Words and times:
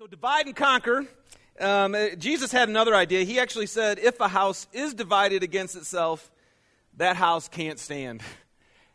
So, 0.00 0.06
divide 0.06 0.46
and 0.46 0.56
conquer. 0.56 1.06
Um, 1.60 1.94
uh, 1.94 2.14
Jesus 2.16 2.50
had 2.50 2.70
another 2.70 2.94
idea. 2.94 3.22
He 3.24 3.38
actually 3.38 3.66
said, 3.66 3.98
if 3.98 4.18
a 4.18 4.28
house 4.28 4.66
is 4.72 4.94
divided 4.94 5.42
against 5.42 5.76
itself, 5.76 6.30
that 6.96 7.16
house 7.16 7.48
can't 7.48 7.78
stand. 7.78 8.22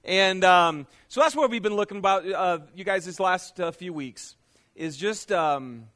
And 0.04 0.44
um, 0.44 0.88
so 1.08 1.22
that's 1.22 1.36
what 1.36 1.52
we've 1.52 1.62
been 1.62 1.76
looking 1.76 1.98
about, 1.98 2.28
uh, 2.28 2.60
you 2.76 2.84
guys, 2.84 3.06
this 3.06 3.20
last 3.20 3.60
uh, 3.60 3.72
few 3.72 3.94
weeks, 3.94 4.36
is 4.76 4.98
just 4.98 5.32
um, 5.32 5.90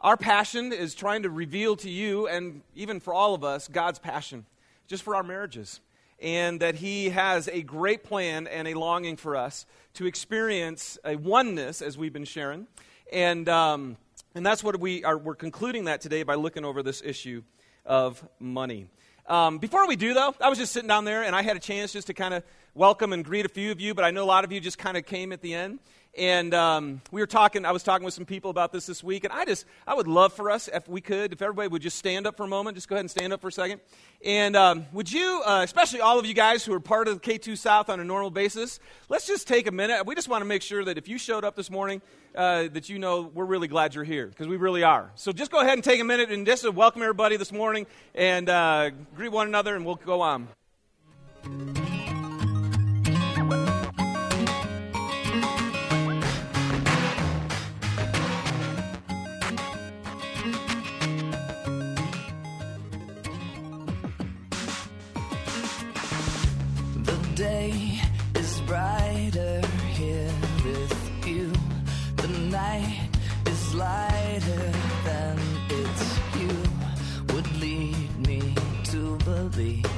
our 0.00 0.16
passion 0.16 0.72
is 0.72 0.96
trying 0.96 1.22
to 1.22 1.30
reveal 1.30 1.76
to 1.76 1.90
you, 1.90 2.26
and 2.26 2.62
even 2.74 2.98
for 2.98 3.14
all 3.14 3.34
of 3.34 3.44
us, 3.44 3.68
God's 3.68 4.00
passion, 4.00 4.46
just 4.88 5.04
for 5.04 5.14
our 5.14 5.24
marriages. 5.24 5.80
And 6.20 6.58
that 6.60 6.76
He 6.76 7.10
has 7.10 7.48
a 7.48 7.62
great 7.62 8.02
plan 8.02 8.46
and 8.48 8.66
a 8.66 8.74
longing 8.74 9.16
for 9.16 9.36
us 9.36 9.66
to 9.94 10.06
experience 10.06 10.98
a 11.04 11.16
oneness, 11.16 11.82
as 11.82 11.96
we've 11.96 12.12
been 12.12 12.24
sharing. 12.24 12.66
And, 13.12 13.48
um, 13.48 13.96
and 14.34 14.44
that's 14.44 14.64
what 14.64 14.78
we 14.80 15.04
are, 15.04 15.16
we're 15.16 15.36
concluding 15.36 15.84
that 15.84 16.00
today 16.00 16.24
by 16.24 16.34
looking 16.34 16.64
over 16.64 16.82
this 16.82 17.02
issue 17.04 17.42
of 17.86 18.26
money. 18.40 18.88
Um, 19.26 19.58
before 19.58 19.86
we 19.86 19.96
do, 19.96 20.12
though, 20.12 20.34
I 20.40 20.48
was 20.48 20.58
just 20.58 20.72
sitting 20.72 20.88
down 20.88 21.04
there 21.04 21.22
and 21.22 21.34
I 21.36 21.42
had 21.42 21.56
a 21.56 21.60
chance 21.60 21.92
just 21.92 22.08
to 22.08 22.14
kind 22.14 22.34
of 22.34 22.42
welcome 22.74 23.12
and 23.12 23.24
greet 23.24 23.46
a 23.46 23.48
few 23.48 23.70
of 23.70 23.80
you, 23.80 23.94
but 23.94 24.04
I 24.04 24.10
know 24.10 24.24
a 24.24 24.26
lot 24.26 24.44
of 24.44 24.52
you 24.52 24.60
just 24.60 24.76
kind 24.76 24.96
of 24.96 25.06
came 25.06 25.32
at 25.32 25.40
the 25.40 25.54
end. 25.54 25.78
And 26.16 26.54
um, 26.54 27.00
we 27.10 27.20
were 27.20 27.26
talking, 27.26 27.64
I 27.64 27.72
was 27.72 27.82
talking 27.82 28.04
with 28.04 28.14
some 28.14 28.24
people 28.24 28.50
about 28.50 28.72
this 28.72 28.86
this 28.86 29.02
week, 29.02 29.24
and 29.24 29.32
I 29.32 29.44
just, 29.44 29.66
I 29.86 29.94
would 29.94 30.06
love 30.06 30.32
for 30.32 30.48
us, 30.48 30.68
if 30.72 30.88
we 30.88 31.00
could, 31.00 31.32
if 31.32 31.42
everybody 31.42 31.68
would 31.68 31.82
just 31.82 31.98
stand 31.98 32.26
up 32.26 32.36
for 32.36 32.44
a 32.44 32.48
moment, 32.48 32.76
just 32.76 32.88
go 32.88 32.94
ahead 32.94 33.00
and 33.00 33.10
stand 33.10 33.32
up 33.32 33.40
for 33.40 33.48
a 33.48 33.52
second. 33.52 33.80
And 34.24 34.54
um, 34.54 34.86
would 34.92 35.10
you, 35.10 35.42
uh, 35.44 35.62
especially 35.64 36.00
all 36.00 36.18
of 36.20 36.26
you 36.26 36.34
guys 36.34 36.64
who 36.64 36.72
are 36.72 36.80
part 36.80 37.08
of 37.08 37.20
the 37.20 37.32
K2 37.32 37.58
South 37.58 37.90
on 37.90 37.98
a 37.98 38.04
normal 38.04 38.30
basis, 38.30 38.78
let's 39.08 39.26
just 39.26 39.48
take 39.48 39.66
a 39.66 39.72
minute. 39.72 40.06
We 40.06 40.14
just 40.14 40.28
want 40.28 40.42
to 40.42 40.46
make 40.46 40.62
sure 40.62 40.84
that 40.84 40.98
if 40.98 41.08
you 41.08 41.18
showed 41.18 41.44
up 41.44 41.56
this 41.56 41.70
morning, 41.70 42.00
uh, 42.36 42.68
that 42.68 42.88
you 42.88 43.00
know 43.00 43.22
we're 43.34 43.44
really 43.44 43.68
glad 43.68 43.94
you're 43.94 44.04
here, 44.04 44.28
because 44.28 44.46
we 44.46 44.56
really 44.56 44.84
are. 44.84 45.10
So 45.16 45.32
just 45.32 45.50
go 45.50 45.60
ahead 45.60 45.74
and 45.74 45.82
take 45.82 46.00
a 46.00 46.04
minute 46.04 46.30
and 46.30 46.46
just 46.46 46.68
welcome 46.72 47.02
everybody 47.02 47.36
this 47.36 47.52
morning 47.52 47.86
and 48.14 48.48
uh, 48.48 48.90
greet 49.16 49.32
one 49.32 49.48
another, 49.48 49.74
and 49.74 49.84
we'll 49.84 49.96
go 49.96 50.20
on. 50.20 50.48
To 79.64 79.93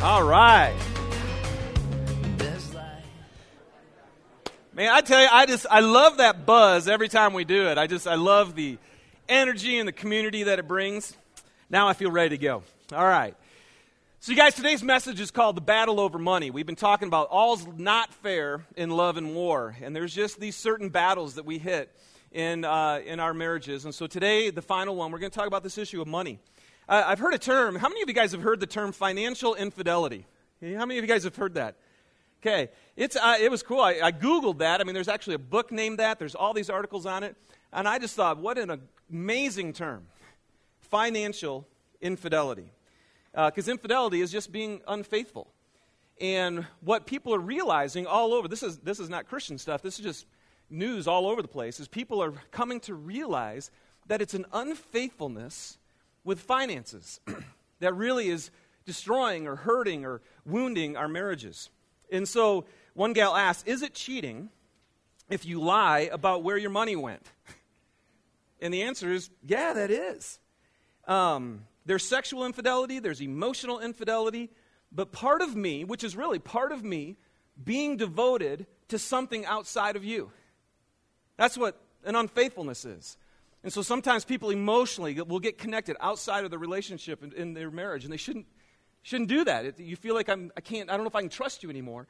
All 0.00 0.22
right. 0.22 0.76
Man, 4.72 4.92
I 4.92 5.00
tell 5.00 5.20
you, 5.20 5.28
I 5.28 5.44
just 5.46 5.66
I 5.68 5.80
love 5.80 6.18
that 6.18 6.46
buzz 6.46 6.86
every 6.86 7.08
time 7.08 7.32
we 7.32 7.44
do 7.44 7.66
it. 7.66 7.78
I 7.78 7.88
just 7.88 8.06
I 8.06 8.14
love 8.14 8.54
the 8.54 8.78
energy 9.28 9.76
and 9.76 9.88
the 9.88 9.92
community 9.92 10.44
that 10.44 10.60
it 10.60 10.68
brings. 10.68 11.16
Now 11.68 11.88
I 11.88 11.94
feel 11.94 12.12
ready 12.12 12.38
to 12.38 12.38
go. 12.38 12.62
All 12.92 13.04
right. 13.04 13.34
So, 14.20 14.30
you 14.30 14.38
guys, 14.38 14.54
today's 14.54 14.84
message 14.84 15.20
is 15.20 15.32
called 15.32 15.56
The 15.56 15.62
Battle 15.62 15.98
Over 15.98 16.18
Money. 16.18 16.50
We've 16.50 16.66
been 16.66 16.76
talking 16.76 17.08
about 17.08 17.28
all's 17.30 17.66
not 17.76 18.14
fair 18.14 18.64
in 18.76 18.90
love 18.90 19.16
and 19.16 19.34
war. 19.34 19.76
And 19.82 19.94
there's 19.94 20.14
just 20.14 20.38
these 20.38 20.56
certain 20.56 20.90
battles 20.90 21.34
that 21.34 21.44
we 21.44 21.58
hit 21.58 21.88
in, 22.32 22.64
uh, 22.64 23.00
in 23.04 23.20
our 23.20 23.32
marriages. 23.32 23.84
And 23.84 23.94
so, 23.94 24.06
today, 24.06 24.50
the 24.50 24.62
final 24.62 24.96
one, 24.96 25.12
we're 25.12 25.18
going 25.18 25.30
to 25.30 25.36
talk 25.36 25.46
about 25.46 25.62
this 25.62 25.78
issue 25.78 26.00
of 26.00 26.08
money. 26.08 26.40
Uh, 26.88 27.04
I've 27.06 27.18
heard 27.18 27.34
a 27.34 27.38
term. 27.38 27.76
How 27.76 27.88
many 27.88 28.00
of 28.00 28.08
you 28.08 28.14
guys 28.14 28.32
have 28.32 28.40
heard 28.40 28.60
the 28.60 28.66
term 28.66 28.92
financial 28.92 29.54
infidelity? 29.54 30.24
How 30.62 30.86
many 30.86 30.98
of 30.98 31.04
you 31.04 31.08
guys 31.08 31.24
have 31.24 31.36
heard 31.36 31.54
that? 31.54 31.76
Okay, 32.40 32.70
it's, 32.96 33.14
uh, 33.14 33.36
it 33.38 33.50
was 33.50 33.62
cool. 33.62 33.80
I, 33.80 33.98
I 34.02 34.12
Googled 34.12 34.58
that. 34.58 34.80
I 34.80 34.84
mean, 34.84 34.94
there's 34.94 35.08
actually 35.08 35.34
a 35.34 35.40
book 35.40 35.70
named 35.70 35.98
that, 35.98 36.18
there's 36.18 36.34
all 36.34 36.54
these 36.54 36.70
articles 36.70 37.04
on 37.04 37.24
it. 37.24 37.36
And 37.72 37.86
I 37.86 37.98
just 37.98 38.14
thought, 38.14 38.38
what 38.38 38.56
an 38.56 38.80
amazing 39.10 39.74
term 39.74 40.06
financial 40.80 41.66
infidelity. 42.00 42.72
Because 43.34 43.68
infidelity 43.68 44.22
is 44.22 44.32
just 44.32 44.50
being 44.50 44.80
unfaithful. 44.88 45.52
And 46.20 46.66
what 46.80 47.06
people 47.06 47.34
are 47.34 47.40
realizing 47.40 48.06
all 48.06 48.32
over, 48.32 48.48
this 48.48 48.62
is, 48.62 48.78
this 48.78 48.98
is 48.98 49.10
not 49.10 49.28
Christian 49.28 49.58
stuff, 49.58 49.82
this 49.82 49.98
is 49.98 50.04
just 50.04 50.26
news 50.70 51.06
all 51.06 51.26
over 51.28 51.42
the 51.42 51.48
place, 51.48 51.80
is 51.80 51.86
people 51.86 52.22
are 52.22 52.32
coming 52.50 52.80
to 52.80 52.94
realize 52.94 53.70
that 54.06 54.22
it's 54.22 54.34
an 54.34 54.46
unfaithfulness 54.52 55.76
with 56.28 56.40
finances 56.40 57.20
that 57.80 57.94
really 57.94 58.28
is 58.28 58.50
destroying 58.84 59.46
or 59.46 59.56
hurting 59.56 60.04
or 60.04 60.20
wounding 60.44 60.94
our 60.94 61.08
marriages. 61.08 61.70
And 62.12 62.28
so 62.28 62.66
one 62.92 63.14
gal 63.14 63.34
asked, 63.34 63.66
Is 63.66 63.80
it 63.80 63.94
cheating 63.94 64.50
if 65.30 65.46
you 65.46 65.58
lie 65.58 66.10
about 66.12 66.42
where 66.42 66.58
your 66.58 66.70
money 66.70 66.94
went? 66.94 67.26
And 68.60 68.74
the 68.74 68.82
answer 68.82 69.12
is, 69.12 69.30
Yeah, 69.46 69.72
that 69.72 69.90
is. 69.90 70.38
Um, 71.06 71.64
there's 71.86 72.04
sexual 72.04 72.44
infidelity, 72.44 72.98
there's 72.98 73.22
emotional 73.22 73.78
infidelity, 73.78 74.50
but 74.92 75.12
part 75.12 75.40
of 75.40 75.56
me, 75.56 75.84
which 75.84 76.04
is 76.04 76.16
really 76.16 76.40
part 76.40 76.72
of 76.72 76.84
me, 76.84 77.16
being 77.64 77.96
devoted 77.96 78.66
to 78.88 78.98
something 78.98 79.46
outside 79.46 79.96
of 79.96 80.04
you. 80.04 80.30
That's 81.36 81.56
what 81.56 81.80
an 82.04 82.16
unfaithfulness 82.16 82.84
is. 82.84 83.16
And 83.62 83.72
so 83.72 83.82
sometimes 83.82 84.24
people 84.24 84.50
emotionally 84.50 85.20
will 85.20 85.40
get 85.40 85.58
connected 85.58 85.96
outside 86.00 86.44
of 86.44 86.50
the 86.50 86.58
relationship 86.58 87.22
in, 87.22 87.32
in 87.32 87.54
their 87.54 87.70
marriage, 87.70 88.04
and 88.04 88.12
they 88.12 88.18
shouldn't, 88.18 88.46
shouldn't 89.02 89.28
do 89.28 89.44
that. 89.44 89.64
It, 89.64 89.80
you 89.80 89.96
feel 89.96 90.14
like 90.14 90.28
I'm, 90.28 90.52
I 90.56 90.60
can't, 90.60 90.90
I 90.90 90.94
don't 90.94 91.02
know 91.02 91.08
if 91.08 91.16
I 91.16 91.20
can 91.20 91.30
trust 91.30 91.62
you 91.62 91.70
anymore. 91.70 92.06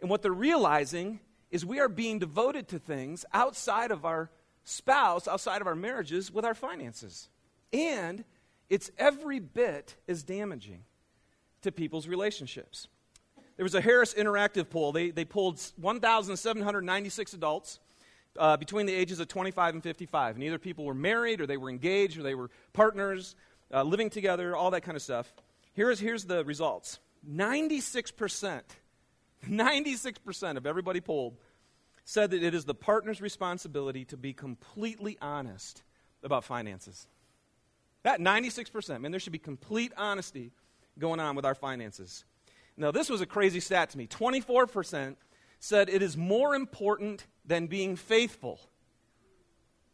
And 0.00 0.10
what 0.10 0.22
they're 0.22 0.32
realizing 0.32 1.20
is 1.50 1.64
we 1.64 1.80
are 1.80 1.88
being 1.88 2.18
devoted 2.18 2.68
to 2.68 2.78
things 2.78 3.24
outside 3.32 3.90
of 3.90 4.04
our 4.04 4.30
spouse, 4.64 5.26
outside 5.26 5.60
of 5.60 5.66
our 5.66 5.74
marriages, 5.74 6.30
with 6.30 6.44
our 6.44 6.54
finances. 6.54 7.28
And 7.72 8.24
it's 8.68 8.90
every 8.98 9.38
bit 9.38 9.96
as 10.08 10.22
damaging 10.22 10.84
to 11.62 11.72
people's 11.72 12.08
relationships. 12.08 12.88
There 13.56 13.64
was 13.64 13.74
a 13.74 13.80
Harris 13.80 14.14
Interactive 14.14 14.70
poll. 14.70 14.92
They, 14.92 15.10
they 15.10 15.24
polled 15.24 15.60
1,796 15.76 17.34
adults 17.34 17.80
uh, 18.38 18.56
between 18.56 18.86
the 18.86 18.94
ages 18.94 19.20
of 19.20 19.28
25 19.28 19.74
and 19.74 19.82
55. 19.82 20.36
And 20.36 20.44
either 20.44 20.58
people 20.58 20.84
were 20.84 20.94
married, 20.94 21.40
or 21.40 21.46
they 21.46 21.56
were 21.56 21.70
engaged, 21.70 22.18
or 22.18 22.22
they 22.22 22.34
were 22.34 22.50
partners, 22.72 23.36
uh, 23.72 23.82
living 23.82 24.10
together, 24.10 24.56
all 24.56 24.70
that 24.70 24.82
kind 24.82 24.96
of 24.96 25.02
stuff. 25.02 25.32
Here's, 25.74 25.98
here's 25.98 26.24
the 26.24 26.44
results 26.44 26.98
96%, 27.28 28.62
96% 29.48 30.56
of 30.56 30.66
everybody 30.66 31.00
polled 31.00 31.36
said 32.04 32.32
that 32.32 32.42
it 32.42 32.54
is 32.54 32.64
the 32.64 32.74
partner's 32.74 33.20
responsibility 33.20 34.04
to 34.06 34.16
be 34.16 34.32
completely 34.32 35.16
honest 35.20 35.82
about 36.22 36.44
finances. 36.44 37.06
That 38.02 38.20
96%, 38.20 39.00
man, 39.00 39.12
there 39.12 39.20
should 39.20 39.32
be 39.32 39.38
complete 39.38 39.92
honesty 39.96 40.50
going 40.98 41.20
on 41.20 41.36
with 41.36 41.44
our 41.44 41.54
finances. 41.54 42.24
Now, 42.76 42.90
this 42.90 43.08
was 43.08 43.20
a 43.20 43.26
crazy 43.26 43.60
stat 43.60 43.90
to 43.90 43.98
me. 43.98 44.06
24% 44.06 45.16
said 45.60 45.88
it 45.88 46.02
is 46.02 46.16
more 46.16 46.54
important 46.54 47.26
than 47.44 47.66
being 47.66 47.96
faithful 47.96 48.60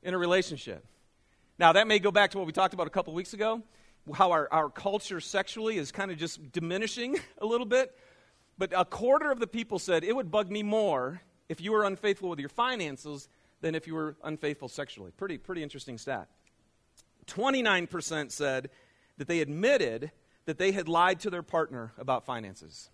in 0.02 0.14
a 0.14 0.18
relationship. 0.18 0.84
Now, 1.58 1.72
that 1.72 1.86
may 1.86 1.98
go 1.98 2.10
back 2.10 2.30
to 2.32 2.38
what 2.38 2.46
we 2.46 2.52
talked 2.52 2.74
about 2.74 2.86
a 2.86 2.90
couple 2.90 3.12
weeks 3.14 3.34
ago, 3.34 3.62
how 4.14 4.30
our, 4.30 4.48
our 4.52 4.70
culture 4.70 5.20
sexually 5.20 5.76
is 5.76 5.90
kind 5.90 6.10
of 6.10 6.16
just 6.16 6.52
diminishing 6.52 7.16
a 7.38 7.46
little 7.46 7.66
bit. 7.66 7.96
But 8.56 8.72
a 8.76 8.84
quarter 8.84 9.30
of 9.30 9.40
the 9.40 9.46
people 9.46 9.78
said 9.78 10.04
it 10.04 10.14
would 10.14 10.30
bug 10.30 10.50
me 10.50 10.62
more 10.62 11.20
if 11.48 11.60
you 11.60 11.72
were 11.72 11.84
unfaithful 11.84 12.28
with 12.28 12.38
your 12.38 12.48
finances 12.48 13.28
than 13.60 13.74
if 13.74 13.86
you 13.86 13.94
were 13.94 14.16
unfaithful 14.22 14.68
sexually. 14.68 15.10
Pretty, 15.10 15.38
pretty 15.38 15.62
interesting 15.62 15.98
stat. 15.98 16.28
29% 17.26 18.30
said 18.30 18.70
that 19.18 19.28
they 19.28 19.40
admitted 19.40 20.10
that 20.46 20.58
they 20.58 20.72
had 20.72 20.88
lied 20.88 21.20
to 21.20 21.30
their 21.30 21.42
partner 21.42 21.92
about 21.98 22.24
finances. 22.24 22.90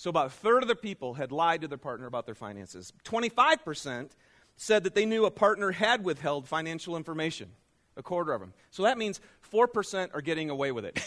So 0.00 0.08
about 0.08 0.28
a 0.28 0.30
third 0.30 0.62
of 0.62 0.68
the 0.70 0.74
people 0.74 1.12
had 1.12 1.30
lied 1.30 1.60
to 1.60 1.68
their 1.68 1.76
partner 1.76 2.06
about 2.06 2.24
their 2.24 2.34
finances. 2.34 2.90
25% 3.04 4.08
said 4.56 4.84
that 4.84 4.94
they 4.94 5.04
knew 5.04 5.26
a 5.26 5.30
partner 5.30 5.72
had 5.72 6.02
withheld 6.02 6.48
financial 6.48 6.96
information, 6.96 7.50
a 7.98 8.02
quarter 8.02 8.32
of 8.32 8.40
them. 8.40 8.54
So 8.70 8.84
that 8.84 8.96
means 8.96 9.20
4% 9.52 10.14
are 10.14 10.22
getting 10.22 10.48
away 10.48 10.72
with 10.72 10.86
it. 10.86 11.04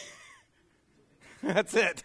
That's 1.42 1.74
it. 1.74 2.04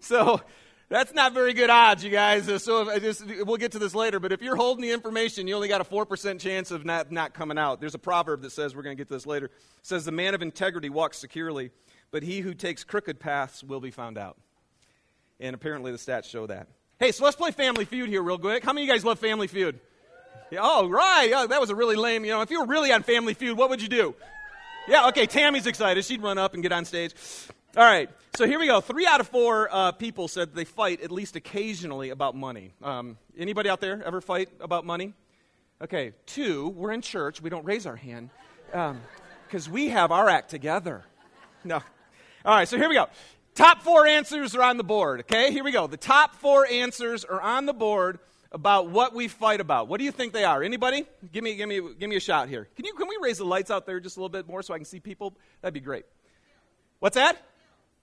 So 0.00 0.40
that's 0.88 1.12
not 1.12 1.34
very 1.34 1.52
good 1.52 1.68
odds, 1.68 2.02
you 2.02 2.10
guys. 2.10 2.62
So 2.62 2.88
I 2.88 2.98
just, 2.98 3.22
we'll 3.26 3.58
get 3.58 3.72
to 3.72 3.78
this 3.78 3.94
later, 3.94 4.18
but 4.18 4.32
if 4.32 4.40
you're 4.40 4.56
holding 4.56 4.80
the 4.80 4.92
information, 4.92 5.46
you 5.46 5.54
only 5.54 5.68
got 5.68 5.82
a 5.82 5.84
4% 5.84 6.40
chance 6.40 6.70
of 6.70 6.86
not, 6.86 7.12
not 7.12 7.34
coming 7.34 7.58
out. 7.58 7.78
There's 7.78 7.94
a 7.94 7.98
proverb 7.98 8.40
that 8.40 8.52
says, 8.52 8.74
we're 8.74 8.82
going 8.82 8.96
to 8.96 8.98
get 8.98 9.08
to 9.08 9.14
this 9.14 9.26
later, 9.26 9.50
says, 9.82 10.06
the 10.06 10.12
man 10.12 10.34
of 10.34 10.40
integrity 10.40 10.88
walks 10.88 11.18
securely, 11.18 11.72
but 12.10 12.22
he 12.22 12.40
who 12.40 12.54
takes 12.54 12.84
crooked 12.84 13.20
paths 13.20 13.62
will 13.62 13.80
be 13.80 13.90
found 13.90 14.16
out. 14.16 14.38
And 15.40 15.54
apparently 15.54 15.92
the 15.92 15.98
stats 15.98 16.24
show 16.24 16.46
that. 16.46 16.68
Hey, 16.98 17.12
so 17.12 17.24
let's 17.24 17.36
play 17.36 17.50
Family 17.50 17.84
Feud 17.84 18.08
here 18.08 18.22
real 18.22 18.38
quick. 18.38 18.64
How 18.64 18.72
many 18.72 18.84
of 18.84 18.88
you 18.88 18.94
guys 18.94 19.04
love 19.04 19.18
Family 19.18 19.46
Feud? 19.46 19.78
Yeah, 20.50 20.60
oh, 20.62 20.88
right. 20.88 21.48
That 21.48 21.60
was 21.60 21.70
a 21.70 21.74
really 21.74 21.96
lame, 21.96 22.24
you 22.24 22.30
know, 22.30 22.40
if 22.40 22.50
you 22.50 22.60
were 22.60 22.66
really 22.66 22.92
on 22.92 23.02
Family 23.02 23.34
Feud, 23.34 23.58
what 23.58 23.68
would 23.68 23.82
you 23.82 23.88
do? 23.88 24.14
Yeah, 24.88 25.08
okay, 25.08 25.26
Tammy's 25.26 25.66
excited. 25.66 26.04
She'd 26.04 26.22
run 26.22 26.38
up 26.38 26.54
and 26.54 26.62
get 26.62 26.72
on 26.72 26.84
stage. 26.84 27.12
All 27.76 27.84
right, 27.84 28.08
so 28.36 28.46
here 28.46 28.58
we 28.58 28.66
go. 28.66 28.80
Three 28.80 29.06
out 29.06 29.20
of 29.20 29.28
four 29.28 29.68
uh, 29.70 29.92
people 29.92 30.28
said 30.28 30.54
they 30.54 30.64
fight 30.64 31.02
at 31.02 31.10
least 31.10 31.36
occasionally 31.36 32.10
about 32.10 32.34
money. 32.34 32.72
Um, 32.82 33.18
anybody 33.36 33.68
out 33.68 33.80
there 33.80 34.02
ever 34.02 34.20
fight 34.20 34.48
about 34.60 34.86
money? 34.86 35.12
Okay, 35.82 36.12
two, 36.24 36.68
we're 36.68 36.92
in 36.92 37.02
church. 37.02 37.42
We 37.42 37.50
don't 37.50 37.66
raise 37.66 37.84
our 37.84 37.96
hand 37.96 38.30
because 38.70 39.66
um, 39.66 39.72
we 39.72 39.88
have 39.88 40.10
our 40.12 40.28
act 40.28 40.48
together. 40.48 41.04
No. 41.64 41.82
All 42.44 42.54
right, 42.54 42.68
so 42.68 42.78
here 42.78 42.88
we 42.88 42.94
go. 42.94 43.08
Top 43.56 43.80
four 43.80 44.06
answers 44.06 44.54
are 44.54 44.62
on 44.62 44.76
the 44.76 44.84
board, 44.84 45.20
okay? 45.20 45.50
Here 45.50 45.64
we 45.64 45.72
go. 45.72 45.86
The 45.86 45.96
top 45.96 46.34
four 46.36 46.66
answers 46.66 47.24
are 47.24 47.40
on 47.40 47.64
the 47.64 47.72
board 47.72 48.18
about 48.52 48.90
what 48.90 49.14
we 49.14 49.28
fight 49.28 49.62
about. 49.62 49.88
What 49.88 49.96
do 49.96 50.04
you 50.04 50.12
think 50.12 50.34
they 50.34 50.44
are? 50.44 50.62
Anybody? 50.62 51.06
Give 51.32 51.42
me, 51.42 51.56
give 51.56 51.66
me, 51.66 51.80
give 51.98 52.10
me 52.10 52.16
a 52.16 52.20
shot 52.20 52.50
here. 52.50 52.68
Can, 52.76 52.84
you, 52.84 52.92
can 52.92 53.08
we 53.08 53.16
raise 53.22 53.38
the 53.38 53.46
lights 53.46 53.70
out 53.70 53.86
there 53.86 53.98
just 53.98 54.18
a 54.18 54.20
little 54.20 54.28
bit 54.28 54.46
more 54.46 54.62
so 54.62 54.74
I 54.74 54.76
can 54.76 54.84
see 54.84 55.00
people? 55.00 55.34
That'd 55.62 55.72
be 55.72 55.80
great. 55.80 56.04
What's 56.98 57.14
that? 57.14 57.42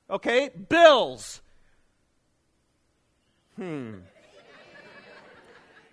Okay, 0.09 0.49
bills. 0.69 1.39
Hmm. 3.55 3.97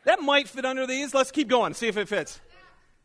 That 0.04 0.22
might 0.22 0.48
fit 0.48 0.64
under 0.64 0.86
these. 0.86 1.12
Let's 1.12 1.30
keep 1.30 1.48
going, 1.48 1.74
see 1.74 1.86
if 1.86 1.98
it 1.98 2.08
fits. 2.08 2.40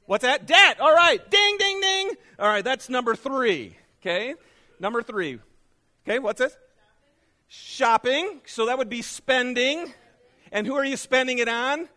What's 0.06 0.22
that? 0.22 0.48
Debt. 0.48 0.80
All 0.80 0.94
right. 0.94 1.20
Ding, 1.30 1.58
ding, 1.58 1.82
ding. 1.82 2.12
All 2.40 2.48
right, 2.48 2.64
that's 2.64 2.88
number 2.88 3.14
three. 3.14 3.76
Okay, 4.02 4.36
number 4.80 5.04
three. 5.04 5.40
Okay, 6.08 6.20
what's 6.20 6.40
this? 6.40 6.56
Shopping. 7.48 8.42
So 8.46 8.68
that 8.68 8.78
would 8.78 8.90
be 8.90 9.02
spending. 9.02 9.92
And 10.52 10.68
who 10.68 10.76
are 10.76 10.86
you 10.86 10.98
spending 10.98 11.40
it 11.40 11.50
on? 11.50 11.90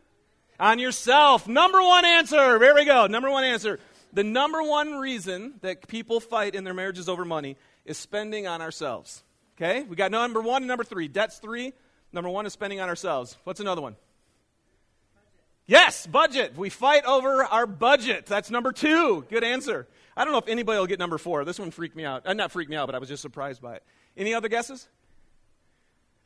On 0.58 0.78
yourself. 0.78 1.46
Number 1.46 1.80
one 1.80 2.04
answer. 2.04 2.58
There 2.58 2.74
we 2.74 2.84
go. 2.84 3.06
Number 3.06 3.30
one 3.30 3.44
answer. 3.44 3.78
The 4.12 4.24
number 4.24 4.62
one 4.62 4.94
reason 4.94 5.54
that 5.60 5.86
people 5.86 6.20
fight 6.20 6.54
in 6.54 6.64
their 6.64 6.74
marriages 6.74 7.08
over 7.08 7.24
money 7.24 7.56
is 7.84 7.98
spending 7.98 8.46
on 8.46 8.62
ourselves. 8.62 9.22
Okay? 9.56 9.82
We 9.82 9.94
got 9.94 10.10
number 10.10 10.40
one 10.40 10.62
and 10.62 10.68
number 10.68 10.84
three. 10.84 11.08
Debt's 11.08 11.38
three. 11.38 11.74
Number 12.12 12.30
one 12.30 12.46
is 12.46 12.54
spending 12.54 12.80
on 12.80 12.88
ourselves. 12.88 13.36
What's 13.44 13.60
another 13.60 13.82
one? 13.82 13.92
Budget. 15.12 15.34
Yes, 15.66 16.06
budget. 16.06 16.56
We 16.56 16.70
fight 16.70 17.04
over 17.04 17.44
our 17.44 17.66
budget. 17.66 18.24
That's 18.24 18.50
number 18.50 18.72
two. 18.72 19.26
Good 19.28 19.44
answer. 19.44 19.86
I 20.16 20.24
don't 20.24 20.32
know 20.32 20.38
if 20.38 20.48
anybody 20.48 20.78
will 20.78 20.86
get 20.86 20.98
number 20.98 21.18
four. 21.18 21.44
This 21.44 21.58
one 21.60 21.70
freaked 21.70 21.94
me 21.94 22.04
out. 22.04 22.26
Uh, 22.26 22.32
not 22.32 22.50
freaked 22.50 22.70
me 22.70 22.76
out, 22.76 22.86
but 22.86 22.94
I 22.94 22.98
was 22.98 23.08
just 23.08 23.22
surprised 23.22 23.60
by 23.60 23.76
it. 23.76 23.84
Any 24.18 24.34
other 24.34 24.48
guesses? 24.48 24.88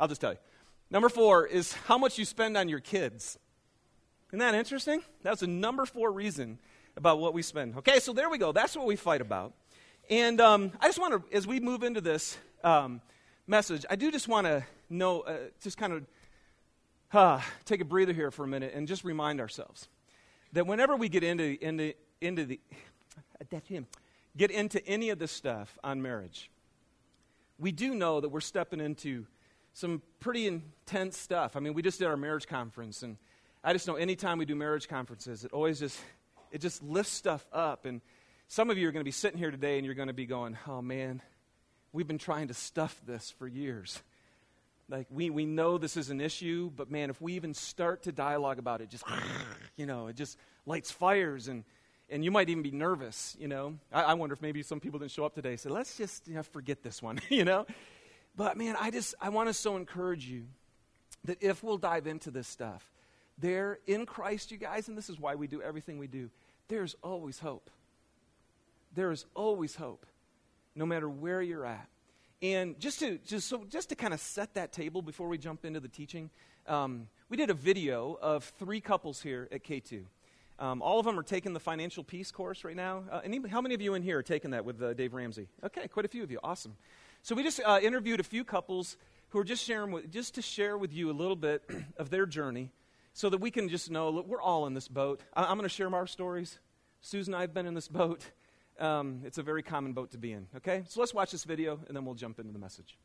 I'll 0.00 0.08
just 0.08 0.22
tell 0.22 0.32
you. 0.32 0.38
Number 0.90 1.10
four 1.10 1.46
is 1.46 1.74
how 1.74 1.98
much 1.98 2.18
you 2.18 2.24
spend 2.24 2.56
on 2.56 2.68
your 2.70 2.80
kids. 2.80 3.38
Isn't 4.30 4.38
that 4.38 4.54
interesting? 4.54 5.02
That's 5.22 5.40
the 5.40 5.46
number 5.46 5.84
four 5.84 6.10
reason 6.10 6.58
about 6.96 7.20
what 7.20 7.34
we 7.34 7.42
spend. 7.42 7.76
Okay, 7.76 8.00
so 8.00 8.14
there 8.14 8.30
we 8.30 8.38
go. 8.38 8.50
That's 8.50 8.74
what 8.74 8.86
we 8.86 8.96
fight 8.96 9.20
about. 9.20 9.52
And 10.08 10.40
um, 10.40 10.72
I 10.80 10.86
just 10.86 10.98
want 10.98 11.30
to, 11.30 11.36
as 11.36 11.46
we 11.46 11.60
move 11.60 11.82
into 11.82 12.00
this 12.00 12.38
um, 12.64 13.02
message, 13.46 13.84
I 13.90 13.96
do 13.96 14.10
just 14.10 14.26
want 14.26 14.46
to 14.46 14.64
know, 14.88 15.20
uh, 15.20 15.36
just 15.62 15.76
kind 15.76 15.92
of 15.92 16.06
uh, 17.12 17.40
take 17.66 17.82
a 17.82 17.84
breather 17.84 18.14
here 18.14 18.30
for 18.30 18.44
a 18.44 18.48
minute 18.48 18.72
and 18.74 18.88
just 18.88 19.04
remind 19.04 19.38
ourselves 19.38 19.88
that 20.54 20.66
whenever 20.66 20.96
we 20.96 21.10
get 21.10 21.22
into, 21.22 21.62
into, 21.62 21.92
into 22.22 22.46
the, 22.46 22.60
that's 23.50 23.68
him, 23.68 23.86
get 24.34 24.50
into 24.50 24.84
any 24.86 25.10
of 25.10 25.18
this 25.18 25.30
stuff 25.30 25.78
on 25.84 26.00
marriage, 26.00 26.50
we 27.58 27.72
do 27.72 27.94
know 27.94 28.20
that 28.20 28.28
we're 28.28 28.40
stepping 28.40 28.80
into 28.80 29.26
some 29.74 30.02
pretty 30.20 30.46
intense 30.46 31.16
stuff. 31.16 31.56
I 31.56 31.60
mean, 31.60 31.74
we 31.74 31.82
just 31.82 31.98
did 31.98 32.06
our 32.06 32.16
marriage 32.16 32.46
conference, 32.46 33.02
and 33.02 33.16
I 33.64 33.72
just 33.72 33.86
know 33.86 33.94
anytime 33.94 34.38
we 34.38 34.44
do 34.44 34.54
marriage 34.54 34.88
conferences, 34.88 35.44
it 35.44 35.52
always 35.52 35.78
just, 35.78 35.98
it 36.50 36.60
just 36.60 36.82
lifts 36.82 37.12
stuff 37.12 37.46
up 37.52 37.84
and 37.86 38.00
some 38.52 38.68
of 38.68 38.76
you 38.76 38.86
are 38.86 38.92
going 38.92 39.00
to 39.00 39.04
be 39.04 39.12
sitting 39.12 39.38
here 39.38 39.50
today 39.50 39.78
and 39.78 39.86
you're 39.86 39.94
going 39.94 40.08
to 40.08 40.12
be 40.12 40.26
going, 40.26 40.58
oh 40.68 40.82
man, 40.82 41.22
we've 41.94 42.06
been 42.06 42.18
trying 42.18 42.48
to 42.48 42.54
stuff 42.54 43.00
this 43.06 43.30
for 43.38 43.48
years. 43.48 44.02
Like, 44.90 45.06
we, 45.08 45.30
we 45.30 45.46
know 45.46 45.78
this 45.78 45.96
is 45.96 46.10
an 46.10 46.20
issue, 46.20 46.70
but 46.76 46.90
man, 46.90 47.08
if 47.08 47.18
we 47.18 47.32
even 47.32 47.54
start 47.54 48.02
to 48.02 48.12
dialogue 48.12 48.58
about 48.58 48.82
it, 48.82 48.90
just, 48.90 49.04
you 49.74 49.86
know, 49.86 50.08
it 50.08 50.16
just 50.16 50.36
lights 50.66 50.90
fires 50.90 51.48
and, 51.48 51.64
and 52.12 52.24
you 52.24 52.30
might 52.30 52.48
even 52.48 52.62
be 52.62 52.70
nervous, 52.70 53.36
you 53.40 53.48
know. 53.48 53.78
I, 53.92 54.02
I 54.02 54.14
wonder 54.14 54.34
if 54.34 54.42
maybe 54.42 54.62
some 54.62 54.78
people 54.78 54.98
didn't 54.98 55.12
show 55.12 55.24
up 55.24 55.34
today. 55.34 55.56
So 55.56 55.70
let's 55.70 55.96
just 55.96 56.28
you 56.28 56.34
know, 56.34 56.42
forget 56.42 56.82
this 56.82 57.02
one, 57.02 57.20
you 57.28 57.44
know. 57.44 57.66
But 58.36 58.56
man, 58.56 58.76
I 58.78 58.90
just, 58.90 59.14
I 59.20 59.30
want 59.30 59.48
to 59.48 59.54
so 59.54 59.76
encourage 59.76 60.26
you 60.26 60.44
that 61.24 61.42
if 61.42 61.62
we'll 61.62 61.78
dive 61.78 62.06
into 62.06 62.30
this 62.30 62.46
stuff, 62.46 62.88
there 63.38 63.78
in 63.86 64.06
Christ, 64.06 64.52
you 64.52 64.58
guys, 64.58 64.88
and 64.88 64.96
this 64.96 65.10
is 65.10 65.18
why 65.18 65.34
we 65.34 65.46
do 65.46 65.60
everything 65.60 65.98
we 65.98 66.06
do, 66.06 66.30
there's 66.68 66.94
always 67.02 67.38
hope 67.40 67.70
there 68.94 69.10
is 69.10 69.24
always 69.34 69.74
hope, 69.74 70.06
no 70.74 70.86
matter 70.86 71.08
where 71.08 71.42
you're 71.42 71.66
at. 71.66 71.88
And 72.40 72.78
just 72.80 72.98
to 73.00 73.18
just 73.18 73.48
so 73.48 73.64
just 73.68 73.90
to 73.90 73.94
kind 73.94 74.12
of 74.12 74.20
set 74.20 74.54
that 74.54 74.72
table 74.72 75.00
before 75.00 75.28
we 75.28 75.38
jump 75.38 75.64
into 75.64 75.80
the 75.80 75.88
teaching, 75.88 76.30
um, 76.66 77.08
we 77.28 77.36
did 77.36 77.50
a 77.50 77.54
video 77.54 78.18
of 78.20 78.44
three 78.58 78.80
couples 78.80 79.22
here 79.22 79.48
at 79.52 79.64
K2. 79.64 80.02
Um, 80.58 80.82
all 80.82 80.98
of 80.98 81.06
them 81.06 81.18
are 81.18 81.22
taking 81.24 81.52
the 81.52 81.60
financial 81.60 82.04
peace 82.04 82.30
course 82.30 82.64
right 82.64 82.76
now. 82.76 83.04
Uh, 83.10 83.20
any, 83.24 83.40
how 83.48 83.60
many 83.60 83.74
of 83.74 83.80
you 83.80 83.94
in 83.94 84.02
here 84.02 84.18
are 84.18 84.22
taking 84.22 84.52
that 84.52 84.64
with 84.64 84.80
uh, 84.82 84.94
Dave 84.94 85.14
Ramsey? 85.14 85.48
Okay, 85.64 85.88
quite 85.88 86.04
a 86.04 86.08
few 86.08 86.22
of 86.22 86.30
you. 86.30 86.38
Awesome. 86.44 86.76
So 87.22 87.34
we 87.34 87.42
just 87.42 87.60
uh, 87.64 87.80
interviewed 87.82 88.20
a 88.20 88.24
few 88.24 88.44
couples 88.44 88.96
who 89.30 89.38
are 89.38 89.44
just 89.44 89.64
sharing 89.64 89.92
with, 89.92 90.10
just 90.10 90.34
to 90.34 90.42
share 90.42 90.76
with 90.76 90.92
you 90.92 91.10
a 91.10 91.12
little 91.12 91.36
bit 91.36 91.68
of 91.96 92.10
their 92.10 92.26
journey, 92.26 92.70
so 93.14 93.28
that 93.30 93.38
we 93.38 93.50
can 93.50 93.68
just 93.68 93.90
know 93.90 94.10
look, 94.10 94.26
we're 94.26 94.42
all 94.42 94.66
in 94.66 94.74
this 94.74 94.88
boat. 94.88 95.20
I, 95.34 95.44
I'm 95.44 95.56
going 95.56 95.62
to 95.62 95.68
share 95.68 95.92
our 95.94 96.06
stories. 96.06 96.58
Susan 97.00 97.34
and 97.34 97.38
I 97.38 97.42
have 97.42 97.52
been 97.52 97.66
in 97.66 97.74
this 97.74 97.88
boat. 97.88 98.30
Um, 98.78 99.22
it's 99.24 99.38
a 99.38 99.42
very 99.42 99.62
common 99.62 99.92
boat 99.92 100.12
to 100.12 100.18
be 100.18 100.32
in. 100.32 100.46
Okay? 100.56 100.84
So 100.88 101.00
let's 101.00 101.12
watch 101.12 101.32
this 101.32 101.44
video 101.44 101.80
and 101.88 101.96
then 101.96 102.04
we'll 102.04 102.14
jump 102.14 102.38
into 102.38 102.52
the 102.52 102.58
message. 102.58 102.96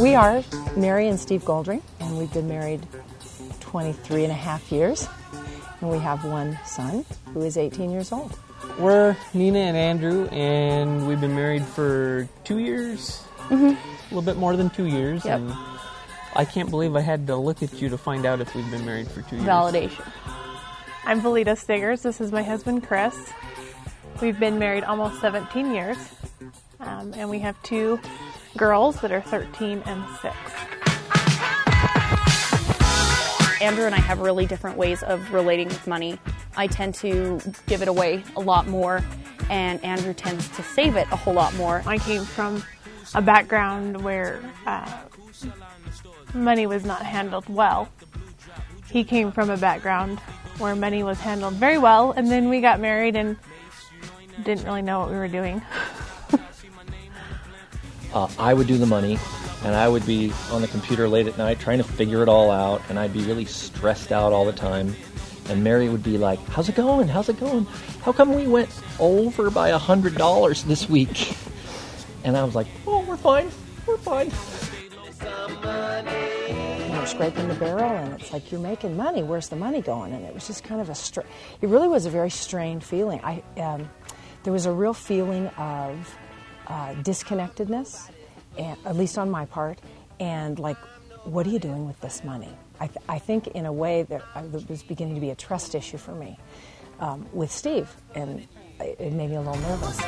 We 0.00 0.14
are 0.14 0.42
Mary 0.76 1.08
and 1.08 1.18
Steve 1.18 1.42
Goldring, 1.44 1.82
and 2.00 2.18
we've 2.18 2.32
been 2.32 2.48
married 2.48 2.86
23 3.60 4.24
and 4.24 4.32
a 4.32 4.34
half 4.34 4.70
years. 4.72 5.08
And 5.80 5.90
we 5.90 5.98
have 5.98 6.24
one 6.24 6.58
son 6.64 7.04
who 7.34 7.42
is 7.42 7.56
18 7.56 7.90
years 7.90 8.12
old. 8.12 8.38
We're 8.78 9.16
Nina 9.34 9.58
and 9.58 9.76
Andrew, 9.76 10.26
and 10.28 11.06
we've 11.06 11.20
been 11.20 11.34
married 11.34 11.64
for 11.64 12.28
two 12.44 12.58
years. 12.58 13.22
Mm-hmm 13.48 13.92
a 14.06 14.14
little 14.14 14.22
bit 14.22 14.38
more 14.38 14.56
than 14.56 14.70
two 14.70 14.86
years. 14.86 15.24
Yep. 15.24 15.40
And 15.40 15.54
I 16.34 16.44
can't 16.44 16.70
believe 16.70 16.94
I 16.94 17.00
had 17.00 17.26
to 17.26 17.36
look 17.36 17.62
at 17.62 17.80
you 17.80 17.88
to 17.88 17.98
find 17.98 18.24
out 18.24 18.40
if 18.40 18.54
we've 18.54 18.70
been 18.70 18.84
married 18.84 19.08
for 19.08 19.22
two 19.22 19.36
years. 19.36 19.48
Validation. 19.48 20.06
I'm 21.04 21.20
Valita 21.20 21.56
Stiggers. 21.56 22.02
This 22.02 22.20
is 22.20 22.30
my 22.30 22.42
husband, 22.42 22.84
Chris. 22.84 23.32
We've 24.20 24.38
been 24.38 24.58
married 24.58 24.84
almost 24.84 25.20
17 25.20 25.74
years, 25.74 25.96
um, 26.80 27.12
and 27.14 27.28
we 27.28 27.38
have 27.40 27.60
two 27.62 28.00
girls 28.56 29.00
that 29.00 29.12
are 29.12 29.20
13 29.20 29.82
and 29.86 30.04
6. 30.22 30.34
Andrew 33.60 33.86
and 33.86 33.94
I 33.94 33.98
have 33.98 34.20
really 34.20 34.46
different 34.46 34.76
ways 34.76 35.02
of 35.02 35.32
relating 35.32 35.68
with 35.68 35.86
money. 35.86 36.18
I 36.56 36.66
tend 36.66 36.94
to 36.96 37.40
give 37.66 37.82
it 37.82 37.88
away 37.88 38.22
a 38.36 38.40
lot 38.40 38.66
more, 38.66 39.02
and 39.50 39.82
Andrew 39.84 40.14
tends 40.14 40.48
to 40.56 40.62
save 40.62 40.96
it 40.96 41.06
a 41.10 41.16
whole 41.16 41.34
lot 41.34 41.54
more. 41.54 41.82
I 41.86 41.98
came 41.98 42.24
from 42.24 42.62
a 43.14 43.22
background 43.22 44.02
where 44.02 44.40
uh, 44.66 44.90
money 46.34 46.66
was 46.66 46.84
not 46.84 47.02
handled 47.02 47.48
well. 47.48 47.88
He 48.90 49.04
came 49.04 49.32
from 49.32 49.50
a 49.50 49.56
background 49.56 50.20
where 50.58 50.76
money 50.76 51.02
was 51.02 51.18
handled 51.18 51.54
very 51.54 51.78
well, 51.78 52.12
and 52.12 52.30
then 52.30 52.48
we 52.48 52.60
got 52.60 52.80
married 52.80 53.16
and 53.16 53.36
didn't 54.42 54.64
really 54.64 54.82
know 54.82 55.00
what 55.00 55.10
we 55.10 55.16
were 55.16 55.28
doing. 55.28 55.62
uh, 58.16 58.30
I 58.38 58.54
would 58.54 58.66
do 58.66 58.78
the 58.78 58.86
money, 58.86 59.18
and 59.62 59.74
I 59.74 59.86
would 59.86 60.06
be 60.06 60.32
on 60.50 60.62
the 60.62 60.68
computer 60.68 61.06
late 61.06 61.26
at 61.26 61.36
night 61.36 61.60
trying 61.60 61.76
to 61.78 61.84
figure 61.84 62.22
it 62.22 62.30
all 62.30 62.50
out, 62.50 62.80
and 62.88 62.98
I'd 62.98 63.12
be 63.12 63.20
really 63.20 63.44
stressed 63.44 64.10
out 64.10 64.32
all 64.32 64.46
the 64.46 64.54
time. 64.54 64.96
And 65.50 65.62
Mary 65.62 65.90
would 65.90 66.02
be 66.02 66.16
like, 66.16 66.40
"How's 66.48 66.68
it 66.70 66.76
going? 66.76 67.08
How's 67.08 67.28
it 67.28 67.38
going? 67.38 67.66
How 68.00 68.12
come 68.12 68.34
we 68.34 68.46
went 68.46 68.70
over 68.98 69.50
by 69.50 69.68
a 69.68 69.78
hundred 69.78 70.14
dollars 70.14 70.64
this 70.64 70.88
week?" 70.88 71.36
And 72.24 72.38
I 72.38 72.42
was 72.42 72.54
like, 72.54 72.66
"Oh, 72.86 73.04
we're 73.04 73.18
fine. 73.18 73.50
We're 73.86 73.98
fine." 73.98 74.30
you're 76.90 77.06
scraping 77.06 77.48
the 77.48 77.54
barrel, 77.54 77.90
and 77.90 78.18
it's 78.18 78.32
like 78.32 78.50
you're 78.50 78.62
making 78.62 78.96
money. 78.96 79.22
Where's 79.22 79.50
the 79.50 79.56
money 79.56 79.82
going? 79.82 80.14
And 80.14 80.24
it 80.24 80.32
was 80.32 80.46
just 80.46 80.64
kind 80.64 80.80
of 80.80 80.88
a. 80.88 80.94
Str- 80.94 81.28
it 81.60 81.68
really 81.68 81.88
was 81.88 82.06
a 82.06 82.10
very 82.10 82.30
strained 82.30 82.82
feeling. 82.82 83.20
I 83.22 83.42
um, 83.60 83.90
there 84.42 84.54
was 84.54 84.64
a 84.64 84.72
real 84.72 84.94
feeling 84.94 85.48
of 85.58 86.16
uh, 86.66 86.94
disconnectedness, 87.02 88.10
and, 88.58 88.78
at 88.84 88.96
least 88.96 89.18
on 89.18 89.30
my 89.30 89.46
part, 89.46 89.78
and 90.20 90.58
like, 90.58 90.78
what 91.24 91.46
are 91.46 91.50
you 91.50 91.58
doing 91.58 91.86
with 91.86 92.00
this 92.00 92.24
money? 92.24 92.50
I, 92.80 92.86
th- 92.86 92.98
I 93.08 93.18
think 93.18 93.48
in 93.48 93.66
a 93.66 93.72
way 93.72 94.02
that 94.04 94.22
uh, 94.34 94.42
was 94.68 94.82
beginning 94.82 95.14
to 95.14 95.20
be 95.20 95.30
a 95.30 95.34
trust 95.34 95.74
issue 95.74 95.96
for 95.96 96.14
me 96.14 96.38
um, 97.00 97.26
with 97.32 97.50
Steve, 97.50 97.88
and 98.14 98.46
it 98.80 99.12
made 99.12 99.30
me 99.30 99.36
a 99.36 99.40
little 99.40 99.60
nervous. 99.62 99.98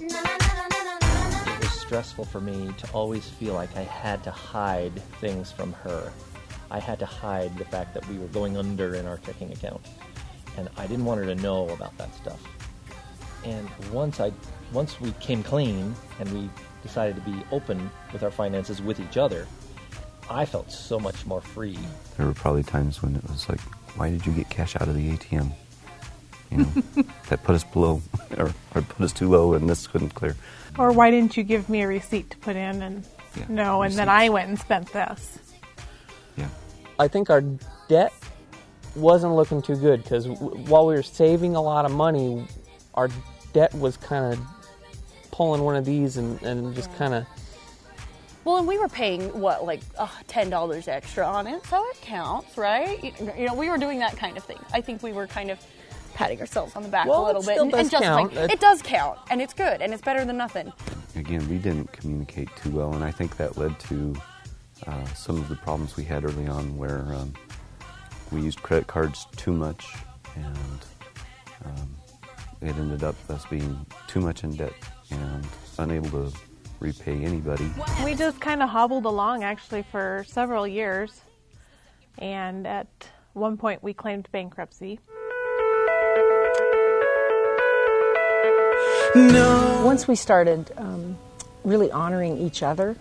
It 0.00 1.60
was 1.60 1.70
stressful 1.72 2.24
for 2.26 2.40
me 2.40 2.70
to 2.78 2.90
always 2.92 3.28
feel 3.28 3.54
like 3.54 3.74
I 3.76 3.82
had 3.82 4.22
to 4.24 4.30
hide 4.30 4.94
things 5.20 5.50
from 5.50 5.72
her. 5.72 6.12
I 6.70 6.78
had 6.78 6.98
to 7.00 7.06
hide 7.06 7.56
the 7.58 7.64
fact 7.64 7.94
that 7.94 8.06
we 8.08 8.18
were 8.18 8.28
going 8.28 8.56
under 8.56 8.94
in 8.94 9.06
our 9.06 9.18
checking 9.18 9.52
account, 9.52 9.80
and 10.56 10.68
I 10.76 10.86
didn't 10.86 11.04
want 11.04 11.18
her 11.20 11.26
to 11.26 11.34
know 11.34 11.68
about 11.70 11.96
that 11.98 12.14
stuff. 12.14 12.40
And 13.44 13.68
once 13.92 14.20
I, 14.20 14.32
once 14.72 15.00
we 15.00 15.12
came 15.12 15.42
clean 15.42 15.94
and 16.18 16.32
we 16.32 16.50
decided 16.82 17.16
to 17.16 17.22
be 17.22 17.42
open 17.50 17.90
with 18.12 18.22
our 18.22 18.30
finances 18.30 18.82
with 18.82 19.00
each 19.00 19.16
other, 19.16 19.46
I 20.28 20.44
felt 20.44 20.70
so 20.70 20.98
much 21.00 21.26
more 21.26 21.40
free. 21.40 21.78
There 22.16 22.26
were 22.26 22.34
probably 22.34 22.62
times 22.62 23.02
when 23.02 23.16
it 23.16 23.22
was 23.24 23.48
like, 23.48 23.60
why 23.96 24.10
did 24.10 24.24
you 24.26 24.32
get 24.32 24.48
cash 24.48 24.76
out 24.76 24.88
of 24.88 24.94
the 24.94 25.16
ATM? 25.16 25.52
You 26.50 26.58
know, 26.58 27.04
that 27.28 27.42
put 27.42 27.54
us 27.54 27.64
below, 27.64 28.02
or, 28.38 28.52
or 28.74 28.82
put 28.82 29.00
us 29.00 29.12
too 29.12 29.28
low, 29.28 29.54
and 29.54 29.68
this 29.68 29.86
couldn't 29.86 30.10
clear. 30.10 30.36
Or 30.78 30.92
why 30.92 31.10
didn't 31.10 31.36
you 31.36 31.42
give 31.42 31.68
me 31.68 31.82
a 31.82 31.86
receipt 31.88 32.30
to 32.30 32.36
put 32.38 32.56
in 32.56 32.82
and 32.82 33.04
Yeah, 33.36 33.44
no, 33.48 33.82
and 33.82 33.94
then. 33.94 34.08
I 34.08 34.28
went 34.28 34.48
and 34.48 34.58
spent 34.58 34.92
this. 34.92 35.38
Yeah. 36.36 36.48
I 36.98 37.08
think 37.08 37.30
our 37.30 37.42
debt 37.88 38.12
wasn't 38.94 39.34
looking 39.34 39.62
too 39.62 39.76
good 39.76 40.02
because 40.02 40.26
w- 40.26 40.56
while 40.66 40.86
we 40.86 40.94
were 40.94 41.02
saving 41.02 41.56
a 41.56 41.60
lot 41.62 41.84
of 41.84 41.92
money, 41.92 42.46
our 42.94 43.08
debt 43.52 43.74
was 43.74 43.96
kind 43.96 44.32
of 44.32 44.40
pulling 45.30 45.62
one 45.62 45.76
of 45.76 45.84
these 45.84 46.16
and, 46.16 46.40
and 46.42 46.74
just 46.74 46.94
kind 46.96 47.14
of 47.14 47.26
Well, 48.44 48.56
and 48.58 48.66
we 48.66 48.78
were 48.78 48.88
paying 48.88 49.28
what, 49.40 49.64
like 49.64 49.80
uh, 49.98 50.08
ten 50.26 50.50
dollars 50.50 50.88
extra 50.88 51.26
on 51.26 51.46
it, 51.46 51.64
so 51.66 51.84
it 51.90 52.00
counts, 52.00 52.56
right? 52.58 53.02
You, 53.02 53.12
you 53.38 53.46
know, 53.46 53.54
we 53.54 53.68
were 53.70 53.78
doing 53.78 53.98
that 54.00 54.16
kind 54.16 54.36
of 54.36 54.44
thing. 54.44 54.58
I 54.72 54.80
think 54.80 55.02
we 55.02 55.12
were 55.12 55.26
kind 55.26 55.50
of 55.50 55.58
patting 56.14 56.40
ourselves 56.40 56.74
on 56.76 56.82
the 56.82 56.88
back 56.88 57.06
Well, 57.06 57.24
a 57.24 57.26
little 57.26 57.42
it 57.42 57.46
bit 57.46 57.52
still 57.54 57.62
and, 57.64 57.70
does 57.72 57.80
and 57.80 57.90
justifying. 57.90 58.28
count. 58.30 58.50
It- 58.50 58.52
It 58.54 58.60
does 58.60 58.82
count, 58.82 59.18
and 59.30 59.40
it's 59.40 59.54
good, 59.54 59.80
and 59.80 59.92
it's 59.92 60.02
better 60.02 60.24
than 60.24 60.36
nothing. 60.36 60.72
Again, 61.16 61.48
we 61.48 61.58
didn't 61.58 61.90
communicate 61.92 62.48
too 62.56 62.70
well, 62.70 62.92
and 62.94 63.04
I 63.04 63.10
think 63.10 63.36
that 63.36 63.56
led 63.56 63.78
to 63.80 64.14
uh, 64.86 65.04
some 65.14 65.36
of 65.36 65.48
the 65.48 65.56
problems 65.56 65.96
we 65.96 66.04
had 66.04 66.24
early 66.24 66.46
on 66.48 66.76
where 66.76 67.04
um, 67.14 67.32
we 68.32 68.40
used 68.40 68.62
credit 68.62 68.86
cards 68.86 69.26
too 69.36 69.52
much, 69.52 69.86
and 70.36 70.56
um, 71.64 71.96
it 72.62 72.76
ended 72.76 73.02
up 73.04 73.16
us 73.30 73.44
being 73.46 73.86
too 74.06 74.20
much 74.20 74.44
in 74.44 74.54
debt 74.54 74.72
and 75.10 75.46
unable 75.78 76.30
to 76.30 76.38
repay 76.78 77.24
anybody. 77.24 77.70
We 78.04 78.14
just 78.14 78.40
kind 78.40 78.62
of 78.62 78.68
hobbled 78.68 79.04
along 79.04 79.44
actually 79.44 79.82
for 79.90 80.24
several 80.28 80.66
years, 80.66 81.20
and 82.18 82.66
at 82.66 82.88
one 83.32 83.56
point 83.56 83.82
we 83.82 83.94
claimed 83.94 84.28
bankruptcy. 84.32 85.00
Once 89.14 90.06
we 90.06 90.14
started 90.14 90.70
um, 90.76 91.18
really 91.64 91.90
honoring 91.90 92.38
each 92.38 92.62
other, 92.62 92.96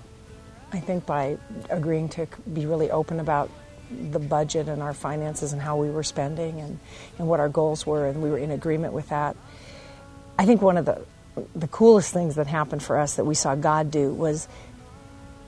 I 0.71 0.79
think 0.79 1.05
by 1.05 1.37
agreeing 1.69 2.09
to 2.09 2.27
be 2.53 2.65
really 2.65 2.89
open 2.91 3.19
about 3.19 3.49
the 3.91 4.19
budget 4.19 4.67
and 4.67 4.81
our 4.81 4.93
finances 4.93 5.53
and 5.53 5.61
how 5.61 5.77
we 5.77 5.89
were 5.89 6.03
spending 6.03 6.59
and, 6.59 6.79
and 7.17 7.27
what 7.27 7.39
our 7.39 7.49
goals 7.49 7.85
were, 7.85 8.07
and 8.07 8.21
we 8.21 8.29
were 8.29 8.37
in 8.37 8.51
agreement 8.51 8.93
with 8.93 9.09
that. 9.09 9.35
I 10.39 10.46
think 10.46 10.62
one 10.62 10.77
of 10.77 10.86
the 10.86 11.01
the 11.53 11.67
coolest 11.67 12.13
things 12.13 12.36
that 12.36 12.48
happened 12.48 12.81
for 12.81 12.98
us 12.98 13.15
that 13.15 13.25
we 13.25 13.36
saw 13.36 13.55
God 13.55 13.91
do 13.91 14.13
was 14.13 14.48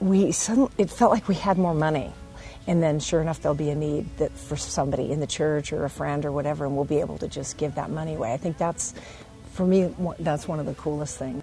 we 0.00 0.32
suddenly 0.32 0.70
it 0.76 0.90
felt 0.90 1.10
like 1.10 1.28
we 1.28 1.34
had 1.34 1.56
more 1.56 1.74
money. 1.74 2.12
And 2.66 2.80
then, 2.80 3.00
sure 3.00 3.20
enough, 3.20 3.40
there'll 3.42 3.56
be 3.56 3.70
a 3.70 3.74
need 3.74 4.18
that 4.18 4.30
for 4.32 4.56
somebody 4.56 5.10
in 5.10 5.18
the 5.18 5.26
church 5.26 5.72
or 5.72 5.84
a 5.84 5.90
friend 5.90 6.24
or 6.24 6.30
whatever, 6.30 6.64
and 6.64 6.76
we'll 6.76 6.84
be 6.84 7.00
able 7.00 7.18
to 7.18 7.26
just 7.26 7.56
give 7.56 7.74
that 7.74 7.90
money 7.90 8.14
away. 8.14 8.32
I 8.32 8.36
think 8.36 8.56
that's, 8.56 8.94
for 9.52 9.66
me, 9.66 9.92
that's 10.20 10.46
one 10.46 10.60
of 10.60 10.66
the 10.66 10.74
coolest 10.74 11.18
things. 11.18 11.42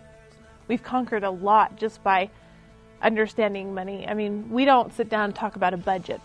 We've 0.69 0.81
conquered 0.81 1.25
a 1.25 1.29
lot 1.29 1.75
just 1.75 2.01
by 2.03 2.29
understanding 3.01 3.73
money. 3.73 4.07
I 4.07 4.13
mean, 4.13 4.49
we 4.49 4.63
don't 4.63 4.93
sit 4.93 5.09
down 5.09 5.25
and 5.25 5.35
talk 5.35 5.57
about 5.57 5.73
a 5.73 5.77
budget. 5.77 6.21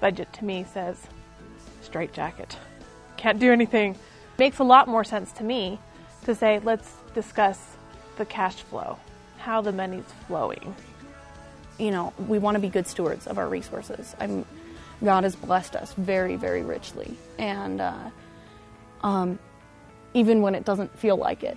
Budget 0.00 0.32
to 0.32 0.44
me 0.44 0.66
says 0.72 0.96
straight 1.82 2.12
jacket. 2.12 2.56
Can't 3.16 3.38
do 3.38 3.52
anything. 3.52 3.96
Makes 4.36 4.58
a 4.58 4.64
lot 4.64 4.88
more 4.88 5.04
sense 5.04 5.30
to 5.32 5.44
me 5.44 5.78
to 6.28 6.34
say 6.34 6.60
let's 6.62 6.92
discuss 7.14 7.58
the 8.16 8.26
cash 8.26 8.56
flow, 8.56 8.98
how 9.38 9.62
the 9.62 9.72
money's 9.72 10.04
flowing. 10.26 10.74
You 11.78 11.90
know, 11.90 12.12
we 12.18 12.38
want 12.38 12.54
to 12.56 12.60
be 12.60 12.68
good 12.68 12.86
stewards 12.86 13.26
of 13.26 13.38
our 13.38 13.48
resources. 13.48 14.14
I'm, 14.20 14.44
God 15.02 15.24
has 15.24 15.34
blessed 15.34 15.74
us 15.74 15.94
very, 15.94 16.36
very 16.36 16.62
richly, 16.62 17.16
and 17.38 17.80
uh, 17.80 18.10
um, 19.02 19.38
even 20.12 20.42
when 20.42 20.54
it 20.54 20.66
doesn't 20.66 20.96
feel 20.98 21.16
like 21.16 21.44
it, 21.44 21.56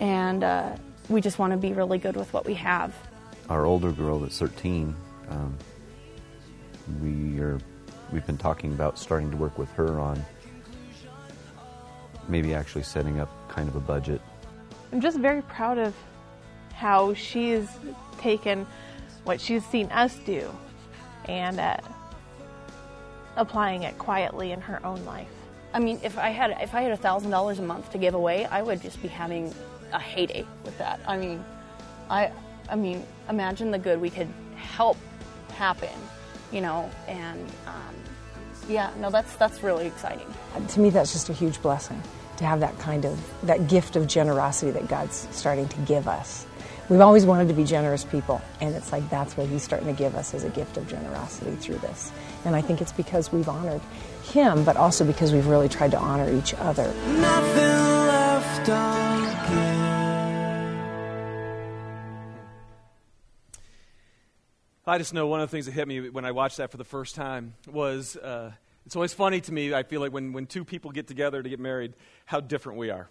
and 0.00 0.42
uh, 0.42 0.74
we 1.08 1.20
just 1.20 1.38
want 1.38 1.52
to 1.52 1.56
be 1.56 1.72
really 1.72 1.98
good 1.98 2.16
with 2.16 2.32
what 2.32 2.44
we 2.44 2.54
have. 2.54 2.92
Our 3.48 3.66
older 3.66 3.92
girl 3.92 4.18
that's 4.18 4.38
13, 4.38 4.96
um, 5.30 5.56
we 7.00 7.38
are 7.38 7.60
we've 8.10 8.26
been 8.26 8.38
talking 8.38 8.72
about 8.72 8.98
starting 8.98 9.30
to 9.30 9.36
work 9.36 9.58
with 9.58 9.70
her 9.72 10.00
on 10.00 10.24
maybe 12.28 12.54
actually 12.54 12.82
setting 12.82 13.20
up 13.20 13.30
kind 13.48 13.68
of 13.68 13.76
a 13.76 13.80
budget 13.80 14.20
I'm 14.92 15.00
just 15.00 15.18
very 15.18 15.40
proud 15.42 15.78
of 15.78 15.94
how 16.74 17.14
she's 17.14 17.66
taken 18.18 18.66
what 19.24 19.40
she's 19.40 19.64
seen 19.64 19.86
us 19.86 20.16
do 20.26 20.50
and 21.26 21.58
uh, 21.58 21.78
applying 23.36 23.84
it 23.84 23.96
quietly 23.96 24.52
in 24.52 24.60
her 24.60 24.84
own 24.84 25.02
life. 25.04 25.28
I 25.72 25.78
mean, 25.78 25.98
if 26.02 26.18
I 26.18 26.28
had 26.28 26.50
if 26.60 26.74
I 26.74 26.82
had 26.82 26.92
a 26.92 26.96
thousand 26.96 27.30
dollars 27.30 27.58
a 27.58 27.62
month 27.62 27.90
to 27.92 27.98
give 27.98 28.12
away, 28.14 28.44
I 28.46 28.60
would 28.60 28.82
just 28.82 29.00
be 29.00 29.08
having 29.08 29.54
a 29.92 29.98
heyday 29.98 30.44
with 30.64 30.76
that. 30.76 31.00
I 31.06 31.16
mean, 31.16 31.42
I 32.10 32.30
I 32.68 32.76
mean, 32.76 33.06
imagine 33.30 33.70
the 33.70 33.78
good 33.78 33.98
we 33.98 34.10
could 34.10 34.28
help 34.56 34.98
happen, 35.54 35.88
you 36.50 36.60
know, 36.60 36.90
and 37.08 37.48
um, 37.66 37.94
yeah, 38.68 38.90
no, 38.98 39.10
that's 39.10 39.34
that's 39.36 39.62
really 39.62 39.86
exciting. 39.86 40.26
To 40.68 40.80
me, 40.80 40.90
that's 40.90 41.12
just 41.12 41.28
a 41.28 41.32
huge 41.32 41.60
blessing 41.62 42.02
to 42.36 42.44
have 42.44 42.60
that 42.60 42.78
kind 42.78 43.04
of 43.04 43.18
that 43.42 43.68
gift 43.68 43.96
of 43.96 44.06
generosity 44.06 44.70
that 44.72 44.88
God's 44.88 45.28
starting 45.30 45.68
to 45.68 45.78
give 45.80 46.08
us. 46.08 46.46
We've 46.88 47.00
always 47.00 47.24
wanted 47.24 47.48
to 47.48 47.54
be 47.54 47.64
generous 47.64 48.04
people, 48.04 48.42
and 48.60 48.74
it's 48.74 48.92
like 48.92 49.08
that's 49.08 49.36
what 49.36 49.46
He's 49.46 49.62
starting 49.62 49.88
to 49.88 49.94
give 49.94 50.14
us 50.14 50.34
as 50.34 50.44
a 50.44 50.50
gift 50.50 50.76
of 50.76 50.88
generosity 50.88 51.52
through 51.56 51.78
this. 51.78 52.12
And 52.44 52.56
I 52.56 52.60
think 52.60 52.80
it's 52.80 52.92
because 52.92 53.32
we've 53.32 53.48
honored 53.48 53.80
Him, 54.24 54.64
but 54.64 54.76
also 54.76 55.04
because 55.04 55.32
we've 55.32 55.46
really 55.46 55.68
tried 55.68 55.92
to 55.92 55.98
honor 55.98 56.32
each 56.32 56.54
other. 56.54 56.92
I 64.84 64.98
just 64.98 65.14
know 65.14 65.28
one 65.28 65.40
of 65.40 65.48
the 65.48 65.54
things 65.54 65.66
that 65.66 65.72
hit 65.72 65.86
me 65.86 66.10
when 66.10 66.24
I 66.24 66.32
watched 66.32 66.56
that 66.56 66.72
for 66.72 66.76
the 66.76 66.84
first 66.84 67.14
time 67.14 67.54
was 67.70 68.16
uh, 68.16 68.50
it's 68.84 68.96
always 68.96 69.14
funny 69.14 69.40
to 69.42 69.52
me. 69.52 69.72
I 69.72 69.84
feel 69.84 70.00
like 70.00 70.12
when, 70.12 70.32
when 70.32 70.46
two 70.46 70.64
people 70.64 70.90
get 70.90 71.06
together 71.06 71.40
to 71.40 71.48
get 71.48 71.60
married, 71.60 71.94
how 72.24 72.40
different 72.40 72.80
we 72.80 72.90
are. 72.90 73.08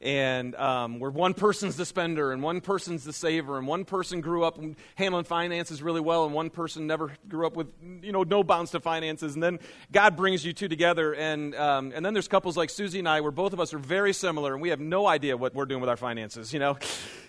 And 0.00 0.54
um, 0.54 1.00
where 1.00 1.10
one 1.10 1.34
person's 1.34 1.76
the 1.76 1.84
spender 1.84 2.32
and 2.32 2.42
one 2.42 2.60
person's 2.62 3.04
the 3.04 3.12
saver, 3.12 3.58
and 3.58 3.66
one 3.66 3.84
person 3.84 4.20
grew 4.22 4.44
up 4.44 4.58
handling 4.94 5.24
finances 5.24 5.82
really 5.82 6.00
well, 6.00 6.24
and 6.24 6.32
one 6.32 6.48
person 6.48 6.86
never 6.86 7.12
grew 7.28 7.46
up 7.46 7.54
with 7.54 7.66
you 8.00 8.10
know 8.12 8.22
no 8.22 8.42
bounds 8.42 8.70
to 8.70 8.80
finances. 8.80 9.34
And 9.34 9.42
then 9.42 9.58
God 9.92 10.16
brings 10.16 10.42
you 10.42 10.54
two 10.54 10.68
together, 10.68 11.14
and 11.14 11.54
um, 11.54 11.92
and 11.94 12.06
then 12.06 12.14
there's 12.14 12.28
couples 12.28 12.56
like 12.56 12.70
Susie 12.70 13.00
and 13.00 13.08
I, 13.08 13.20
where 13.20 13.30
both 13.30 13.52
of 13.52 13.60
us 13.60 13.74
are 13.74 13.78
very 13.78 14.14
similar, 14.14 14.54
and 14.54 14.62
we 14.62 14.70
have 14.70 14.80
no 14.80 15.06
idea 15.06 15.36
what 15.36 15.54
we're 15.54 15.66
doing 15.66 15.82
with 15.82 15.90
our 15.90 15.98
finances. 15.98 16.54
You 16.54 16.60
know, 16.60 16.78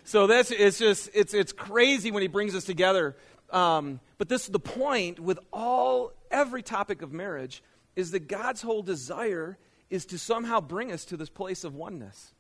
so 0.06 0.28
that's 0.28 0.50
it's 0.52 0.80
just 0.80 1.10
it's 1.14 1.34
it's 1.34 1.52
crazy 1.52 2.10
when 2.10 2.22
He 2.22 2.30
brings 2.30 2.56
us 2.56 2.64
together. 2.64 3.18
Um, 3.52 4.00
but 4.18 4.30
this 4.30 4.48
the 4.48 4.60
point 4.60 5.20
with 5.20 5.40
all 5.52 6.14
every 6.30 6.64
topic 6.64 7.02
of 7.02 7.12
marriage 7.12 7.62
is 7.96 8.12
that 8.12 8.28
God's 8.28 8.62
whole 8.62 8.82
desire 8.82 9.58
is 9.90 10.06
to 10.08 10.18
somehow 10.18 10.62
bring 10.62 10.92
us 10.92 11.06
to 11.06 11.18
this 11.18 11.30
place 11.30 11.64
of 11.64 11.76
oneness. 11.76 12.34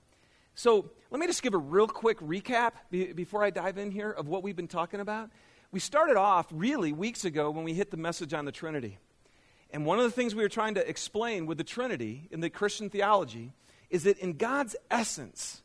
So 0.55 0.89
let 1.09 1.19
me 1.19 1.27
just 1.27 1.43
give 1.43 1.53
a 1.53 1.57
real 1.57 1.87
quick 1.87 2.19
recap 2.19 2.73
be- 2.89 3.13
before 3.13 3.43
I 3.43 3.49
dive 3.49 3.77
in 3.77 3.91
here 3.91 4.09
of 4.09 4.27
what 4.27 4.43
we've 4.43 4.55
been 4.55 4.67
talking 4.67 4.99
about. 4.99 5.29
We 5.71 5.79
started 5.79 6.17
off 6.17 6.47
really 6.51 6.91
weeks 6.91 7.25
ago 7.25 7.49
when 7.51 7.63
we 7.63 7.73
hit 7.73 7.91
the 7.91 7.97
message 7.97 8.33
on 8.33 8.45
the 8.45 8.51
Trinity. 8.51 8.97
And 9.71 9.85
one 9.85 9.99
of 9.99 10.03
the 10.03 10.11
things 10.11 10.35
we 10.35 10.43
were 10.43 10.49
trying 10.49 10.75
to 10.75 10.87
explain 10.87 11.45
with 11.45 11.57
the 11.57 11.63
Trinity 11.63 12.27
in 12.31 12.41
the 12.41 12.49
Christian 12.49 12.89
theology 12.89 13.53
is 13.89 14.03
that 14.03 14.17
in 14.19 14.33
God's 14.33 14.75
essence, 14.89 15.61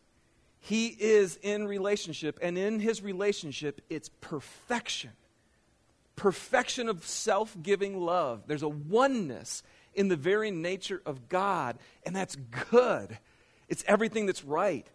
He 0.61 0.89
is 0.89 1.39
in 1.43 1.67
relationship, 1.67 2.39
and 2.41 2.57
in 2.57 2.79
His 2.79 3.03
relationship, 3.03 3.81
it's 3.91 4.09
perfection. 4.21 5.11
Perfection 6.17 6.89
of 6.89 7.07
self 7.07 7.57
giving 7.63 8.01
love. 8.01 8.43
There's 8.47 8.63
a 8.63 8.69
oneness 8.69 9.63
in 9.95 10.09
the 10.09 10.17
very 10.17 10.51
nature 10.51 11.01
of 11.07 11.29
God, 11.29 11.79
and 12.05 12.15
that's 12.15 12.37
good. 12.71 13.19
It's 13.69 13.85
everything 13.87 14.27
that's 14.27 14.45
right. 14.45 14.87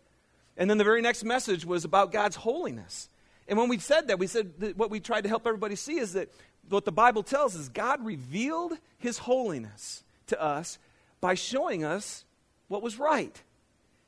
And 0.57 0.69
then 0.69 0.77
the 0.77 0.83
very 0.83 1.01
next 1.01 1.23
message 1.23 1.65
was 1.65 1.85
about 1.85 2.11
God's 2.11 2.35
holiness. 2.35 3.09
And 3.47 3.57
when 3.57 3.69
we 3.69 3.79
said 3.79 4.07
that, 4.07 4.19
we 4.19 4.27
said 4.27 4.59
that 4.59 4.77
what 4.77 4.89
we 4.89 4.99
tried 4.99 5.21
to 5.21 5.29
help 5.29 5.47
everybody 5.47 5.75
see 5.75 5.97
is 5.97 6.13
that 6.13 6.29
what 6.69 6.85
the 6.85 6.91
Bible 6.91 7.23
tells 7.23 7.55
is 7.55 7.69
God 7.69 8.05
revealed 8.05 8.73
his 8.97 9.17
holiness 9.17 10.03
to 10.27 10.41
us 10.41 10.77
by 11.19 11.33
showing 11.33 11.83
us 11.83 12.23
what 12.67 12.81
was 12.81 12.99
right. 12.99 13.41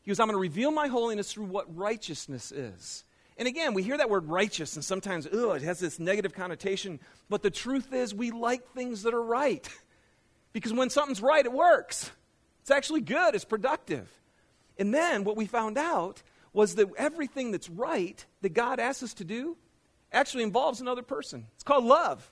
He 0.03 0.11
goes, 0.11 0.19
I'm 0.19 0.27
going 0.27 0.35
to 0.35 0.41
reveal 0.41 0.71
my 0.71 0.87
holiness 0.87 1.31
through 1.31 1.45
what 1.45 1.75
righteousness 1.75 2.51
is. 2.51 3.03
And 3.37 3.47
again, 3.47 3.73
we 3.73 3.83
hear 3.83 3.97
that 3.97 4.09
word 4.09 4.27
righteous, 4.27 4.75
and 4.75 4.85
sometimes, 4.85 5.25
ugh, 5.25 5.55
it 5.55 5.61
has 5.63 5.79
this 5.79 5.99
negative 5.99 6.33
connotation. 6.33 6.99
But 7.29 7.41
the 7.41 7.49
truth 7.49 7.91
is, 7.91 8.13
we 8.13 8.31
like 8.31 8.73
things 8.73 9.03
that 9.03 9.13
are 9.13 9.23
right. 9.23 9.67
because 10.53 10.73
when 10.73 10.89
something's 10.89 11.21
right, 11.21 11.45
it 11.45 11.51
works. 11.51 12.11
It's 12.61 12.71
actually 12.71 13.01
good, 13.01 13.35
it's 13.35 13.45
productive. 13.45 14.09
And 14.77 14.93
then 14.93 15.23
what 15.23 15.35
we 15.35 15.45
found 15.45 15.77
out 15.77 16.21
was 16.53 16.75
that 16.75 16.89
everything 16.97 17.51
that's 17.51 17.69
right 17.69 18.23
that 18.41 18.53
God 18.53 18.79
asks 18.79 19.03
us 19.03 19.13
to 19.15 19.23
do 19.23 19.57
actually 20.11 20.43
involves 20.43 20.79
another 20.79 21.01
person. 21.01 21.47
It's 21.55 21.63
called 21.63 21.83
love. 21.83 22.29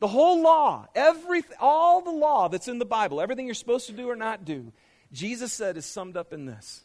The 0.00 0.08
whole 0.08 0.42
law, 0.42 0.86
every, 0.94 1.44
all 1.60 2.00
the 2.00 2.10
law 2.10 2.48
that's 2.48 2.68
in 2.68 2.78
the 2.78 2.86
Bible, 2.86 3.20
everything 3.20 3.44
you're 3.44 3.54
supposed 3.54 3.86
to 3.86 3.92
do 3.92 4.08
or 4.08 4.16
not 4.16 4.46
do, 4.46 4.72
Jesus 5.12 5.52
said 5.52 5.76
is 5.76 5.84
summed 5.84 6.16
up 6.16 6.32
in 6.32 6.46
this 6.46 6.82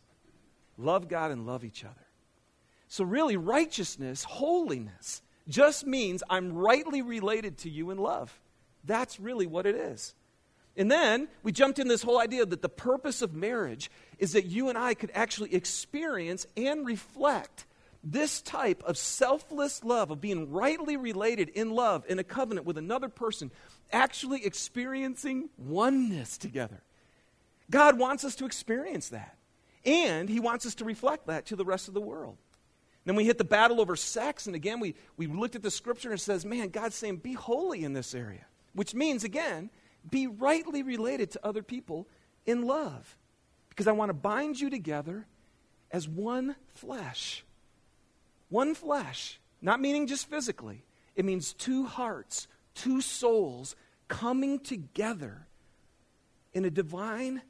love 0.78 1.08
God 1.08 1.32
and 1.32 1.48
love 1.48 1.64
each 1.64 1.86
other. 1.86 2.05
So, 2.88 3.04
really, 3.04 3.38
righteousness, 3.38 4.24
holiness, 4.24 5.22
just 5.48 5.86
means 5.86 6.24
I'm 6.30 6.54
rightly 6.54 7.02
related 7.02 7.60
to 7.60 7.70
you 7.70 7.92
in 7.92 7.98
love. 7.98 8.40
That's 8.84 9.20
really 9.20 9.48
what 9.48 9.66
it 9.66 9.76
is. 9.76 10.14
And 10.78 10.92
then 10.92 11.28
we 11.42 11.52
jumped 11.52 11.80
in 11.80 11.88
this 11.88 12.04
whole 12.04 12.20
idea 12.20 12.46
that 12.46 12.62
the 12.62 12.70
purpose 12.70 13.22
of 13.22 13.34
marriage 13.34 13.90
is 14.20 14.34
that 14.34 14.46
you 14.46 14.70
and 14.70 14.78
I 14.78 14.94
could 14.94 15.12
actually 15.14 15.56
experience 15.56 16.46
and 16.58 16.86
reflect 16.86 17.66
this 18.04 18.42
type 18.42 18.84
of 18.84 18.98
selfless 18.98 19.84
love, 19.84 20.12
of 20.12 20.22
being 20.22 20.52
rightly 20.52 20.96
related 20.96 21.50
in 21.50 21.72
love, 21.72 22.06
in 22.08 22.20
a 22.20 22.24
covenant 22.24 22.68
with 22.68 22.78
another 22.78 23.10
person, 23.10 23.50
actually 23.92 24.46
experiencing 24.46 25.50
oneness 25.58 26.38
together. 26.38 26.84
God 27.72 27.98
wants 27.98 28.24
us 28.24 28.36
to 28.36 28.46
experience 28.46 29.10
that. 29.10 29.38
And 29.86 30.30
He 30.30 30.40
wants 30.40 30.66
us 30.66 30.76
to 30.76 30.86
reflect 30.86 31.28
that 31.28 31.48
to 31.48 31.56
the 31.56 31.66
rest 31.66 31.88
of 31.88 31.94
the 31.94 32.02
world. 32.02 32.38
Then 33.06 33.16
we 33.16 33.24
hit 33.24 33.38
the 33.38 33.44
battle 33.44 33.80
over 33.80 33.96
sex, 33.96 34.48
and 34.48 34.56
again, 34.56 34.80
we, 34.80 34.96
we 35.16 35.28
looked 35.28 35.56
at 35.56 35.62
the 35.62 35.72
scripture 35.72 36.10
and 36.10 36.20
it 36.20 36.24
says, 36.24 36.44
man, 36.44 36.70
God's 36.70 36.96
saying, 36.96 37.18
be 37.18 37.34
holy 37.34 37.84
in 37.84 37.94
this 37.94 38.16
area. 38.16 38.46
Which 38.74 38.96
means, 38.96 39.24
again, 39.24 39.70
be 40.10 40.28
rightly 40.28 40.82
related 40.84 41.32
to 41.32 41.46
other 41.46 41.62
people 41.62 42.08
in 42.46 42.64
love. 42.64 43.16
Because 43.70 43.88
I 43.88 43.92
want 43.92 44.10
to 44.10 44.14
bind 44.14 44.60
you 44.60 44.70
together 44.70 45.28
as 45.92 46.10
one 46.10 46.56
flesh. 46.68 47.46
One 48.50 48.74
flesh. 48.74 49.40
Not 49.62 49.80
meaning 49.80 50.08
just 50.08 50.30
physically, 50.30 50.84
it 51.16 51.26
means 51.26 51.54
two 51.54 51.86
hearts, 51.86 52.48
two 52.74 53.02
souls 53.02 53.76
coming 54.08 54.60
together 54.60 55.48
in 56.54 56.66
a 56.66 56.70
divine, 56.70 57.42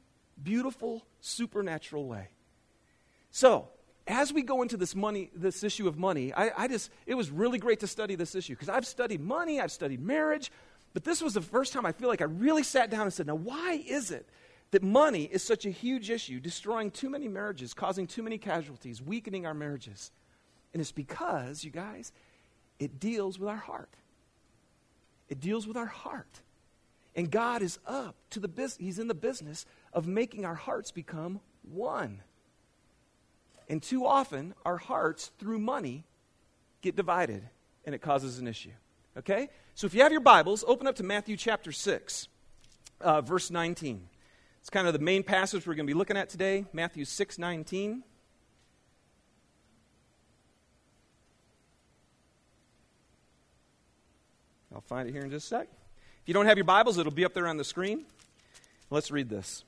beautiful, 0.42 1.04
supernatural 1.20 2.06
way. 2.06 2.28
So, 3.30 3.68
as 4.06 4.32
we 4.32 4.42
go 4.42 4.62
into 4.62 4.76
this 4.76 4.94
money, 4.94 5.30
this 5.34 5.64
issue 5.64 5.88
of 5.88 5.98
money, 5.98 6.32
I, 6.32 6.50
I 6.56 6.68
just, 6.68 6.90
it 7.06 7.14
was 7.14 7.30
really 7.30 7.58
great 7.58 7.80
to 7.80 7.86
study 7.86 8.14
this 8.14 8.34
issue 8.34 8.54
because 8.54 8.68
I've 8.68 8.86
studied 8.86 9.20
money, 9.20 9.60
I've 9.60 9.72
studied 9.72 10.00
marriage, 10.00 10.52
but 10.94 11.04
this 11.04 11.20
was 11.20 11.34
the 11.34 11.42
first 11.42 11.72
time 11.72 11.84
I 11.84 11.92
feel 11.92 12.08
like 12.08 12.20
I 12.20 12.24
really 12.24 12.62
sat 12.62 12.88
down 12.88 13.02
and 13.02 13.12
said, 13.12 13.26
now, 13.26 13.34
why 13.34 13.82
is 13.86 14.10
it 14.10 14.26
that 14.70 14.82
money 14.82 15.24
is 15.24 15.42
such 15.42 15.66
a 15.66 15.70
huge 15.70 16.10
issue, 16.10 16.40
destroying 16.40 16.90
too 16.90 17.10
many 17.10 17.28
marriages, 17.28 17.74
causing 17.74 18.06
too 18.06 18.22
many 18.22 18.38
casualties, 18.38 19.02
weakening 19.02 19.44
our 19.44 19.54
marriages? 19.54 20.10
And 20.72 20.80
it's 20.80 20.92
because, 20.92 21.64
you 21.64 21.70
guys, 21.70 22.12
it 22.78 23.00
deals 23.00 23.38
with 23.38 23.48
our 23.48 23.56
heart. 23.56 23.90
It 25.28 25.40
deals 25.40 25.66
with 25.66 25.76
our 25.76 25.86
heart. 25.86 26.40
And 27.16 27.30
God 27.30 27.62
is 27.62 27.78
up 27.86 28.14
to 28.30 28.40
the 28.40 28.48
business, 28.48 28.76
He's 28.78 28.98
in 28.98 29.08
the 29.08 29.14
business 29.14 29.66
of 29.92 30.06
making 30.06 30.44
our 30.44 30.54
hearts 30.54 30.92
become 30.92 31.40
one. 31.62 32.20
And 33.68 33.82
too 33.82 34.06
often, 34.06 34.54
our 34.64 34.76
hearts, 34.76 35.32
through 35.38 35.58
money, 35.58 36.04
get 36.82 36.96
divided, 36.96 37.42
and 37.84 37.94
it 37.94 38.00
causes 38.00 38.38
an 38.38 38.46
issue. 38.46 38.70
Okay? 39.16 39.48
So 39.74 39.86
if 39.86 39.94
you 39.94 40.02
have 40.02 40.12
your 40.12 40.20
Bibles, 40.20 40.64
open 40.66 40.86
up 40.86 40.96
to 40.96 41.02
Matthew 41.02 41.36
chapter 41.36 41.72
6, 41.72 42.28
uh, 43.00 43.20
verse 43.22 43.50
19. 43.50 44.08
It's 44.60 44.70
kind 44.70 44.86
of 44.86 44.92
the 44.92 44.98
main 44.98 45.22
passage 45.22 45.66
we're 45.66 45.74
going 45.74 45.86
to 45.86 45.92
be 45.92 45.98
looking 45.98 46.16
at 46.16 46.28
today, 46.28 46.64
Matthew 46.72 47.04
6 47.04 47.38
19. 47.38 48.02
I'll 54.74 54.80
find 54.82 55.08
it 55.08 55.12
here 55.12 55.22
in 55.22 55.30
just 55.30 55.46
a 55.46 55.56
sec. 55.56 55.68
If 56.22 56.28
you 56.28 56.34
don't 56.34 56.46
have 56.46 56.58
your 56.58 56.64
Bibles, 56.64 56.98
it'll 56.98 57.12
be 57.12 57.24
up 57.24 57.32
there 57.32 57.46
on 57.46 57.56
the 57.56 57.64
screen. 57.64 58.04
Let's 58.90 59.10
read 59.10 59.30
this. 59.30 59.64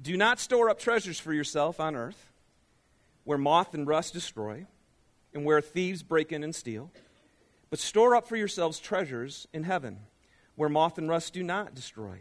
Do 0.00 0.16
not 0.16 0.40
store 0.40 0.70
up 0.70 0.78
treasures 0.78 1.20
for 1.20 1.34
yourself 1.34 1.78
on 1.78 1.94
earth, 1.94 2.31
where 3.24 3.38
moth 3.38 3.74
and 3.74 3.86
rust 3.86 4.12
destroy, 4.12 4.66
and 5.34 5.44
where 5.44 5.60
thieves 5.60 6.02
break 6.02 6.32
in 6.32 6.42
and 6.44 6.54
steal. 6.54 6.90
But 7.70 7.78
store 7.78 8.14
up 8.14 8.28
for 8.28 8.36
yourselves 8.36 8.78
treasures 8.78 9.46
in 9.52 9.64
heaven, 9.64 10.00
where 10.56 10.68
moth 10.68 10.98
and 10.98 11.08
rust 11.08 11.32
do 11.32 11.42
not 11.42 11.74
destroy, 11.74 12.18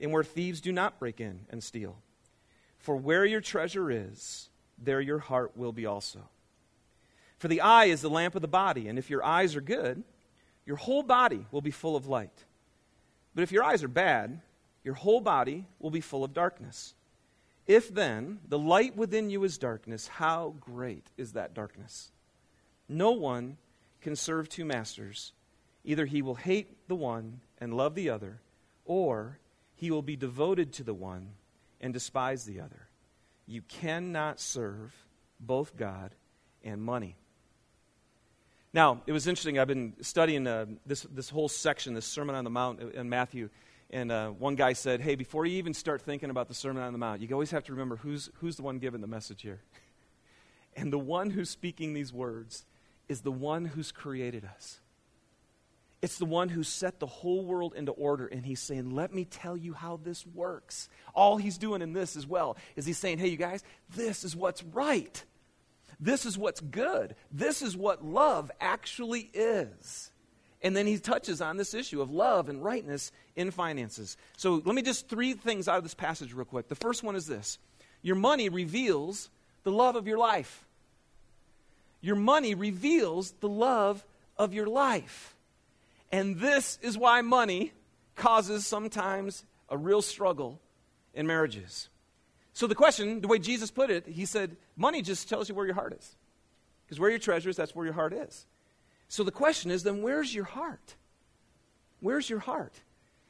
and 0.00 0.12
where 0.12 0.24
thieves 0.24 0.60
do 0.60 0.72
not 0.72 0.98
break 0.98 1.20
in 1.20 1.40
and 1.50 1.62
steal. 1.62 1.96
For 2.78 2.96
where 2.96 3.24
your 3.24 3.40
treasure 3.40 3.90
is, 3.90 4.48
there 4.76 5.00
your 5.00 5.18
heart 5.18 5.56
will 5.56 5.72
be 5.72 5.86
also. 5.86 6.20
For 7.38 7.48
the 7.48 7.60
eye 7.60 7.86
is 7.86 8.00
the 8.00 8.10
lamp 8.10 8.34
of 8.34 8.42
the 8.42 8.48
body, 8.48 8.88
and 8.88 8.98
if 8.98 9.10
your 9.10 9.24
eyes 9.24 9.54
are 9.54 9.60
good, 9.60 10.02
your 10.66 10.76
whole 10.76 11.02
body 11.02 11.46
will 11.50 11.60
be 11.60 11.70
full 11.70 11.96
of 11.96 12.06
light. 12.06 12.44
But 13.34 13.42
if 13.42 13.52
your 13.52 13.62
eyes 13.62 13.84
are 13.84 13.88
bad, 13.88 14.40
your 14.82 14.94
whole 14.94 15.20
body 15.20 15.66
will 15.78 15.90
be 15.90 16.00
full 16.00 16.24
of 16.24 16.34
darkness. 16.34 16.94
If 17.68 17.92
then 17.94 18.40
the 18.48 18.58
light 18.58 18.96
within 18.96 19.28
you 19.28 19.44
is 19.44 19.58
darkness, 19.58 20.08
how 20.08 20.54
great 20.58 21.06
is 21.18 21.32
that 21.32 21.52
darkness? 21.52 22.10
No 22.88 23.10
one 23.10 23.58
can 24.00 24.16
serve 24.16 24.48
two 24.48 24.64
masters. 24.64 25.32
Either 25.84 26.06
he 26.06 26.22
will 26.22 26.34
hate 26.34 26.88
the 26.88 26.94
one 26.94 27.40
and 27.58 27.76
love 27.76 27.94
the 27.94 28.08
other, 28.08 28.40
or 28.86 29.38
he 29.76 29.90
will 29.90 30.02
be 30.02 30.16
devoted 30.16 30.72
to 30.72 30.82
the 30.82 30.94
one 30.94 31.28
and 31.78 31.92
despise 31.92 32.44
the 32.44 32.60
other. 32.60 32.88
You 33.46 33.60
cannot 33.60 34.40
serve 34.40 34.94
both 35.38 35.76
God 35.76 36.14
and 36.64 36.82
money. 36.82 37.16
Now, 38.72 39.02
it 39.06 39.12
was 39.12 39.26
interesting. 39.26 39.58
I've 39.58 39.68
been 39.68 39.94
studying 40.00 40.46
uh, 40.46 40.66
this, 40.86 41.02
this 41.02 41.28
whole 41.28 41.48
section, 41.48 41.94
this 41.94 42.06
Sermon 42.06 42.34
on 42.34 42.44
the 42.44 42.50
Mount 42.50 42.80
in 42.80 43.08
Matthew. 43.08 43.50
And 43.90 44.12
uh, 44.12 44.30
one 44.30 44.54
guy 44.54 44.74
said, 44.74 45.00
Hey, 45.00 45.14
before 45.14 45.46
you 45.46 45.56
even 45.58 45.74
start 45.74 46.02
thinking 46.02 46.30
about 46.30 46.48
the 46.48 46.54
Sermon 46.54 46.82
on 46.82 46.92
the 46.92 46.98
Mount, 46.98 47.20
you 47.20 47.28
always 47.32 47.50
have 47.50 47.64
to 47.64 47.72
remember 47.72 47.96
who's, 47.96 48.30
who's 48.34 48.56
the 48.56 48.62
one 48.62 48.78
giving 48.78 49.00
the 49.00 49.06
message 49.06 49.42
here. 49.42 49.60
and 50.76 50.92
the 50.92 50.98
one 50.98 51.30
who's 51.30 51.50
speaking 51.50 51.94
these 51.94 52.12
words 52.12 52.66
is 53.08 53.22
the 53.22 53.32
one 53.32 53.64
who's 53.64 53.90
created 53.90 54.44
us. 54.44 54.80
It's 56.00 56.18
the 56.18 56.26
one 56.26 56.48
who 56.48 56.62
set 56.62 57.00
the 57.00 57.06
whole 57.06 57.44
world 57.44 57.74
into 57.74 57.90
order, 57.90 58.26
and 58.26 58.46
he's 58.46 58.60
saying, 58.60 58.90
Let 58.90 59.12
me 59.12 59.24
tell 59.24 59.56
you 59.56 59.72
how 59.72 59.98
this 60.02 60.24
works. 60.26 60.88
All 61.14 61.38
he's 61.38 61.58
doing 61.58 61.82
in 61.82 61.92
this 61.92 62.14
as 62.14 62.26
well 62.26 62.56
is 62.76 62.86
he's 62.86 62.98
saying, 62.98 63.18
Hey, 63.18 63.28
you 63.28 63.36
guys, 63.36 63.64
this 63.94 64.22
is 64.22 64.36
what's 64.36 64.62
right. 64.62 65.24
This 65.98 66.24
is 66.24 66.38
what's 66.38 66.60
good. 66.60 67.16
This 67.32 67.62
is 67.62 67.76
what 67.76 68.04
love 68.04 68.50
actually 68.60 69.30
is. 69.34 70.12
And 70.62 70.76
then 70.76 70.86
he 70.86 70.98
touches 70.98 71.40
on 71.40 71.56
this 71.56 71.72
issue 71.72 72.02
of 72.02 72.10
love 72.10 72.48
and 72.48 72.64
rightness 72.64 73.12
in 73.36 73.50
finances. 73.50 74.16
So 74.36 74.60
let 74.64 74.74
me 74.74 74.82
just 74.82 75.08
three 75.08 75.34
things 75.34 75.68
out 75.68 75.78
of 75.78 75.84
this 75.84 75.94
passage 75.94 76.32
real 76.32 76.44
quick. 76.44 76.68
The 76.68 76.74
first 76.74 77.02
one 77.02 77.14
is 77.16 77.26
this 77.26 77.58
Your 78.02 78.16
money 78.16 78.48
reveals 78.48 79.30
the 79.62 79.72
love 79.72 79.96
of 79.96 80.06
your 80.06 80.18
life. 80.18 80.64
Your 82.00 82.16
money 82.16 82.54
reveals 82.54 83.32
the 83.40 83.48
love 83.48 84.04
of 84.36 84.54
your 84.54 84.66
life. 84.66 85.34
And 86.10 86.38
this 86.38 86.78
is 86.80 86.96
why 86.96 87.20
money 87.22 87.72
causes 88.14 88.66
sometimes 88.66 89.44
a 89.68 89.76
real 89.76 90.02
struggle 90.02 90.60
in 91.14 91.26
marriages. 91.26 91.88
So, 92.52 92.66
the 92.66 92.74
question, 92.74 93.20
the 93.20 93.28
way 93.28 93.38
Jesus 93.38 93.70
put 93.70 93.90
it, 93.90 94.06
he 94.06 94.24
said, 94.24 94.56
money 94.76 95.02
just 95.02 95.28
tells 95.28 95.48
you 95.48 95.54
where 95.54 95.66
your 95.66 95.74
heart 95.74 95.92
is. 95.92 96.16
Because 96.84 96.98
where 96.98 97.10
your 97.10 97.18
treasure 97.18 97.50
is, 97.50 97.56
that's 97.56 97.74
where 97.74 97.84
your 97.84 97.94
heart 97.94 98.12
is. 98.12 98.46
So, 99.08 99.24
the 99.24 99.32
question 99.32 99.70
is 99.70 99.82
then, 99.82 100.02
where's 100.02 100.34
your 100.34 100.44
heart? 100.44 100.94
Where's 102.00 102.28
your 102.28 102.38
heart? 102.40 102.74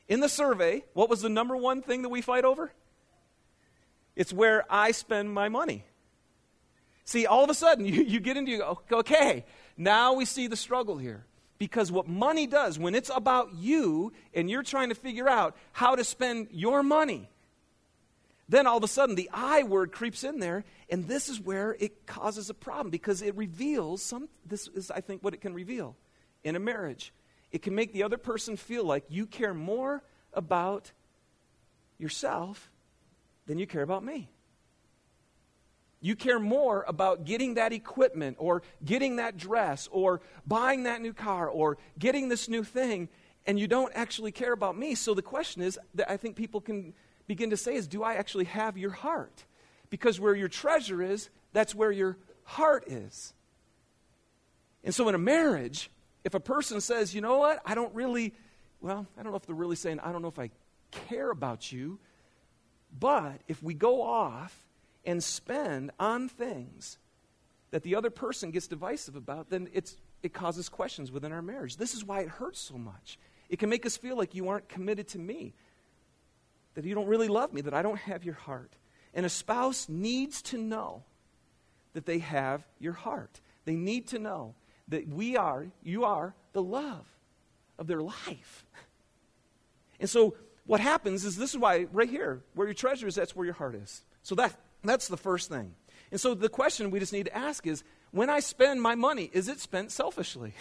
In 0.09 0.21
the 0.21 0.29
survey, 0.29 0.85
what 0.95 1.09
was 1.09 1.23
the 1.23 1.29
number 1.29 1.57
one 1.57 1.83
thing 1.83 2.03
that 2.03 2.09
we 2.09 2.21
fight 2.21 2.45
over? 2.45 2.73
It's 4.17 4.33
where 4.33 4.65
I 4.69 4.91
spend 4.91 5.33
my 5.33 5.49
money. 5.49 5.85
See, 7.05 7.25
all 7.25 7.45
of 7.45 7.51
a 7.51 7.55
sudden, 7.55 7.85
you, 7.87 8.03
you 8.03 8.21
get 8.21 8.37
into, 8.37 8.51
you 8.51 8.79
okay, 8.93 9.45
now 9.77 10.15
we 10.15 10.25
see 10.25 10.47
the 10.47 10.57
struggle 10.57 10.99
here. 10.99 11.25
Because 11.59 11.91
what 11.91 12.07
money 12.07 12.47
does, 12.47 12.79
when 12.79 12.95
it's 12.95 13.11
about 13.13 13.55
you 13.55 14.13
and 14.33 14.49
you're 14.49 14.63
trying 14.63 14.91
to 14.91 14.95
figure 14.95 15.29
out 15.29 15.57
how 15.73 15.97
to 15.97 16.05
spend 16.05 16.49
your 16.53 16.83
money, 16.83 17.29
then 18.49 18.67
all 18.67 18.79
of 18.79 18.85
a 18.85 18.89
sudden 18.89 19.15
the 19.15 19.31
I 19.33 19.63
word 19.63 19.93
creeps 19.93 20.25
in 20.25 20.39
there, 20.39 20.65
and 20.89 21.07
this 21.07 21.29
is 21.29 21.41
where 21.41 21.77
it 21.79 22.07
causes 22.07 22.49
a 22.49 22.55
problem 22.55 22.91
because 22.91 23.21
it 23.21 23.37
reveals 23.37 24.03
some. 24.03 24.29
This 24.47 24.69
is, 24.69 24.91
I 24.91 25.01
think, 25.01 25.23
what 25.23 25.35
it 25.35 25.41
can 25.41 25.53
reveal 25.53 25.97
in 26.43 26.57
a 26.57 26.61
marriage. 26.61 27.13
It 27.51 27.63
can 27.63 27.75
make 27.75 27.93
the 27.93 28.03
other 28.03 28.19
person 28.19 28.57
feel 28.57 28.85
like 28.85 29.05
you 29.09 29.27
care 29.27 29.55
more 29.55 30.03
about 30.33 30.93
yourself 31.99 32.71
than 33.47 33.59
you 33.59 33.67
care 33.67 33.83
about 33.83 34.05
me. 34.05 34.29
You 36.01 36.15
care 36.15 36.39
more 36.39 36.85
about 36.87 37.25
getting 37.25 37.55
that 37.55 37.73
equipment 37.73 38.37
or 38.39 38.63
getting 38.85 39.17
that 39.17 39.37
dress 39.37 39.89
or 39.91 40.21
buying 40.47 40.85
that 40.85 41.03
new 41.03 41.13
car 41.13 41.49
or 41.49 41.77
getting 41.99 42.29
this 42.29 42.49
new 42.49 42.63
thing, 42.63 43.09
and 43.47 43.59
you 43.59 43.67
don't 43.67 43.93
actually 43.95 44.31
care 44.31 44.53
about 44.53 44.79
me. 44.79 44.95
So 44.95 45.13
the 45.13 45.23
question 45.23 45.61
is 45.61 45.79
that 45.95 46.11
I 46.11 46.17
think 46.17 46.37
people 46.37 46.61
can 46.61 46.95
begin 47.29 47.51
to 47.51 47.57
say 47.57 47.75
is 47.75 47.87
do 47.87 48.03
I 48.03 48.15
actually 48.15 48.47
have 48.47 48.77
your 48.77 48.91
heart? 48.91 49.45
Because 49.91 50.19
where 50.19 50.35
your 50.35 50.49
treasure 50.49 51.01
is, 51.01 51.31
that's 51.53 51.75
where 51.75 51.93
your 51.93 52.17
heart 52.43 52.85
is. 52.89 53.33
And 54.83 54.95
so 54.95 55.09
in 55.09 55.15
a 55.15 55.19
marriage, 55.19 55.91
if 56.25 56.35
a 56.35 56.41
person 56.41 56.81
says, 56.81 57.15
you 57.15 57.21
know 57.21 57.39
what, 57.39 57.61
I 57.65 57.75
don't 57.75 57.95
really, 57.95 58.35
well, 58.81 59.07
I 59.17 59.23
don't 59.23 59.33
know 59.33 59.37
if 59.37 59.47
they're 59.47 59.55
really 59.55 59.77
saying, 59.77 60.01
I 60.01 60.13
don't 60.13 60.23
know 60.23 60.29
if 60.29 60.39
I 60.39 60.51
care 60.91 61.31
about 61.31 61.71
you, 61.71 61.99
but 62.99 63.41
if 63.47 63.63
we 63.63 63.75
go 63.75 64.03
off 64.03 64.67
and 65.05 65.23
spend 65.23 65.91
on 65.99 66.29
things 66.29 66.99
that 67.71 67.83
the 67.83 67.95
other 67.95 68.11
person 68.11 68.51
gets 68.51 68.67
divisive 68.67 69.17
about, 69.17 69.51
then 69.51 69.69
it's, 69.73 69.97
it 70.23 70.33
causes 70.33 70.69
questions 70.69 71.13
within 71.13 71.33
our 71.33 71.43
marriage. 71.43 71.77
This 71.77 71.95
is 71.95 72.05
why 72.05 72.21
it 72.21 72.29
hurts 72.29 72.61
so 72.61 72.79
much. 72.79 73.19
It 73.49 73.59
can 73.59 73.69
make 73.69 73.87
us 73.87 73.97
feel 73.97 74.17
like 74.17 74.35
you 74.35 74.49
aren't 74.49 74.69
committed 74.69 75.09
to 75.09 75.19
me, 75.19 75.55
that 76.75 76.85
you 76.85 76.95
don't 76.95 77.07
really 77.07 77.29
love 77.29 77.53
me, 77.53 77.61
that 77.63 77.75
I 77.75 77.83
don't 77.83 77.99
have 77.99 78.25
your 78.25 78.35
heart. 78.35 78.73
And 79.15 79.27
a 79.27 79.29
spouse 79.29 79.89
needs 79.89 80.43
to 80.43 80.59
know 80.59 81.03
that 81.95 82.07
they 82.07 82.19
have 82.19 82.67
your 82.79 82.93
heart. 82.93 83.41
They 83.65 83.75
need 83.75 84.09
to 84.09 84.19
know 84.19 84.55
that 84.89 85.09
we 85.09 85.37
are, 85.37 85.67
you 85.83 86.05
are 86.05 86.35
the 86.53 86.63
love 86.63 87.07
of 87.79 87.87
their 87.87 88.01
life. 88.01 88.65
And 90.01 90.09
so 90.09 90.37
what 90.65 90.81
happens 90.81 91.25
is 91.25 91.37
this 91.37 91.51
is 91.51 91.59
why, 91.59 91.87
right 91.93 92.09
here, 92.09 92.43
where 92.55 92.67
your 92.67 92.75
treasure 92.75 93.07
is, 93.07 93.15
that's 93.15 93.35
where 93.35 93.45
your 93.45 93.55
heart 93.55 93.75
is. 93.75 94.05
So 94.23 94.35
that, 94.37 94.55
that's 94.85 95.09
the 95.09 95.17
first 95.17 95.49
thing. 95.49 95.75
And 96.11 96.21
so 96.21 96.35
the 96.35 96.49
question 96.49 96.91
we 96.91 97.01
just 97.01 97.13
need 97.13 97.27
to 97.27 97.37
ask 97.37 97.67
is 97.67 97.83
when 98.11 98.31
I 98.31 98.41
spend 98.41 98.81
my 98.81 98.95
money, 98.95 99.31
is 99.33 99.49
it 99.49 99.61
spent 99.61 99.91
selfishly? 99.91 100.55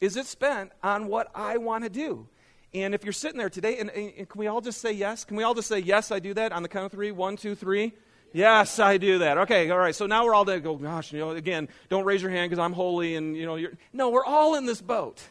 Is 0.00 0.16
it 0.16 0.26
spent 0.26 0.72
on 0.82 1.06
what 1.06 1.30
I 1.34 1.56
want 1.56 1.84
to 1.84 1.90
do? 1.90 2.28
And 2.74 2.92
if 2.92 3.04
you're 3.04 3.12
sitting 3.12 3.38
there 3.38 3.50
today, 3.50 3.78
and, 3.78 3.88
and, 3.90 4.28
can 4.28 4.38
we 4.38 4.48
all 4.48 4.60
just 4.60 4.80
say 4.80 4.92
yes? 4.92 5.24
Can 5.24 5.36
we 5.36 5.44
all 5.44 5.54
just 5.54 5.68
say, 5.68 5.78
yes, 5.78 6.10
I 6.10 6.18
do 6.18 6.34
that 6.34 6.50
on 6.50 6.64
the 6.64 6.68
count 6.68 6.86
of 6.86 6.92
three? 6.92 7.12
One, 7.12 7.36
two, 7.36 7.54
three. 7.54 7.92
Yes, 8.32 8.80
I 8.80 8.96
do 8.96 9.18
that. 9.18 9.38
Okay, 9.38 9.70
all 9.70 9.78
right. 9.78 9.94
So 9.94 10.06
now 10.06 10.24
we're 10.24 10.34
all 10.34 10.44
there. 10.44 10.58
Go, 10.58 10.74
gosh, 10.74 11.12
you 11.12 11.20
know, 11.20 11.30
again, 11.30 11.68
don't 11.88 12.04
raise 12.04 12.20
your 12.20 12.32
hand 12.32 12.50
because 12.50 12.60
I'm 12.60 12.72
holy 12.72 13.14
and, 13.14 13.36
you 13.36 13.46
know, 13.46 13.54
you're. 13.54 13.72
No, 13.92 14.10
we're 14.10 14.24
all 14.24 14.56
in 14.56 14.66
this 14.66 14.82
boat, 14.82 15.22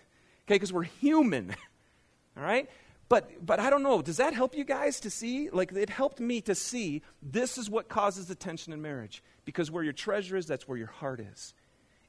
okay, 0.45 0.55
because 0.55 0.71
we're 0.71 0.83
human. 0.83 1.53
all 2.37 2.43
right? 2.43 2.69
But, 3.09 3.45
but 3.45 3.59
I 3.59 3.69
don't 3.69 3.83
know. 3.83 4.01
Does 4.01 4.17
that 4.17 4.33
help 4.33 4.55
you 4.55 4.63
guys 4.63 5.01
to 5.01 5.09
see? 5.09 5.49
Like, 5.49 5.73
it 5.73 5.89
helped 5.89 6.21
me 6.21 6.39
to 6.41 6.55
see 6.55 7.01
this 7.21 7.57
is 7.57 7.69
what 7.69 7.89
causes 7.89 8.27
the 8.27 8.35
tension 8.35 8.71
in 8.71 8.81
marriage. 8.81 9.21
Because 9.43 9.69
where 9.69 9.83
your 9.83 9.91
treasure 9.91 10.37
is, 10.37 10.47
that's 10.47 10.65
where 10.65 10.77
your 10.77 10.87
heart 10.87 11.19
is. 11.19 11.53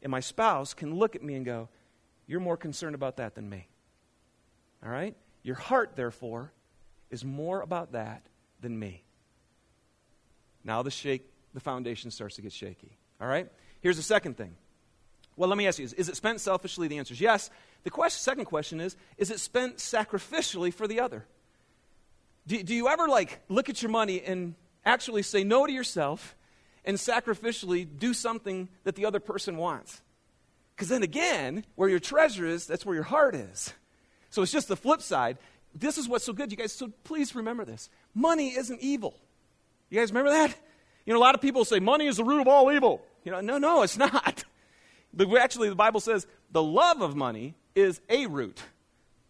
And 0.00 0.12
my 0.12 0.20
spouse 0.20 0.74
can 0.74 0.94
look 0.94 1.16
at 1.16 1.24
me 1.24 1.34
and 1.34 1.44
go, 1.44 1.68
You're 2.28 2.38
more 2.38 2.56
concerned 2.56 2.94
about 2.94 3.16
that 3.16 3.34
than 3.34 3.50
me. 3.50 3.66
All 4.84 4.90
right? 4.90 5.16
Your 5.44 5.54
heart, 5.54 5.94
therefore, 5.94 6.52
is 7.10 7.24
more 7.24 7.60
about 7.60 7.92
that 7.92 8.22
than 8.60 8.76
me. 8.76 9.04
Now 10.64 10.82
the 10.82 10.90
shake, 10.90 11.30
the 11.52 11.60
foundation 11.60 12.10
starts 12.10 12.36
to 12.36 12.42
get 12.42 12.52
shaky. 12.52 12.96
All 13.20 13.28
right? 13.28 13.48
Here's 13.80 13.96
the 13.96 14.02
second 14.02 14.36
thing. 14.36 14.56
Well, 15.36 15.48
let 15.48 15.58
me 15.58 15.66
ask 15.66 15.78
you: 15.78 15.84
Is, 15.84 15.92
is 15.92 16.08
it 16.08 16.16
spent 16.16 16.40
selfishly? 16.40 16.88
The 16.88 16.98
answer 16.98 17.12
is 17.12 17.20
yes. 17.20 17.50
The 17.82 17.90
question, 17.90 18.20
second 18.20 18.46
question 18.46 18.80
is: 18.80 18.96
Is 19.18 19.30
it 19.30 19.38
spent 19.38 19.76
sacrificially 19.76 20.72
for 20.72 20.88
the 20.88 21.00
other? 21.00 21.26
Do, 22.46 22.62
do 22.62 22.74
you 22.74 22.88
ever 22.88 23.08
like 23.08 23.40
look 23.48 23.68
at 23.68 23.82
your 23.82 23.90
money 23.90 24.22
and 24.22 24.54
actually 24.84 25.22
say 25.22 25.44
no 25.44 25.66
to 25.66 25.72
yourself 25.72 26.36
and 26.84 26.96
sacrificially 26.96 27.86
do 27.98 28.14
something 28.14 28.68
that 28.84 28.94
the 28.94 29.06
other 29.06 29.20
person 29.20 29.56
wants? 29.56 30.00
Because 30.74 30.88
then 30.88 31.02
again, 31.02 31.64
where 31.74 31.88
your 31.88 32.00
treasure 32.00 32.46
is, 32.46 32.66
that's 32.66 32.84
where 32.86 32.94
your 32.94 33.04
heart 33.04 33.34
is. 33.34 33.72
So 34.34 34.42
it's 34.42 34.50
just 34.50 34.66
the 34.66 34.74
flip 34.74 35.00
side. 35.00 35.38
This 35.76 35.96
is 35.96 36.08
what's 36.08 36.24
so 36.24 36.32
good, 36.32 36.50
you 36.50 36.56
guys. 36.56 36.72
So 36.72 36.90
please 37.04 37.36
remember 37.36 37.64
this: 37.64 37.88
money 38.16 38.48
isn't 38.48 38.80
evil. 38.80 39.14
You 39.90 40.00
guys 40.00 40.10
remember 40.10 40.32
that? 40.32 40.52
You 41.06 41.12
know, 41.12 41.20
a 41.20 41.22
lot 41.22 41.36
of 41.36 41.40
people 41.40 41.64
say 41.64 41.78
money 41.78 42.08
is 42.08 42.16
the 42.16 42.24
root 42.24 42.40
of 42.40 42.48
all 42.48 42.72
evil. 42.72 43.00
You 43.22 43.30
know, 43.30 43.40
no, 43.40 43.58
no, 43.58 43.82
it's 43.82 43.96
not. 43.96 44.42
Actually, 45.38 45.68
the 45.68 45.76
Bible 45.76 46.00
says 46.00 46.26
the 46.50 46.62
love 46.62 47.00
of 47.00 47.14
money 47.14 47.54
is 47.76 48.00
a 48.08 48.26
root 48.26 48.60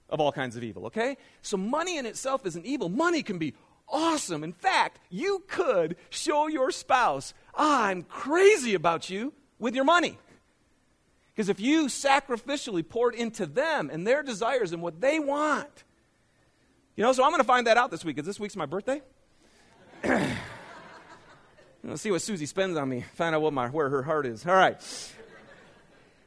of 0.08 0.20
all 0.20 0.32
kinds 0.32 0.56
of 0.56 0.62
evil, 0.62 0.86
okay? 0.86 1.18
So 1.42 1.58
money 1.58 1.98
in 1.98 2.06
itself 2.06 2.46
isn't 2.46 2.64
evil. 2.64 2.88
Money 2.88 3.22
can 3.22 3.36
be 3.36 3.52
awesome. 3.86 4.42
In 4.42 4.54
fact, 4.54 5.00
you 5.10 5.44
could 5.48 5.96
show 6.08 6.46
your 6.46 6.70
spouse, 6.70 7.34
ah, 7.54 7.84
I'm 7.84 8.04
crazy 8.04 8.72
about 8.72 9.10
you 9.10 9.34
with 9.58 9.74
your 9.74 9.84
money. 9.84 10.16
Because 11.34 11.48
if 11.48 11.58
you 11.58 11.86
sacrificially 11.86 12.88
poured 12.88 13.14
into 13.14 13.44
them 13.46 13.90
and 13.92 14.06
their 14.06 14.22
desires 14.22 14.72
and 14.72 14.80
what 14.80 15.00
they 15.00 15.18
want, 15.18 15.84
you 16.96 17.02
know, 17.02 17.12
so 17.12 17.24
I'm 17.24 17.30
going 17.30 17.40
to 17.40 17.46
find 17.46 17.66
that 17.66 17.76
out 17.76 17.90
this 17.90 18.04
week 18.04 18.14
because 18.16 18.26
this 18.26 18.38
week's 18.38 18.54
my 18.54 18.66
birthday. 18.66 19.02
Let's 21.82 22.02
see 22.02 22.12
what 22.12 22.22
Susie 22.22 22.46
spends 22.46 22.76
on 22.76 22.88
me. 22.88 23.04
Find 23.14 23.34
out 23.34 23.42
what 23.42 23.52
my, 23.52 23.68
where 23.68 23.88
her 23.88 24.02
heart 24.02 24.26
is. 24.26 24.46
All 24.46 24.54
right. 24.54 24.80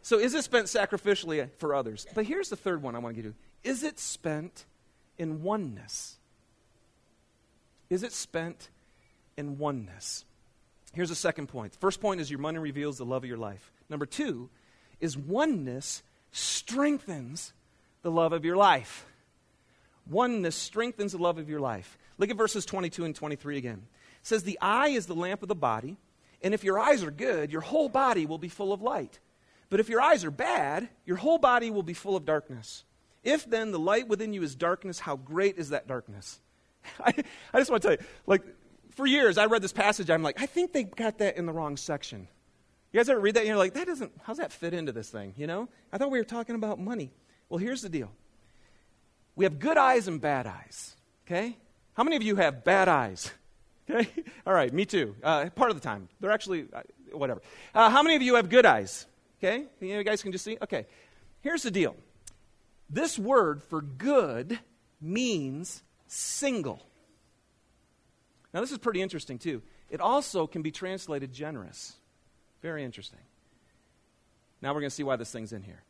So, 0.02 0.20
is 0.20 0.34
it 0.36 0.44
spent 0.44 0.68
sacrificially 0.68 1.50
for 1.58 1.74
others? 1.74 2.06
But 2.14 2.26
here's 2.26 2.50
the 2.50 2.56
third 2.56 2.82
one 2.82 2.96
I 2.96 3.00
want 3.00 3.16
to 3.16 3.22
get 3.22 3.30
to. 3.30 3.70
Is 3.70 3.84
it 3.84 4.00
spent 4.00 4.66
in 5.18 5.42
oneness? 5.42 6.18
Is 7.90 8.04
it 8.04 8.12
spent 8.12 8.70
in 9.36 9.58
oneness? 9.58 10.26
Here's 10.94 11.10
the 11.10 11.16
second 11.16 11.48
point. 11.48 11.76
First 11.80 12.02
point 12.02 12.22
is 12.22 12.30
your 12.30 12.40
money 12.40 12.60
reveals 12.60 12.98
the 12.98 13.06
love 13.06 13.24
of 13.24 13.30
your 13.30 13.38
life. 13.38 13.72
Number 13.90 14.06
two 14.06 14.50
is 15.00 15.18
oneness 15.18 16.04
strengthens 16.32 17.54
the 18.02 18.12
love 18.12 18.34
of 18.34 18.46
your 18.46 18.58
life. 18.58 19.06
Oneness 20.10 20.56
strengthens 20.56 21.12
the 21.12 21.18
love 21.18 21.38
of 21.38 21.50
your 21.50 21.60
life. 21.60 21.98
Look 22.18 22.30
at 22.30 22.38
verses 22.38 22.66
22 22.66 23.06
and 23.06 23.16
23 23.16 23.58
again 23.58 23.82
It 24.22 24.28
says 24.28 24.44
the 24.44 24.60
eye 24.62 24.90
is 24.90 25.06
the 25.06 25.16
lamp 25.16 25.42
of 25.42 25.50
the 25.50 25.56
body, 25.56 25.98
and 26.42 26.54
if 26.54 26.64
your 26.64 26.80
eyes 26.80 27.04
are 27.04 27.12
good, 27.12 27.52
your 27.52 27.62
whole 27.62 27.90
body 27.90 28.26
will 28.26 28.38
be 28.38 28.50
full 28.50 28.74
of 28.74 28.82
light. 28.82 29.20
But 29.70 29.80
if 29.80 29.90
your 29.90 30.02
eyes 30.02 30.24
are 30.24 30.32
bad, 30.32 30.88
your 31.06 31.18
whole 31.18 31.38
body 31.38 31.72
will 31.72 31.84
be 31.84 31.94
full 31.94 32.16
of 32.16 32.26
darkness. 32.26 32.86
If 33.24 33.50
then 33.50 33.72
the 33.72 33.80
light 33.80 34.08
within 34.08 34.34
you 34.34 34.44
is 34.44 34.56
darkness, 34.56 35.00
how 35.00 35.18
great 35.18 35.58
is 35.58 35.70
that 35.70 35.88
darkness? 35.88 36.40
I, 37.04 37.14
I 37.54 37.60
just 37.60 37.70
want 37.70 37.82
to 37.84 37.88
tell 37.90 37.98
you, 37.98 38.06
like, 38.26 38.44
for 38.92 39.06
years 39.06 39.38
I 39.38 39.46
read 39.46 39.62
this 39.62 39.74
passage, 39.74 40.10
I'm 40.10 40.24
like, 40.24 40.42
I 40.42 40.46
think 40.46 40.72
they 40.72 40.84
got 40.84 41.18
that 41.18 41.38
in 41.38 41.46
the 41.46 41.54
wrong 41.54 41.76
section. 41.76 42.28
You 42.98 43.04
guys 43.04 43.10
ever 43.10 43.20
read 43.20 43.36
that 43.36 43.42
and 43.42 43.48
you're 43.50 43.58
like, 43.58 43.76
that 43.76 43.86
doesn't, 43.86 44.12
how's 44.24 44.38
that 44.38 44.52
fit 44.52 44.74
into 44.74 44.92
this 44.92 45.12
thing, 45.12 45.36
you 45.38 45.46
know? 45.46 45.70
I 45.94 46.00
thought 46.00 46.10
we 46.10 46.18
were 46.18 46.26
talking 46.26 46.56
about 46.56 46.80
money. 46.80 47.12
Well, 47.48 47.60
here's 47.60 47.84
the 47.84 47.90
deal 47.90 48.10
we 49.36 49.46
have 49.46 49.60
good 49.60 49.78
eyes 49.78 50.08
and 50.08 50.20
bad 50.20 50.48
eyes, 50.48 50.96
okay? 51.28 51.56
How 51.94 52.04
many 52.04 52.16
of 52.16 52.24
you 52.24 52.38
have 52.38 52.64
bad 52.64 52.90
eyes? 52.90 53.32
Okay? 53.90 54.10
All 54.46 54.54
right, 54.54 54.74
me 54.74 54.86
too. 54.86 55.16
Uh, 55.24 55.50
part 55.52 55.70
of 55.70 55.78
the 55.78 55.82
time. 55.82 56.10
They're 56.20 56.32
actually, 56.32 56.66
uh, 56.74 56.82
whatever. 57.14 57.42
Uh, 57.74 57.90
how 57.90 58.04
many 58.04 58.18
of 58.18 58.22
you 58.22 58.36
have 58.36 58.50
good 58.50 58.66
eyes? 58.66 59.06
Okay? 59.38 59.64
You 59.80 60.04
guys 60.04 60.22
can 60.22 60.34
just 60.34 60.44
see? 60.44 60.58
Okay. 60.62 60.88
Here's 61.40 61.64
the 61.64 61.72
deal 61.72 61.96
this 62.90 63.18
word 63.18 63.64
for 63.64 63.82
good 63.82 64.60
means 65.00 65.84
single. 66.08 66.86
Now, 68.54 68.60
this 68.60 68.74
is 68.74 68.78
pretty 68.78 69.02
interesting, 69.02 69.38
too. 69.40 69.62
It 69.90 70.02
also 70.02 70.48
can 70.48 70.64
be 70.64 70.72
translated 70.72 71.32
generous. 71.32 71.96
Very 72.68 72.84
interesting. 72.84 73.22
Now 74.62 74.74
we're 74.74 74.82
going 74.82 74.90
to 74.90 74.96
see 74.96 75.02
why 75.04 75.16
this 75.16 75.32
thing's 75.32 75.54
in 75.54 75.64
here. 75.64 75.84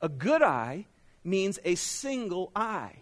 A 0.00 0.08
good 0.08 0.42
eye 0.42 0.86
means 1.22 1.58
a 1.62 1.74
single 1.74 2.50
eye. 2.56 2.94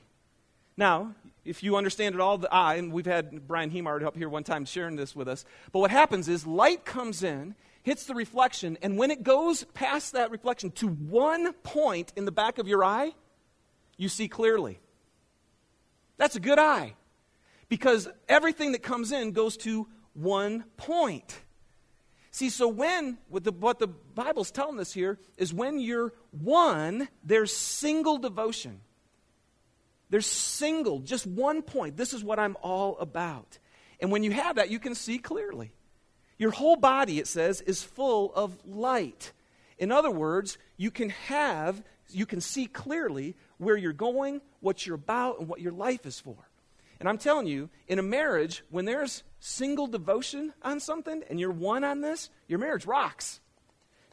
Now, 0.77 1.15
if 1.45 1.63
you 1.63 1.77
understand 1.77 2.17
it 2.17 2.21
all, 2.21 2.39
the 2.39 2.53
eye, 2.53 2.75
and 2.75 2.93
we've 2.93 3.07
had 3.07 3.47
Brian 3.47 3.71
Hemard 3.71 4.03
up 4.03 4.17
here 4.17 4.29
one 4.29 4.43
time 4.43 4.65
sharing 4.65 4.97
this 4.97 5.15
with 5.15 5.29
us. 5.29 5.45
But 5.71 5.79
what 5.79 5.93
happens 5.93 6.29
is 6.29 6.45
light 6.45 6.85
comes 6.85 7.23
in, 7.23 7.55
hits 7.85 8.05
the 8.07 8.17
reflection, 8.17 8.77
and 8.83 8.99
when 8.99 9.13
it 9.13 9.23
goes 9.23 9.63
past 9.75 10.15
that 10.15 10.33
reflection 10.33 10.73
to 10.73 10.89
one 10.89 11.53
point 11.53 12.13
in 12.17 12.25
the 12.25 12.33
back 12.33 12.59
of 12.59 12.67
your 12.67 12.83
eye, 12.83 13.13
you 13.97 14.09
see 14.09 14.27
clearly. 14.27 14.81
That's 16.17 16.35
a 16.35 16.41
good 16.41 16.59
eye 16.59 16.95
because 17.69 18.09
everything 18.29 18.73
that 18.73 18.83
comes 18.83 19.13
in 19.13 19.31
goes 19.31 19.57
to 19.59 19.87
one 20.15 20.65
point. 20.77 21.39
See, 22.31 22.49
so 22.49 22.69
when, 22.69 23.19
what 23.29 23.45
the, 23.45 23.53
what 23.53 23.79
the 23.79 23.89
Bible's 23.89 24.51
telling 24.51 24.79
us 24.79 24.93
here 24.93 25.19
is 25.37 25.53
when 25.53 25.81
you're 25.81 26.13
one, 26.31 27.09
there's 27.25 27.55
single 27.55 28.19
devotion. 28.19 28.81
There's 30.11 30.27
single, 30.27 31.01
just 31.01 31.27
one 31.27 31.63
point. 31.63 31.97
This 31.97 32.13
is 32.13 32.23
what 32.23 32.39
I'm 32.39 32.57
all 32.63 32.99
about. 32.99 33.59
And 34.01 34.13
when 34.13 34.23
you 34.23 34.31
have 34.31 34.57
that, 34.57 34.71
you 34.71 34.79
can 34.79 34.95
see 34.95 35.19
clearly. 35.19 35.73
Your 36.39 36.51
whole 36.51 36.77
body, 36.77 37.19
it 37.19 37.27
says, 37.27 37.61
is 37.61 37.83
full 37.83 38.33
of 38.35 38.57
light. 38.65 39.33
In 39.79 39.93
other 39.93 40.11
words, 40.11 40.57
you 40.77 40.91
can 40.91 41.11
have, 41.11 41.83
you 42.11 42.27
can 42.27 42.41
see 42.41 42.67
clearly 42.67 43.37
where 43.59 43.77
you're 43.77 43.93
going, 43.93 44.41
what 44.61 44.87
you're 44.87 44.95
about, 44.95 45.41
and 45.41 45.49
what 45.49 45.61
your 45.61 45.73
life 45.73 46.07
is 46.07 46.19
for. 46.19 46.37
And 46.99 47.09
I'm 47.09 47.19
telling 47.19 47.47
you, 47.47 47.71
in 47.89 47.99
a 47.99 48.03
marriage, 48.03 48.63
when 48.71 48.85
there's 48.85 49.23
single 49.41 49.87
devotion 49.87 50.53
on 50.63 50.79
something 50.79 51.23
and 51.29 51.41
you're 51.41 51.51
one 51.51 51.83
on 51.83 52.01
this, 52.01 52.31
your 52.47 52.59
marriage 52.59 52.87
rocks. 52.87 53.41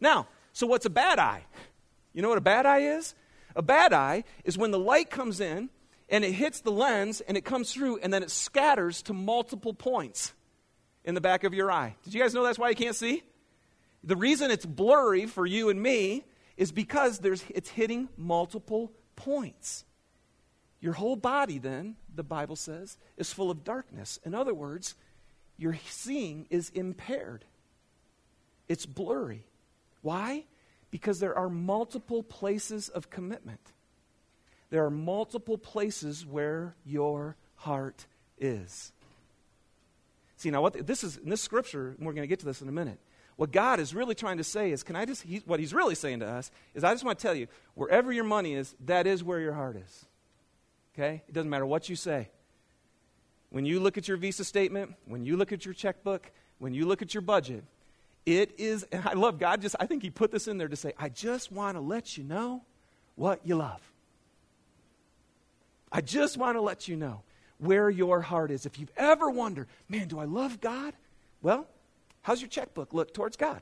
Now, 0.02 0.28
so 0.54 0.66
what's 0.66 0.86
a 0.86 0.90
bad 0.90 1.20
eye? 1.20 1.44
You 2.14 2.22
know 2.22 2.30
what 2.30 2.38
a 2.38 2.42
bad 2.42 2.66
eye 2.66 2.80
is? 2.80 3.14
A 3.56 3.62
bad 3.62 3.94
eye 3.94 4.24
is 4.44 4.58
when 4.58 4.72
the 4.72 4.80
light 4.80 5.10
comes 5.10 5.40
in 5.40 5.70
and 6.10 6.24
it 6.24 6.32
hits 6.32 6.62
the 6.62 6.72
lens 6.72 7.22
and 7.22 7.38
it 7.38 7.46
comes 7.46 7.74
through 7.74 8.00
and 8.00 8.12
then 8.12 8.24
it 8.24 8.32
scatters 8.32 9.02
to 9.04 9.14
multiple 9.14 9.74
points 9.74 10.34
in 11.04 11.14
the 11.14 11.22
back 11.22 11.44
of 11.44 11.54
your 11.54 11.72
eye. 11.72 11.96
Did 12.04 12.14
you 12.14 12.22
guys 12.22 12.34
know 12.34 12.44
that's 12.44 12.60
why 12.60 12.70
you 12.70 12.76
can't 12.76 12.96
see? 12.96 13.24
The 14.04 14.16
reason 14.16 14.52
it's 14.52 14.66
blurry 14.66 15.26
for 15.26 15.46
you 15.46 15.70
and 15.70 15.82
me 15.82 16.24
is 16.56 16.72
because 16.72 17.20
there's, 17.20 17.44
it's 17.50 17.70
hitting 17.70 18.10
multiple 18.18 18.92
points. 19.16 19.86
Your 20.80 20.94
whole 20.94 21.16
body, 21.16 21.58
then, 21.58 21.96
the 22.14 22.24
Bible 22.24 22.56
says, 22.56 22.98
is 23.18 23.34
full 23.34 23.50
of 23.50 23.64
darkness. 23.64 24.20
In 24.24 24.36
other 24.36 24.54
words, 24.54 24.96
your 25.58 25.78
seeing 25.90 26.48
is 26.50 26.70
impaired, 26.70 27.46
it's 28.68 28.86
blurry. 28.86 29.44
Why? 30.02 30.46
Because 30.92 31.20
there 31.20 31.38
are 31.38 31.50
multiple 31.50 32.24
places 32.24 32.88
of 32.90 33.10
commitment 33.10 33.72
there 34.70 34.84
are 34.86 34.90
multiple 34.90 35.58
places 35.58 36.26
where 36.26 36.76
your 36.86 37.36
heart 37.56 38.06
is. 38.38 38.92
See, 40.36 40.52
now 40.52 40.62
what 40.62 40.86
this 40.86 41.04
is 41.04 41.18
in 41.18 41.30
this 41.30 41.42
scripture, 41.42 41.96
and 41.98 42.06
we're 42.06 42.14
going 42.14 42.24
to 42.24 42.28
get 42.28 42.40
to 42.40 42.46
this 42.46 42.62
in 42.62 42.68
a 42.68 42.74
minute. 42.74 43.00
What 43.38 43.52
God 43.52 43.80
is 43.80 43.94
really 43.94 44.16
trying 44.16 44.38
to 44.38 44.44
say 44.44 44.72
is, 44.72 44.84
can 44.84 44.96
I 44.96 45.06
just, 45.06 45.22
he, 45.22 45.38
what 45.46 45.60
He's 45.60 45.74
really 45.74 45.96
saying 45.96 46.20
to 46.20 46.28
us 46.28 46.52
is, 46.74 46.84
I 46.84 46.92
just 46.92 47.04
want 47.04 47.20
to 47.20 47.22
tell 47.22 47.36
you, 47.36 47.48
wherever 47.76 48.12
your 48.12 48.24
money 48.24 48.56
is, 48.56 48.76
that 48.86 49.06
is 49.06 49.24
where 49.24 49.40
your 49.40 49.54
heart 49.54 49.78
is. 49.78 50.06
Okay? 50.94 51.22
It 51.28 51.34
doesn't 51.34 51.50
matter 51.50 51.66
what 51.66 51.88
you 51.88 51.96
say. 51.96 52.30
When 53.50 53.66
you 53.66 53.80
look 53.80 53.98
at 53.98 54.08
your 54.08 54.18
Visa 54.18 54.44
statement, 54.44 54.94
when 55.06 55.26
you 55.26 55.38
look 55.38 55.52
at 55.52 55.66
your 55.66 55.74
checkbook, 55.74 56.32
when 56.60 56.74
you 56.74 56.86
look 56.86 57.02
at 57.02 57.14
your 57.14 57.22
budget, 57.22 57.64
it 58.26 58.56
is, 58.58 58.84
and 58.92 59.08
I 59.08 59.14
love 59.14 59.40
God 59.40 59.62
just, 59.62 59.76
I 59.80 59.86
think 59.86 60.04
He 60.04 60.10
put 60.10 60.32
this 60.32 60.48
in 60.48 60.58
there 60.58 60.68
to 60.68 60.76
say, 60.76 60.94
I 60.98 61.10
just 61.10 61.52
want 61.52 61.78
to 61.78 61.82
let 61.82 62.18
you 62.18 62.24
know 62.24 62.64
what 63.16 63.40
you 63.46 63.56
love. 63.56 63.82
I 65.92 66.02
just 66.02 66.38
want 66.38 66.58
to 66.58 66.62
let 66.62 66.88
you 66.88 66.98
know 66.98 67.22
where 67.58 67.90
your 67.90 68.22
heart 68.22 68.52
is. 68.52 68.66
If 68.66 68.80
you've 68.80 68.92
ever 68.98 69.30
wondered, 69.30 69.68
man, 69.88 70.08
do 70.08 70.20
I 70.20 70.26
love 70.26 70.60
God? 70.60 70.94
Well, 71.42 71.68
how's 72.22 72.42
your 72.42 72.50
checkbook 72.50 72.94
look 72.94 73.14
towards 73.14 73.38
God? 73.38 73.62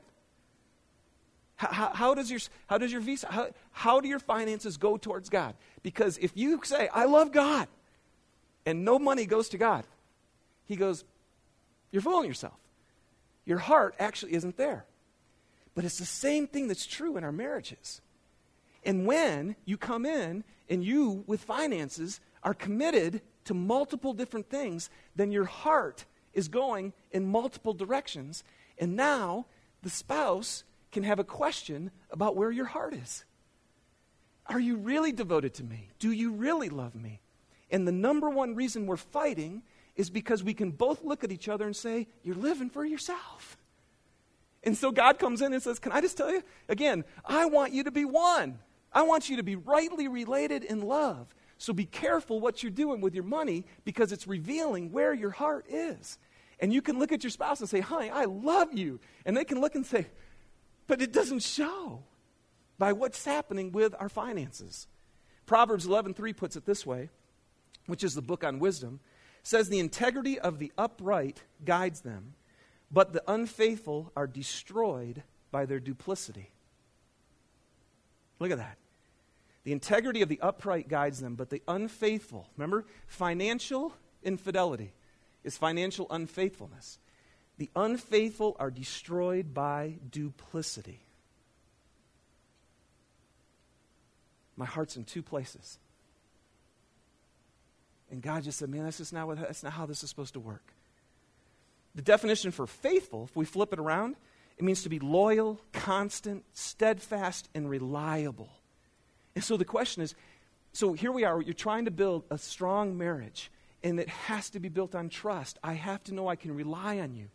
How, 1.56 1.72
how, 1.72 1.90
how, 1.94 2.14
does 2.14 2.30
your, 2.30 2.40
how 2.66 2.76
does 2.76 2.92
your 2.92 3.00
visa, 3.00 3.28
how, 3.30 3.48
how 3.70 4.00
do 4.00 4.08
your 4.08 4.18
finances 4.18 4.76
go 4.76 4.96
towards 4.96 5.28
God? 5.28 5.54
Because 5.82 6.18
if 6.18 6.32
you 6.34 6.60
say, 6.64 6.88
I 6.92 7.04
love 7.04 7.32
God, 7.32 7.68
and 8.66 8.84
no 8.84 8.98
money 8.98 9.24
goes 9.24 9.48
to 9.50 9.58
God, 9.58 9.84
he 10.66 10.76
goes, 10.76 11.04
you're 11.90 12.02
fooling 12.02 12.28
yourself. 12.28 12.58
Your 13.46 13.58
heart 13.58 13.94
actually 13.98 14.34
isn't 14.34 14.56
there. 14.56 14.84
But 15.74 15.84
it's 15.84 15.98
the 15.98 16.04
same 16.04 16.46
thing 16.46 16.68
that's 16.68 16.86
true 16.86 17.16
in 17.16 17.24
our 17.24 17.32
marriages. 17.32 18.00
And 18.84 19.06
when 19.06 19.56
you 19.64 19.76
come 19.76 20.04
in 20.04 20.44
and 20.68 20.84
you, 20.84 21.24
with 21.26 21.42
finances, 21.42 22.20
are 22.42 22.54
committed 22.54 23.22
to 23.44 23.54
multiple 23.54 24.12
different 24.12 24.50
things, 24.50 24.90
then 25.14 25.30
your 25.30 25.44
heart 25.44 26.04
is 26.34 26.48
going 26.48 26.92
in 27.12 27.30
multiple 27.30 27.72
directions. 27.72 28.42
And 28.78 28.96
now 28.96 29.46
the 29.82 29.90
spouse 29.90 30.64
can 30.90 31.04
have 31.04 31.18
a 31.18 31.24
question 31.24 31.90
about 32.10 32.36
where 32.36 32.50
your 32.50 32.64
heart 32.64 32.94
is. 32.94 33.24
Are 34.46 34.60
you 34.60 34.76
really 34.76 35.12
devoted 35.12 35.54
to 35.54 35.64
me? 35.64 35.90
Do 35.98 36.10
you 36.10 36.32
really 36.32 36.68
love 36.68 36.94
me? 36.94 37.20
And 37.70 37.86
the 37.86 37.92
number 37.92 38.30
one 38.30 38.54
reason 38.54 38.86
we're 38.86 38.96
fighting 38.96 39.62
is 39.96 40.10
because 40.10 40.44
we 40.44 40.54
can 40.54 40.70
both 40.70 41.02
look 41.04 41.24
at 41.24 41.32
each 41.32 41.48
other 41.48 41.66
and 41.66 41.74
say, 41.74 42.06
You're 42.22 42.36
living 42.36 42.70
for 42.70 42.84
yourself. 42.84 43.56
And 44.62 44.76
so 44.76 44.90
God 44.90 45.18
comes 45.18 45.42
in 45.42 45.52
and 45.52 45.62
says, 45.62 45.78
Can 45.78 45.92
I 45.92 46.00
just 46.00 46.16
tell 46.16 46.30
you? 46.30 46.42
Again, 46.68 47.04
I 47.24 47.46
want 47.46 47.72
you 47.72 47.84
to 47.84 47.90
be 47.90 48.04
one. 48.04 48.58
I 48.92 49.02
want 49.02 49.28
you 49.28 49.36
to 49.36 49.42
be 49.42 49.56
rightly 49.56 50.08
related 50.08 50.64
in 50.64 50.82
love. 50.82 51.34
So 51.58 51.72
be 51.72 51.86
careful 51.86 52.40
what 52.40 52.62
you're 52.62 52.72
doing 52.72 53.00
with 53.00 53.14
your 53.14 53.24
money 53.24 53.64
because 53.84 54.12
it's 54.12 54.26
revealing 54.26 54.92
where 54.92 55.14
your 55.14 55.30
heart 55.30 55.66
is. 55.68 56.18
And 56.60 56.72
you 56.72 56.82
can 56.82 56.98
look 56.98 57.12
at 57.12 57.22
your 57.22 57.30
spouse 57.30 57.60
and 57.60 57.68
say, 57.68 57.80
Honey, 57.80 58.10
I 58.10 58.24
love 58.24 58.72
you. 58.72 59.00
And 59.24 59.36
they 59.36 59.44
can 59.44 59.60
look 59.60 59.74
and 59.74 59.86
say, 59.86 60.06
But 60.86 61.00
it 61.00 61.12
doesn't 61.12 61.42
show 61.42 62.02
by 62.78 62.92
what's 62.92 63.24
happening 63.24 63.72
with 63.72 63.94
our 63.98 64.08
finances. 64.08 64.86
Proverbs 65.46 65.86
11:3 65.86 66.36
puts 66.36 66.56
it 66.56 66.66
this 66.66 66.84
way, 66.84 67.08
which 67.86 68.04
is 68.04 68.14
the 68.14 68.22
book 68.22 68.44
on 68.44 68.58
wisdom, 68.58 69.00
says 69.42 69.68
the 69.68 69.78
integrity 69.78 70.38
of 70.38 70.58
the 70.58 70.72
upright 70.76 71.42
guides 71.64 72.00
them, 72.00 72.34
but 72.90 73.12
the 73.12 73.22
unfaithful 73.28 74.12
are 74.16 74.26
destroyed 74.26 75.22
by 75.50 75.66
their 75.66 75.80
duplicity. 75.80 76.50
Look 78.38 78.50
at 78.50 78.58
that. 78.58 78.76
The 79.64 79.72
integrity 79.72 80.22
of 80.22 80.28
the 80.28 80.40
upright 80.40 80.88
guides 80.88 81.20
them, 81.20 81.34
but 81.34 81.50
the 81.50 81.62
unfaithful, 81.66 82.48
remember, 82.56 82.84
financial 83.06 83.94
infidelity 84.22 84.92
is 85.42 85.56
financial 85.56 86.06
unfaithfulness. 86.10 86.98
The 87.58 87.70
unfaithful 87.74 88.56
are 88.58 88.70
destroyed 88.70 89.54
by 89.54 89.94
duplicity. 90.10 91.00
My 94.56 94.66
heart's 94.66 94.96
in 94.96 95.04
two 95.04 95.22
places. 95.22 95.78
And 98.10 98.22
God 98.22 98.44
just 98.44 98.58
said, 98.58 98.68
man, 98.68 98.84
that's 98.84 98.98
just 98.98 99.12
not, 99.12 99.26
what, 99.26 99.38
that's 99.38 99.62
not 99.62 99.72
how 99.72 99.86
this 99.86 100.02
is 100.02 100.10
supposed 100.10 100.34
to 100.34 100.40
work. 100.40 100.72
The 101.94 102.02
definition 102.02 102.50
for 102.50 102.66
faithful, 102.66 103.24
if 103.24 103.34
we 103.34 103.44
flip 103.44 103.72
it 103.72 103.78
around, 103.78 104.16
it 104.58 104.64
means 104.64 104.82
to 104.82 104.88
be 104.88 104.98
loyal, 104.98 105.60
constant, 105.72 106.44
steadfast, 106.52 107.48
and 107.54 107.68
reliable. 107.68 108.48
And 109.34 109.42
so 109.42 109.56
the 109.56 109.64
question 109.64 110.02
is 110.02 110.14
so 110.72 110.92
here 110.92 111.10
we 111.10 111.24
are, 111.24 111.40
you're 111.40 111.54
trying 111.54 111.86
to 111.86 111.90
build 111.90 112.24
a 112.30 112.36
strong 112.36 112.98
marriage, 112.98 113.50
and 113.82 113.98
it 113.98 114.10
has 114.10 114.50
to 114.50 114.60
be 114.60 114.68
built 114.68 114.94
on 114.94 115.08
trust. 115.08 115.58
I 115.64 115.72
have 115.72 116.04
to 116.04 116.14
know 116.14 116.28
I 116.28 116.36
can 116.36 116.54
rely 116.54 116.98
on 116.98 117.14
you. 117.14 117.28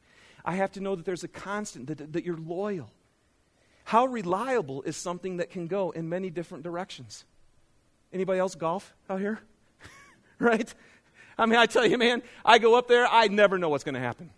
I 0.46 0.58
have 0.58 0.72
to 0.74 0.80
know 0.80 0.96
that 0.96 1.06
there's 1.06 1.24
a 1.24 1.28
constant, 1.28 1.88
that, 1.88 2.14
that 2.14 2.24
you're 2.24 2.38
loyal. 2.38 2.92
How 3.84 4.06
reliable 4.06 4.84
is 4.84 4.96
something 4.96 5.38
that 5.38 5.50
can 5.50 5.66
go 5.66 5.90
in 5.90 6.08
many 6.08 6.30
different 6.30 6.64
directions? 6.64 7.26
Anybody 8.14 8.40
else 8.40 8.54
golf 8.54 8.94
out 9.10 9.20
here? 9.20 9.40
right? 10.50 10.74
I 11.38 11.46
mean, 11.46 11.60
I 11.60 11.66
tell 11.66 11.86
you, 11.86 11.98
man, 11.98 12.22
I 12.44 12.58
go 12.58 12.76
up 12.76 12.88
there, 12.88 13.08
I 13.08 13.28
never 13.28 13.58
know 13.58 13.70
what's 13.70 13.84
going 13.84 13.96
to 13.96 14.02
happen. 14.02 14.32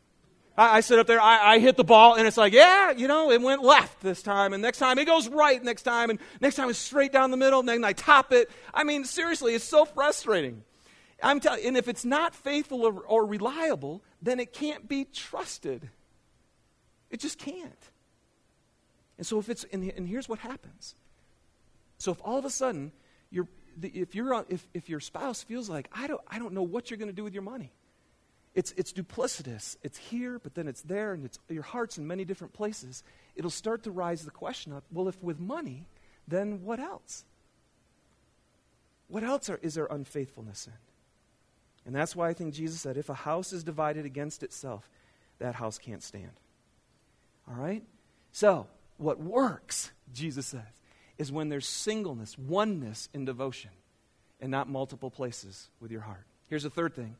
I, 0.58 0.78
I 0.78 0.80
sit 0.82 1.00
up 1.00 1.08
there, 1.08 1.20
I, 1.20 1.54
I 1.54 1.60
hit 1.60 1.78
the 1.78 1.84
ball, 1.84 2.16
and 2.16 2.28
it's 2.28 2.38
like, 2.38 2.54
yeah, 2.54 2.92
you 2.92 3.08
know, 3.08 3.32
it 3.32 3.42
went 3.42 3.64
left 3.64 4.02
this 4.02 4.22
time, 4.22 4.54
and 4.54 4.62
next 4.62 4.78
time 4.78 4.98
it 5.00 5.06
goes 5.06 5.28
right 5.28 5.64
next 5.64 5.84
time, 5.84 6.10
and 6.10 6.20
next 6.42 6.56
time 6.56 6.70
it's 6.70 6.80
straight 6.80 7.12
down 7.12 7.32
the 7.32 7.38
middle, 7.38 7.62
and 7.62 7.70
then 7.70 7.84
I 7.84 7.94
top 7.94 8.32
it. 8.32 8.52
I 8.74 8.84
mean, 8.84 9.06
seriously, 9.06 9.56
it's 9.56 9.64
so 9.64 9.86
frustrating. 9.86 10.64
I'm 11.22 11.40
telling, 11.40 11.66
and 11.66 11.78
if 11.78 11.88
it's 11.88 12.04
not 12.04 12.36
faithful 12.36 12.86
or, 12.86 13.00
or 13.02 13.26
reliable, 13.26 14.04
then 14.22 14.40
it 14.40 14.52
can't 14.52 14.88
be 14.88 15.06
trusted. 15.06 15.90
It 17.10 17.22
just 17.22 17.40
can't. 17.40 17.90
And 19.18 19.26
so 19.26 19.40
if 19.40 19.48
it's, 19.48 19.64
and, 19.72 19.84
and 19.96 20.08
here's 20.08 20.28
what 20.28 20.40
happens. 20.40 20.96
So 21.98 22.12
if 22.12 22.18
all 22.24 22.38
of 22.38 22.46
a 22.46 22.50
sudden 22.50 22.92
you're, 23.32 23.48
if, 23.82 24.16
you're, 24.16 24.46
if, 24.50 24.68
if 24.74 24.90
your 24.90 25.00
spouse 25.00 25.44
feels 25.44 25.70
like, 25.70 25.90
I 25.94 26.08
don't, 26.08 26.22
I 26.28 26.40
don't 26.40 26.54
know 26.54 26.64
what 26.64 26.90
you're 26.90 26.98
going 26.98 27.10
to 27.10 27.16
do 27.16 27.24
with 27.24 27.34
your 27.34 27.44
money, 27.44 27.72
it's, 28.56 28.72
it's 28.78 28.94
duplicitous. 28.94 29.78
It's 29.84 29.98
here, 29.98 30.40
but 30.40 30.54
then 30.54 30.68
it's 30.68 30.82
there, 30.82 31.14
and 31.14 31.26
it's, 31.26 31.40
your 31.50 31.64
heart's 31.64 31.98
in 31.98 32.06
many 32.06 32.24
different 32.24 32.54
places. 32.54 33.04
It'll 33.36 33.50
start 33.50 33.84
to 33.84 33.92
rise 33.92 34.26
the 34.26 34.32
question 34.32 34.74
up 34.74 34.84
well, 34.92 35.08
if 35.08 35.22
with 35.24 35.40
money, 35.40 35.88
then 36.28 36.64
what 36.64 36.80
else? 36.80 37.26
What 39.08 39.24
else 39.24 39.50
are, 39.50 39.60
is 39.62 39.74
there 39.74 39.88
unfaithfulness 39.88 40.68
in? 40.68 40.74
And 41.86 41.96
that's 41.96 42.16
why 42.16 42.30
I 42.30 42.34
think 42.34 42.54
Jesus 42.54 42.80
said, 42.80 42.98
if 42.98 43.10
a 43.10 43.14
house 43.14 43.52
is 43.52 43.64
divided 43.64 44.06
against 44.06 44.44
itself, 44.44 44.90
that 45.40 45.56
house 45.56 45.78
can't 45.78 46.02
stand. 46.02 46.32
All 47.48 47.56
right? 47.56 47.84
So, 48.32 48.68
what 48.98 49.20
works, 49.20 49.92
Jesus 50.14 50.46
says, 50.48 50.62
is 51.18 51.32
when 51.32 51.50
there's 51.50 51.68
singleness, 51.68 52.38
oneness 52.38 53.10
in 53.14 53.26
devotion, 53.26 53.72
and 54.40 54.52
not 54.52 54.70
multiple 54.70 55.12
places 55.12 55.70
with 55.80 55.92
your 55.92 56.02
heart. 56.02 56.26
Here's 56.50 56.64
the 56.64 56.70
third 56.70 56.94
thing 56.94 57.16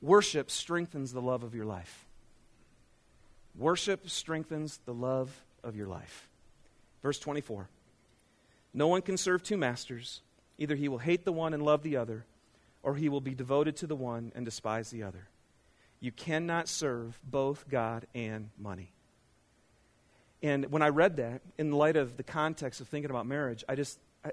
worship 0.00 0.50
strengthens 0.50 1.12
the 1.12 1.22
love 1.22 1.42
of 1.42 1.54
your 1.54 1.64
life. 1.64 2.06
Worship 3.56 4.08
strengthens 4.08 4.80
the 4.84 4.94
love 4.94 5.44
of 5.62 5.76
your 5.76 5.86
life. 5.86 6.28
Verse 7.02 7.18
24 7.18 7.68
No 8.72 8.88
one 8.88 9.02
can 9.02 9.16
serve 9.16 9.42
two 9.42 9.56
masters. 9.56 10.20
Either 10.56 10.76
he 10.76 10.88
will 10.88 10.98
hate 10.98 11.24
the 11.24 11.32
one 11.32 11.52
and 11.52 11.64
love 11.64 11.82
the 11.82 11.96
other, 11.96 12.24
or 12.82 12.94
he 12.94 13.08
will 13.08 13.20
be 13.20 13.34
devoted 13.34 13.76
to 13.76 13.88
the 13.88 13.96
one 13.96 14.30
and 14.36 14.44
despise 14.44 14.90
the 14.90 15.02
other. 15.02 15.26
You 15.98 16.12
cannot 16.12 16.68
serve 16.68 17.18
both 17.24 17.68
God 17.68 18.06
and 18.14 18.50
money. 18.58 18.92
And 20.44 20.70
when 20.70 20.82
I 20.82 20.88
read 20.88 21.16
that, 21.16 21.40
in 21.56 21.72
light 21.72 21.96
of 21.96 22.18
the 22.18 22.22
context 22.22 22.82
of 22.82 22.86
thinking 22.86 23.10
about 23.10 23.24
marriage, 23.24 23.64
I 23.66 23.74
just, 23.76 23.98
I, 24.22 24.32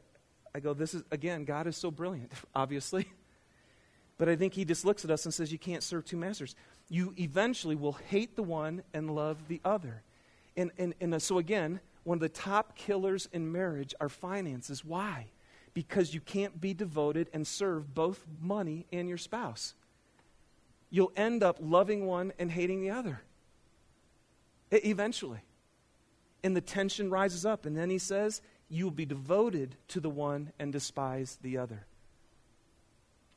I 0.54 0.60
go, 0.60 0.74
this 0.74 0.93
is, 0.93 1.04
again, 1.10 1.45
God 1.45 1.67
is 1.67 1.78
so 1.78 1.89
brilliant, 1.89 2.34
obviously. 2.54 3.08
But 4.17 4.28
I 4.28 4.36
think 4.36 4.54
he 4.54 4.65
just 4.65 4.84
looks 4.84 5.06
at 5.06 5.10
us 5.10 5.24
and 5.24 5.34
says, 5.34 5.54
you 5.54 5.58
can't 5.58 5.82
serve 5.82 6.04
two 6.04 6.17
masters. 6.17 6.54
You 6.89 7.13
eventually 7.17 7.78
will 7.78 7.93
hate 7.93 8.36
the 8.36 8.43
one 8.43 8.84
and 8.93 9.15
love 9.15 9.47
the 9.47 9.62
other. 9.63 10.04
And, 10.58 10.71
and, 10.78 10.93
and 11.00 11.13
uh, 11.15 11.19
so, 11.19 11.38
again, 11.38 11.80
one 12.04 12.17
of 12.17 12.21
the 12.21 12.28
top 12.28 12.76
killers 12.76 13.30
in 13.32 13.50
marriage 13.50 13.95
are 14.02 14.10
finances. 14.10 14.84
Why? 14.84 15.28
Because 15.74 16.13
you 16.13 16.19
can't 16.19 16.60
be 16.60 16.74
devoted 16.74 17.30
and 17.32 17.47
serve 17.47 17.95
both 17.95 18.28
money 18.41 18.86
and 18.91 19.08
your 19.08 19.17
spouse. 19.17 19.76
You'll 20.89 21.13
end 21.15 21.41
up 21.41 21.56
loving 21.62 22.06
one 22.06 22.34
and 22.38 22.52
hating 22.52 22.82
the 22.82 22.89
other. 22.89 23.21
Eventually 24.71 25.39
and 26.43 26.56
the 26.56 26.62
tension 26.62 27.10
rises 27.10 27.45
up. 27.45 27.65
And 27.65 27.77
then 27.77 27.89
he 27.89 27.97
says, 27.97 28.41
You 28.69 28.86
will 28.86 28.91
be 28.91 29.06
devoted 29.06 29.75
to 29.89 29.99
the 29.99 30.10
one 30.10 30.51
and 30.60 30.71
despise 30.71 31.38
the 31.41 31.58
other. 31.58 31.86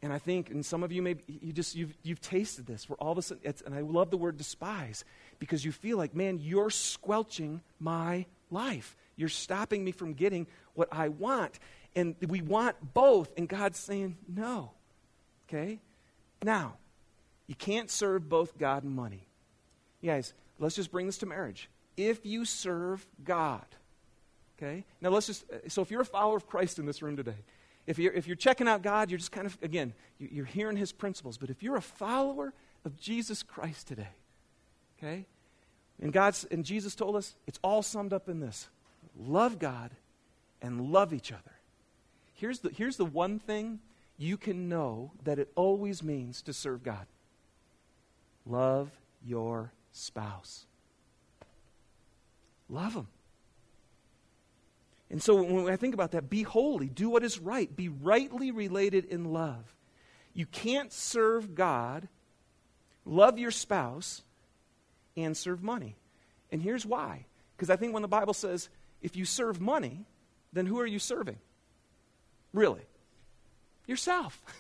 And 0.03 0.13
I 0.13 0.19
think, 0.19 0.51
and 0.51 0.65
some 0.65 0.83
of 0.83 0.93
you 0.93 1.01
maybe 1.01 1.23
you 1.27 1.53
just 1.53 1.75
you've 1.75 1.97
you've 2.03 2.21
tasted 2.21 2.67
this. 2.67 2.89
Where 2.89 2.97
all 2.97 3.13
of 3.13 3.19
a 3.19 3.23
sudden, 3.23 3.55
and 3.65 3.75
I 3.75 3.81
love 3.81 4.11
the 4.11 4.19
word 4.19 4.37
despise 4.37 5.05
because 5.39 5.65
you 5.65 5.73
feel 5.73 5.97
like, 5.97 6.15
man, 6.15 6.39
you're 6.39 6.71
squelching 6.71 7.63
my 7.81 8.27
life. 8.51 8.97
You're 9.17 9.31
stopping 9.31 9.83
me 9.83 9.93
from 9.93 10.13
getting 10.13 10.47
what 10.75 10.89
I 10.93 11.09
want, 11.09 11.59
and 11.97 12.17
we 12.29 12.43
want 12.43 12.77
both. 12.93 13.33
And 13.39 13.49
God's 13.49 13.79
saying 13.79 14.19
no. 14.29 14.73
Okay, 15.49 15.81
now 16.43 16.77
you 17.47 17.55
can't 17.55 17.91
serve 17.91 18.29
both 18.29 18.59
God 18.59 18.83
and 18.83 18.95
money. 18.95 19.27
You 20.03 20.11
guys, 20.11 20.35
let's 20.59 20.77
just 20.77 20.93
bring 20.93 21.07
this 21.07 21.19
to 21.19 21.27
marriage 21.27 21.71
if 21.97 22.25
you 22.25 22.45
serve 22.45 23.07
God. 23.23 23.65
Okay? 24.57 24.85
Now 25.01 25.11
let's 25.11 25.27
just, 25.27 25.45
uh, 25.51 25.69
so 25.69 25.83
if 25.83 25.91
you're 25.91 26.03
a 26.03 26.07
follower 26.07 26.37
of 26.37 26.47
Christ 26.47 26.79
in 26.79 26.87
this 26.87 27.03
room 27.03 27.17
today, 27.17 27.37
if 27.87 27.99
you're, 27.99 28.13
if 28.13 28.27
you're 28.27 28.37
checking 28.37 28.69
out 28.69 28.83
God, 28.83 29.11
you're 29.11 29.19
just 29.19 29.33
kind 29.33 29.47
of, 29.47 29.59
again, 29.63 29.93
you're 30.19 30.45
hearing 30.45 30.77
his 30.77 30.93
principles. 30.93 31.37
But 31.37 31.51
if 31.51 31.63
you're 31.63 31.77
a 31.77 31.83
follower 31.83 32.55
of 32.85 32.99
Jesus 32.99 33.43
Christ 33.43 33.89
today, 33.89 34.09
okay? 34.99 35.27
And 36.01 36.13
God's, 36.13 36.45
and 36.45 36.65
Jesus 36.65 36.95
told 36.95 37.17
us 37.17 37.35
it's 37.47 37.59
all 37.63 37.83
summed 37.83 38.13
up 38.13 38.29
in 38.29 38.41
this 38.41 38.69
love 39.19 39.59
God 39.59 39.91
and 40.63 40.93
love 40.93 41.13
each 41.13 41.31
other. 41.31 41.43
Here's 42.33 42.61
the, 42.61 42.71
here's 42.71 42.97
the 42.97 43.05
one 43.05 43.39
thing 43.39 43.81
you 44.17 44.37
can 44.37 44.69
know 44.69 45.13
that 45.25 45.39
it 45.39 45.51
always 45.55 46.03
means 46.03 46.43
to 46.43 46.53
serve 46.53 46.83
God 46.83 47.07
love 48.47 48.91
your 49.25 49.73
spouse. 49.93 50.67
Love 52.75 52.95
them. 52.95 53.07
And 55.09 55.23
so 55.23 55.41
when 55.41 55.73
I 55.73 55.77
think 55.77 55.95
about 55.95 56.11
that, 56.11 56.29
be 56.29 56.43
holy, 56.43 56.89
do 56.89 57.09
what 57.09 57.23
is 57.23 57.39
right, 57.39 57.75
be 57.75 57.89
rightly 57.89 58.51
related 58.51 59.05
in 59.05 59.33
love. 59.33 59.77
You 60.33 60.47
can't 60.47 60.93
serve 60.93 61.55
God, 61.55 62.09
love 63.05 63.39
your 63.39 63.53
spouse, 63.53 64.23
and 65.17 65.37
serve 65.37 65.63
money. 65.63 65.95
And 66.51 66.61
here's 66.61 66.85
why. 66.85 67.27
Because 67.57 67.71
I 67.71 67.77
think 67.77 67.93
when 67.93 68.03
the 68.03 68.09
Bible 68.09 68.35
says, 68.35 68.69
if 69.03 69.15
you 69.15 69.25
serve 69.25 69.61
money, 69.61 70.05
then 70.53 70.67
who 70.67 70.81
are 70.81 70.87
you 70.87 70.99
serving? 70.99 71.39
Really? 72.53 72.83
Yourself. 73.87 74.43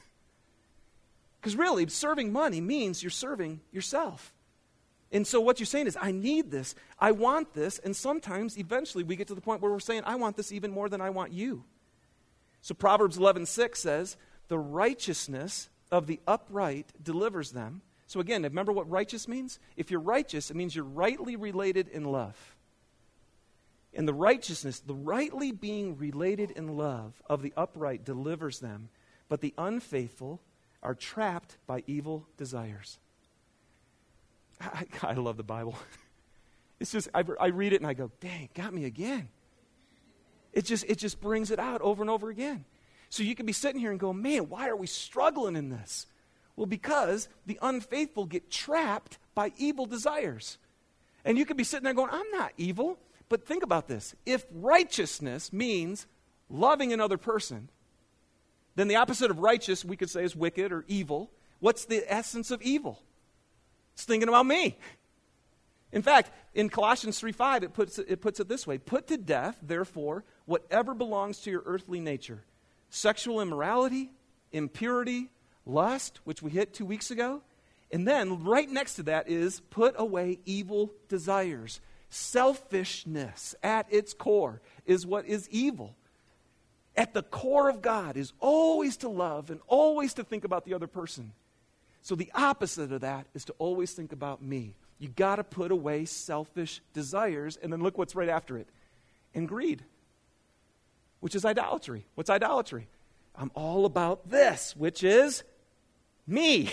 Because 1.40 1.56
really, 1.56 1.86
serving 1.88 2.32
money 2.32 2.62
means 2.62 3.02
you're 3.02 3.10
serving 3.10 3.60
yourself. 3.70 4.32
And 5.14 5.26
so 5.26 5.40
what 5.40 5.60
you're 5.60 5.66
saying 5.66 5.86
is, 5.86 5.96
I 5.98 6.10
need 6.10 6.50
this. 6.50 6.74
I 6.98 7.12
want 7.12 7.54
this. 7.54 7.78
And 7.78 7.94
sometimes, 7.94 8.58
eventually, 8.58 9.04
we 9.04 9.14
get 9.14 9.28
to 9.28 9.34
the 9.34 9.40
point 9.40 9.62
where 9.62 9.70
we're 9.70 9.78
saying, 9.78 10.02
I 10.04 10.16
want 10.16 10.36
this 10.36 10.50
even 10.50 10.72
more 10.72 10.88
than 10.88 11.00
I 11.00 11.08
want 11.08 11.32
you. 11.32 11.64
So 12.60 12.74
Proverbs 12.74 13.16
11:6 13.16 13.78
says, 13.78 14.16
"The 14.48 14.58
righteousness 14.58 15.68
of 15.92 16.06
the 16.06 16.20
upright 16.26 16.92
delivers 17.00 17.52
them." 17.52 17.82
So 18.06 18.20
again, 18.20 18.42
remember 18.42 18.72
what 18.72 18.90
righteous 18.90 19.28
means? 19.28 19.60
If 19.76 19.90
you're 19.90 20.00
righteous, 20.00 20.50
it 20.50 20.56
means 20.56 20.74
you're 20.74 20.84
rightly 20.84 21.36
related 21.36 21.88
in 21.88 22.04
love. 22.04 22.56
And 23.92 24.08
the 24.08 24.14
righteousness, 24.14 24.80
the 24.80 24.94
rightly 24.94 25.52
being 25.52 25.96
related 25.96 26.50
in 26.50 26.76
love 26.76 27.22
of 27.26 27.42
the 27.42 27.52
upright 27.56 28.04
delivers 28.04 28.58
them, 28.58 28.88
but 29.28 29.40
the 29.40 29.54
unfaithful 29.56 30.40
are 30.82 30.94
trapped 30.94 31.58
by 31.66 31.84
evil 31.86 32.26
desires. 32.36 32.98
I, 34.60 34.84
I 35.02 35.12
love 35.14 35.36
the 35.36 35.42
Bible. 35.42 35.76
It's 36.80 36.90
just, 36.90 37.08
I, 37.14 37.24
I 37.40 37.46
read 37.46 37.72
it 37.72 37.80
and 37.80 37.86
I 37.86 37.94
go, 37.94 38.10
dang, 38.20 38.48
got 38.52 38.74
me 38.74 38.84
again. 38.84 39.28
It 40.52 40.64
just, 40.64 40.84
it 40.88 40.98
just 40.98 41.20
brings 41.20 41.50
it 41.50 41.58
out 41.58 41.80
over 41.80 42.02
and 42.02 42.10
over 42.10 42.30
again. 42.30 42.64
So 43.08 43.22
you 43.22 43.34
can 43.34 43.46
be 43.46 43.52
sitting 43.52 43.80
here 43.80 43.90
and 43.92 44.00
go, 44.00 44.12
man, 44.12 44.48
why 44.48 44.68
are 44.68 44.76
we 44.76 44.86
struggling 44.86 45.56
in 45.56 45.68
this? 45.70 46.06
Well, 46.56 46.66
because 46.66 47.28
the 47.46 47.58
unfaithful 47.62 48.26
get 48.26 48.50
trapped 48.50 49.18
by 49.34 49.52
evil 49.56 49.86
desires. 49.86 50.58
And 51.24 51.38
you 51.38 51.46
could 51.46 51.56
be 51.56 51.64
sitting 51.64 51.84
there 51.84 51.94
going, 51.94 52.10
I'm 52.12 52.30
not 52.32 52.52
evil. 52.56 52.98
But 53.28 53.46
think 53.46 53.62
about 53.62 53.88
this. 53.88 54.14
If 54.26 54.44
righteousness 54.50 55.52
means 55.52 56.06
loving 56.50 56.92
another 56.92 57.16
person, 57.16 57.70
then 58.76 58.88
the 58.88 58.96
opposite 58.96 59.30
of 59.30 59.38
righteous, 59.38 59.84
we 59.84 59.96
could 59.96 60.10
say, 60.10 60.24
is 60.24 60.36
wicked 60.36 60.72
or 60.72 60.84
evil. 60.88 61.30
What's 61.60 61.84
the 61.84 62.04
essence 62.12 62.50
of 62.50 62.60
evil? 62.62 63.00
It's 63.94 64.04
thinking 64.04 64.28
about 64.28 64.46
me. 64.46 64.76
In 65.92 66.02
fact, 66.02 66.30
in 66.54 66.68
Colossians 66.68 67.20
3:5, 67.20 67.62
it 67.62 67.72
puts 67.72 67.98
it 67.98 68.20
puts 68.20 68.40
it 68.40 68.48
this 68.48 68.66
way 68.66 68.78
Put 68.78 69.06
to 69.08 69.16
death, 69.16 69.56
therefore, 69.62 70.24
whatever 70.44 70.92
belongs 70.92 71.40
to 71.42 71.50
your 71.50 71.62
earthly 71.64 72.00
nature 72.00 72.44
sexual 72.90 73.40
immorality, 73.40 74.12
impurity, 74.52 75.30
lust, 75.66 76.20
which 76.24 76.42
we 76.42 76.50
hit 76.50 76.74
two 76.74 76.84
weeks 76.84 77.10
ago. 77.10 77.42
And 77.92 78.06
then 78.08 78.42
right 78.44 78.68
next 78.68 78.94
to 78.96 79.04
that 79.04 79.28
is 79.28 79.60
put 79.70 79.94
away 79.96 80.40
evil 80.44 80.92
desires. 81.08 81.80
Selfishness 82.08 83.54
at 83.62 83.86
its 83.90 84.14
core 84.14 84.60
is 84.86 85.06
what 85.06 85.26
is 85.26 85.48
evil. 85.50 85.96
At 86.96 87.14
the 87.14 87.22
core 87.22 87.68
of 87.68 87.82
God 87.82 88.16
is 88.16 88.32
always 88.40 88.96
to 88.98 89.08
love 89.08 89.50
and 89.50 89.60
always 89.66 90.14
to 90.14 90.24
think 90.24 90.44
about 90.44 90.64
the 90.64 90.74
other 90.74 90.86
person. 90.86 91.32
So 92.04 92.14
the 92.14 92.30
opposite 92.34 92.92
of 92.92 93.00
that 93.00 93.26
is 93.32 93.46
to 93.46 93.54
always 93.58 93.92
think 93.94 94.12
about 94.12 94.42
me. 94.42 94.74
You 94.98 95.08
got 95.08 95.36
to 95.36 95.44
put 95.44 95.70
away 95.70 96.04
selfish 96.04 96.82
desires, 96.92 97.56
and 97.56 97.72
then 97.72 97.82
look 97.82 97.96
what's 97.96 98.14
right 98.14 98.28
after 98.28 98.58
it 98.58 98.68
and 99.34 99.48
greed, 99.48 99.82
which 101.20 101.34
is 101.34 101.46
idolatry. 101.46 102.04
What's 102.14 102.28
idolatry? 102.28 102.88
I'm 103.34 103.50
all 103.54 103.86
about 103.86 104.28
this, 104.28 104.76
which 104.76 105.02
is 105.02 105.44
me. 106.26 106.70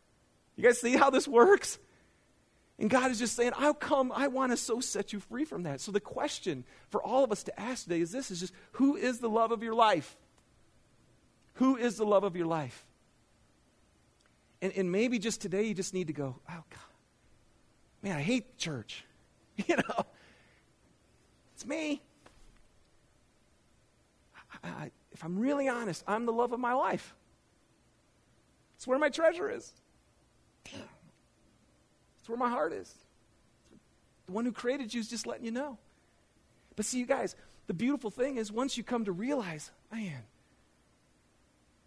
you 0.56 0.64
guys 0.64 0.80
see 0.80 0.96
how 0.96 1.10
this 1.10 1.28
works? 1.28 1.78
And 2.78 2.88
God 2.88 3.10
is 3.10 3.18
just 3.18 3.36
saying, 3.36 3.52
I'll 3.58 3.74
come, 3.74 4.10
I 4.10 4.28
want 4.28 4.52
to 4.52 4.56
so 4.56 4.80
set 4.80 5.12
you 5.12 5.20
free 5.20 5.44
from 5.44 5.64
that. 5.64 5.82
So 5.82 5.92
the 5.92 6.00
question 6.00 6.64
for 6.88 7.02
all 7.02 7.22
of 7.22 7.30
us 7.30 7.42
to 7.42 7.60
ask 7.60 7.84
today 7.84 8.00
is 8.00 8.12
this 8.12 8.30
is 8.30 8.40
just 8.40 8.54
who 8.72 8.96
is 8.96 9.18
the 9.18 9.28
love 9.28 9.52
of 9.52 9.62
your 9.62 9.74
life? 9.74 10.16
Who 11.54 11.76
is 11.76 11.96
the 11.96 12.06
love 12.06 12.24
of 12.24 12.34
your 12.34 12.46
life? 12.46 12.86
And, 14.62 14.72
and 14.76 14.92
maybe 14.92 15.18
just 15.18 15.40
today 15.40 15.64
you 15.64 15.74
just 15.74 15.94
need 15.94 16.08
to 16.08 16.12
go, 16.12 16.36
oh, 16.48 16.64
God, 16.70 16.78
man, 18.02 18.16
I 18.16 18.22
hate 18.22 18.56
church. 18.58 19.04
You 19.66 19.76
know, 19.76 20.06
it's 21.54 21.66
me. 21.66 22.00
I, 24.64 24.68
I, 24.68 24.90
if 25.12 25.22
I'm 25.22 25.38
really 25.38 25.68
honest, 25.68 26.02
I'm 26.06 26.24
the 26.24 26.32
love 26.32 26.52
of 26.52 26.60
my 26.60 26.72
life. 26.72 27.14
It's 28.76 28.86
where 28.86 28.98
my 28.98 29.10
treasure 29.10 29.50
is. 29.50 29.70
It's 30.64 32.28
where 32.28 32.38
my 32.38 32.48
heart 32.48 32.72
is. 32.72 32.90
The 34.24 34.32
one 34.32 34.46
who 34.46 34.52
created 34.52 34.94
you 34.94 35.00
is 35.00 35.08
just 35.08 35.26
letting 35.26 35.44
you 35.44 35.50
know. 35.50 35.76
But 36.76 36.86
see, 36.86 36.98
you 36.98 37.04
guys, 37.04 37.36
the 37.66 37.74
beautiful 37.74 38.10
thing 38.10 38.38
is 38.38 38.50
once 38.50 38.78
you 38.78 38.82
come 38.82 39.04
to 39.04 39.12
realize, 39.12 39.70
man, 39.92 40.22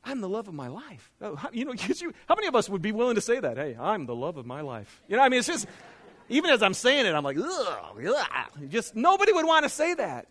I'm 0.06 0.22
the 0.22 0.30
love 0.30 0.48
of 0.48 0.54
my 0.54 0.68
life. 0.68 1.12
Oh, 1.22 1.40
you 1.52 1.66
know, 1.66 1.74
you, 1.88 2.14
how 2.28 2.36
many 2.36 2.48
of 2.48 2.56
us 2.56 2.70
would 2.70 2.82
be 2.82 2.92
willing 2.92 3.16
to 3.16 3.22
say 3.22 3.40
that? 3.40 3.58
Hey, 3.58 3.78
I'm 3.80 4.06
the 4.06 4.16
love 4.16 4.38
of 4.38 4.46
my 4.46 4.62
life. 4.62 5.02
You 5.08 5.18
know, 5.18 5.24
I 5.24 5.30
mean, 5.30 5.40
it's 5.40 5.48
just, 5.48 5.68
even 6.30 6.50
as 6.50 6.62
I'm 6.62 6.74
saying 6.74 7.06
it, 7.06 7.14
I'm 7.14 7.24
like, 7.24 7.38
ugh, 7.38 7.96
ugh. 8.06 8.70
just 8.70 8.96
nobody 8.96 9.32
would 9.32 9.46
want 9.46 9.64
to 9.64 9.70
say 9.70 9.94
that. 9.94 10.28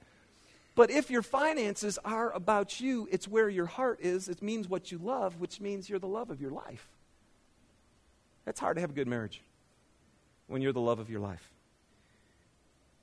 But 0.75 0.91
if 0.91 1.11
your 1.11 1.23
finances 1.23 1.99
are 2.05 2.33
about 2.33 2.81
you, 2.81 3.07
it's 3.11 3.29
where 3.29 3.49
your 3.49 3.67
heart 3.67 4.01
is. 4.01 4.29
It 4.29 4.41
means 4.41 4.69
what 4.69 4.91
you 4.91 4.99
love, 4.99 5.39
which 5.39 5.61
means 5.61 5.89
you're 5.89 5.99
the 5.99 6.07
love 6.07 6.31
of 6.31 6.41
your 6.41 6.51
life. 6.51 6.89
That's 8.45 8.59
hard 8.59 8.77
to 8.77 8.81
have 8.81 8.91
a 8.91 8.95
good 8.95 9.07
marriage 9.07 9.43
when 10.47 10.63
you're 10.63 10.73
the 10.73 10.81
love 10.81 10.99
of 10.99 11.11
your 11.11 11.21
life. 11.21 11.51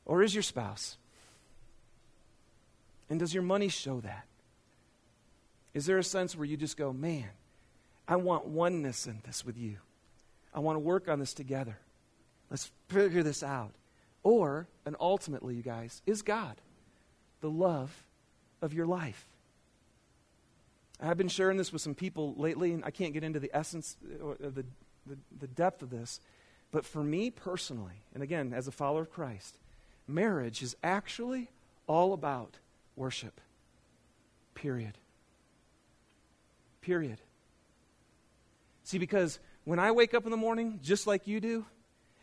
Or 0.05 0.23
is 0.23 0.33
your 0.33 0.43
spouse? 0.43 0.97
And 3.09 3.19
does 3.19 3.33
your 3.33 3.43
money 3.43 3.69
show 3.69 3.99
that? 4.01 4.25
Is 5.73 5.85
there 5.85 5.97
a 5.97 6.03
sense 6.03 6.35
where 6.35 6.45
you 6.45 6.57
just 6.57 6.77
go, 6.77 6.91
man, 6.91 7.29
I 8.07 8.15
want 8.15 8.45
oneness 8.45 9.07
in 9.07 9.21
this 9.25 9.45
with 9.45 9.57
you? 9.57 9.77
I 10.53 10.59
want 10.59 10.75
to 10.75 10.79
work 10.79 11.07
on 11.07 11.19
this 11.19 11.33
together. 11.33 11.77
Let's 12.49 12.71
figure 12.87 13.23
this 13.23 13.43
out. 13.43 13.71
Or, 14.23 14.67
and 14.85 14.95
ultimately, 14.99 15.55
you 15.55 15.61
guys, 15.61 16.01
is 16.05 16.21
God 16.21 16.55
the 17.41 17.49
love 17.49 18.03
of 18.61 18.73
your 18.73 18.85
life? 18.85 19.25
I've 21.01 21.17
been 21.17 21.29
sharing 21.29 21.57
this 21.57 21.71
with 21.71 21.81
some 21.81 21.95
people 21.95 22.33
lately, 22.35 22.73
and 22.73 22.83
I 22.83 22.91
can't 22.91 23.13
get 23.13 23.23
into 23.23 23.39
the 23.39 23.51
essence 23.53 23.95
or 24.21 24.35
the, 24.39 24.65
the, 25.05 25.17
the 25.39 25.47
depth 25.47 25.81
of 25.81 25.89
this. 25.89 26.19
But 26.71 26.85
for 26.85 27.03
me 27.03 27.29
personally, 27.29 28.03
and 28.13 28.21
again, 28.21 28.53
as 28.53 28.67
a 28.67 28.71
follower 28.71 29.03
of 29.03 29.11
Christ, 29.11 29.57
marriage 30.07 30.61
is 30.61 30.75
actually 30.83 31.49
all 31.87 32.11
about 32.11 32.57
worship. 32.95 33.39
Period. 34.55 34.97
Period. 36.89 37.21
See, 38.83 38.97
because 38.97 39.39
when 39.63 39.77
I 39.77 39.91
wake 39.91 40.15
up 40.15 40.25
in 40.25 40.31
the 40.31 40.37
morning, 40.37 40.79
just 40.81 41.05
like 41.05 41.27
you 41.27 41.39
do, 41.39 41.63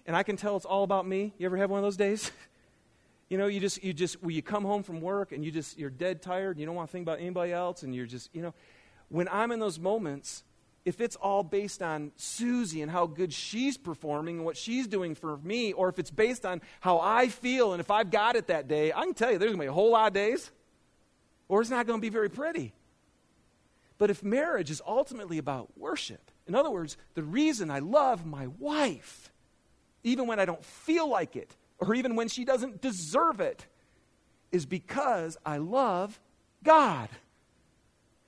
and 0.07 0.17
I 0.17 0.25
can 0.25 0.37
tell 0.37 0.57
it's 0.57 0.67
all 0.67 0.83
about 0.83 1.07
me, 1.07 1.33
you 1.39 1.47
ever 1.47 1.57
have 1.57 1.71
one 1.71 1.79
of 1.79 1.85
those 1.85 1.97
days? 1.97 2.33
you 3.29 3.39
know, 3.39 3.47
you 3.47 3.61
just, 3.61 3.85
you 3.85 3.93
just, 3.93 4.21
when 4.25 4.35
you 4.35 4.43
come 4.43 4.65
home 4.65 4.83
from 4.83 5.01
work 5.01 5.31
and 5.31 5.45
you 5.45 5.53
just, 5.53 5.79
you're 5.79 5.89
dead 5.89 6.21
tired, 6.21 6.57
and 6.57 6.59
you 6.59 6.67
don't 6.67 6.75
want 6.75 6.89
to 6.89 6.93
think 6.93 7.05
about 7.05 7.21
anybody 7.21 7.53
else, 7.53 7.85
and 7.85 7.95
you're 7.95 8.07
just, 8.07 8.29
you 8.35 8.43
know, 8.43 8.55
when 9.09 9.29
I'm 9.29 9.53
in 9.53 9.61
those 9.61 9.79
moments, 9.79 10.43
if 10.85 11.01
it's 11.01 11.15
all 11.15 11.45
based 11.45 11.81
on 11.81 12.11
Susie 12.17 12.83
and 12.83 12.91
how 12.91 13.07
good 13.07 13.33
she's 13.33 13.77
performing 13.77 14.39
and 14.39 14.45
what 14.45 14.57
she's 14.57 14.89
doing 14.89 15.15
for 15.15 15.37
me, 15.45 15.75
or 15.75 15.89
if 15.89 16.01
it's 16.01 16.11
based 16.11 16.45
on 16.45 16.61
how 16.81 16.99
I 16.99 17.29
feel 17.29 17.73
and 17.73 17.79
if 17.79 17.93
I've 17.93 18.11
got 18.11 18.35
it 18.35 18.49
that 18.49 18.67
day, 18.67 18.93
I 18.93 19.05
can 19.05 19.15
tell 19.15 19.31
you 19.31 19.39
there's 19.39 19.51
going 19.51 19.61
to 19.61 19.65
be 19.67 19.69
a 19.69 19.73
whole 19.73 19.93
lot 19.93 20.09
of 20.09 20.13
days, 20.13 20.51
or 21.47 21.61
it's 21.61 21.71
not 21.71 21.87
going 21.87 22.01
to 22.01 22.03
be 22.03 22.09
very 22.09 22.29
pretty. 22.29 22.75
But 23.99 24.11
if 24.11 24.23
marriage 24.23 24.71
is 24.71 24.83
ultimately 24.87 25.39
about 25.39 25.77
worship, 25.77 26.31
in 26.47 26.55
other 26.55 26.71
words, 26.71 26.97
the 27.15 27.23
reason 27.23 27.71
I 27.71 27.79
love 27.79 28.27
my 28.27 28.47
wife, 28.59 29.33
even 30.05 30.27
when 30.27 30.39
I 30.39 30.45
don't 30.45 30.65
feel 30.65 31.09
like 31.09 31.37
it, 31.37 31.55
or 31.79 31.95
even 31.95 32.15
when 32.15 32.29
she 32.29 32.45
doesn't 32.45 32.81
deserve 32.81 33.41
it, 33.41 33.67
is 34.53 34.67
because 34.67 35.37
I 35.45 35.59
love 35.59 36.21
God. 36.63 37.09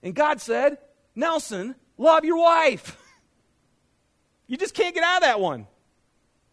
And 0.03 0.15
God 0.15 0.41
said, 0.41 0.79
Nelson, 1.15 1.75
love 1.97 2.25
your 2.25 2.39
wife. 2.39 2.97
you 4.47 4.57
just 4.57 4.75
can't 4.75 4.95
get 4.95 5.05
out 5.05 5.19
of 5.19 5.23
that 5.23 5.41
one. 5.41 5.67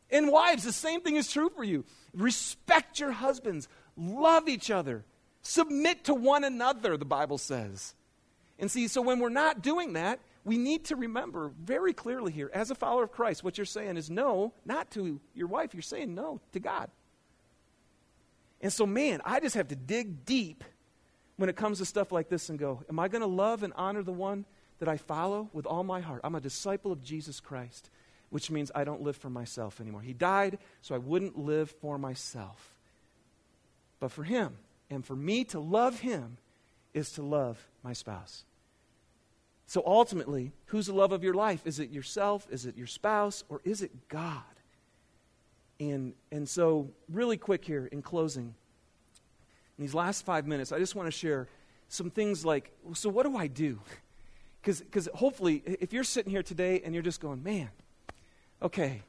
And 0.10 0.32
wives, 0.32 0.64
the 0.64 0.72
same 0.72 1.02
thing 1.02 1.16
is 1.16 1.32
true 1.32 1.50
for 1.50 1.64
you. 1.64 1.86
Respect 2.14 3.00
your 3.00 3.12
husbands, 3.12 3.68
love 3.98 4.48
each 4.48 4.72
other, 4.72 5.04
submit 5.42 6.06
to 6.06 6.14
one 6.14 6.44
another, 6.44 6.96
the 6.96 7.06
Bible 7.06 7.38
says. 7.38 7.96
And 8.60 8.72
see, 8.72 8.88
so 8.88 9.02
when 9.02 9.20
we're 9.20 9.30
not 9.30 9.62
doing 9.62 9.94
that, 9.94 10.20
we 10.46 10.58
need 10.58 10.86
to 10.86 10.96
remember 10.96 11.52
very 11.60 11.92
clearly 11.92 12.32
here, 12.32 12.52
as 12.54 12.70
a 12.72 12.76
follower 12.76 13.04
of 13.04 13.12
Christ, 13.12 13.44
what 13.44 13.58
you're 13.58 13.66
saying 13.66 13.98
is 13.98 14.10
no, 14.10 14.54
not 14.64 14.92
to 14.92 15.20
your 15.34 15.48
wife. 15.48 15.74
You're 15.74 15.82
saying 15.82 16.14
no 16.14 16.40
to 16.54 16.60
God. 16.60 16.90
And 18.62 18.72
so, 18.72 18.86
man, 18.86 19.22
I 19.26 19.40
just 19.40 19.56
have 19.56 19.68
to 19.70 19.76
dig 19.76 20.26
deep 20.26 20.64
when 21.38 21.50
it 21.50 21.56
comes 21.56 21.80
to 21.80 21.86
stuff 21.86 22.12
like 22.12 22.30
this 22.30 22.50
and 22.50 22.58
go, 22.58 22.84
Am 22.90 23.00
I 23.00 23.08
going 23.08 23.22
to 23.22 23.28
love 23.28 23.64
and 23.64 23.74
honor 23.76 24.04
the 24.04 24.14
one 24.14 24.46
that 24.80 24.88
I 24.88 24.98
follow 24.98 25.50
with 25.52 25.66
all 25.66 25.84
my 25.84 26.00
heart? 26.00 26.22
I'm 26.24 26.36
a 26.36 26.42
disciple 26.42 26.92
of 26.92 27.04
Jesus 27.04 27.40
Christ, 27.40 27.90
which 28.30 28.52
means 28.52 28.72
I 28.74 28.84
don't 28.84 29.02
live 29.02 29.18
for 29.18 29.30
myself 29.30 29.82
anymore. 29.82 30.02
He 30.02 30.14
died 30.14 30.60
so 30.82 30.96
I 30.96 31.00
wouldn't 31.00 31.38
live 31.38 31.72
for 31.82 31.98
myself, 31.98 32.76
but 34.00 34.12
for 34.12 34.24
Him. 34.24 34.58
And 34.90 35.04
for 35.04 35.16
me 35.16 35.44
to 35.46 35.60
love 35.60 36.00
Him 36.00 36.38
is 36.94 37.12
to 37.14 37.24
love 37.24 37.68
my 37.86 37.94
spouse. 37.94 38.44
So 39.68 39.82
ultimately, 39.86 40.52
who's 40.66 40.88
the 40.88 40.94
love 40.94 41.12
of 41.12 41.24
your 41.24 41.34
life? 41.34 41.66
Is 41.66 41.80
it 41.80 41.92
yourself? 41.92 42.46
Is 42.52 42.66
it 42.66 42.76
your 42.76 42.88
spouse? 42.88 43.44
Or 43.48 43.62
is 43.64 43.82
it 43.82 44.10
God? 44.10 44.42
And, 45.80 46.14
and 46.32 46.48
so, 46.48 46.90
really 47.10 47.38
quick 47.38 47.64
here 47.66 47.86
in 47.86 48.02
closing, 48.02 48.54
in 49.78 49.82
these 49.84 49.94
last 49.94 50.26
five 50.26 50.48
minutes, 50.48 50.72
I 50.72 50.80
just 50.80 50.96
want 50.96 51.08
to 51.08 51.12
share 51.12 51.48
some 51.90 52.10
things 52.10 52.46
like 52.46 52.72
so, 52.94 53.10
what 53.10 53.24
do 53.24 53.38
I 53.38 53.48
do? 53.48 53.80
Because 54.64 55.08
hopefully, 55.14 55.62
if 55.64 55.94
you're 55.94 56.04
sitting 56.04 56.32
here 56.32 56.42
today 56.42 56.82
and 56.84 56.92
you're 56.92 57.04
just 57.04 57.22
going, 57.22 57.44
man, 57.44 57.70
okay, 58.64 59.04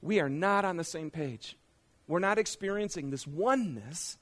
we 0.00 0.20
are 0.20 0.28
not 0.28 0.64
on 0.64 0.76
the 0.76 0.84
same 0.84 1.10
page. 1.10 1.56
We're 2.06 2.20
not 2.20 2.38
experiencing 2.38 3.10
this 3.10 3.26
oneness 3.26 4.16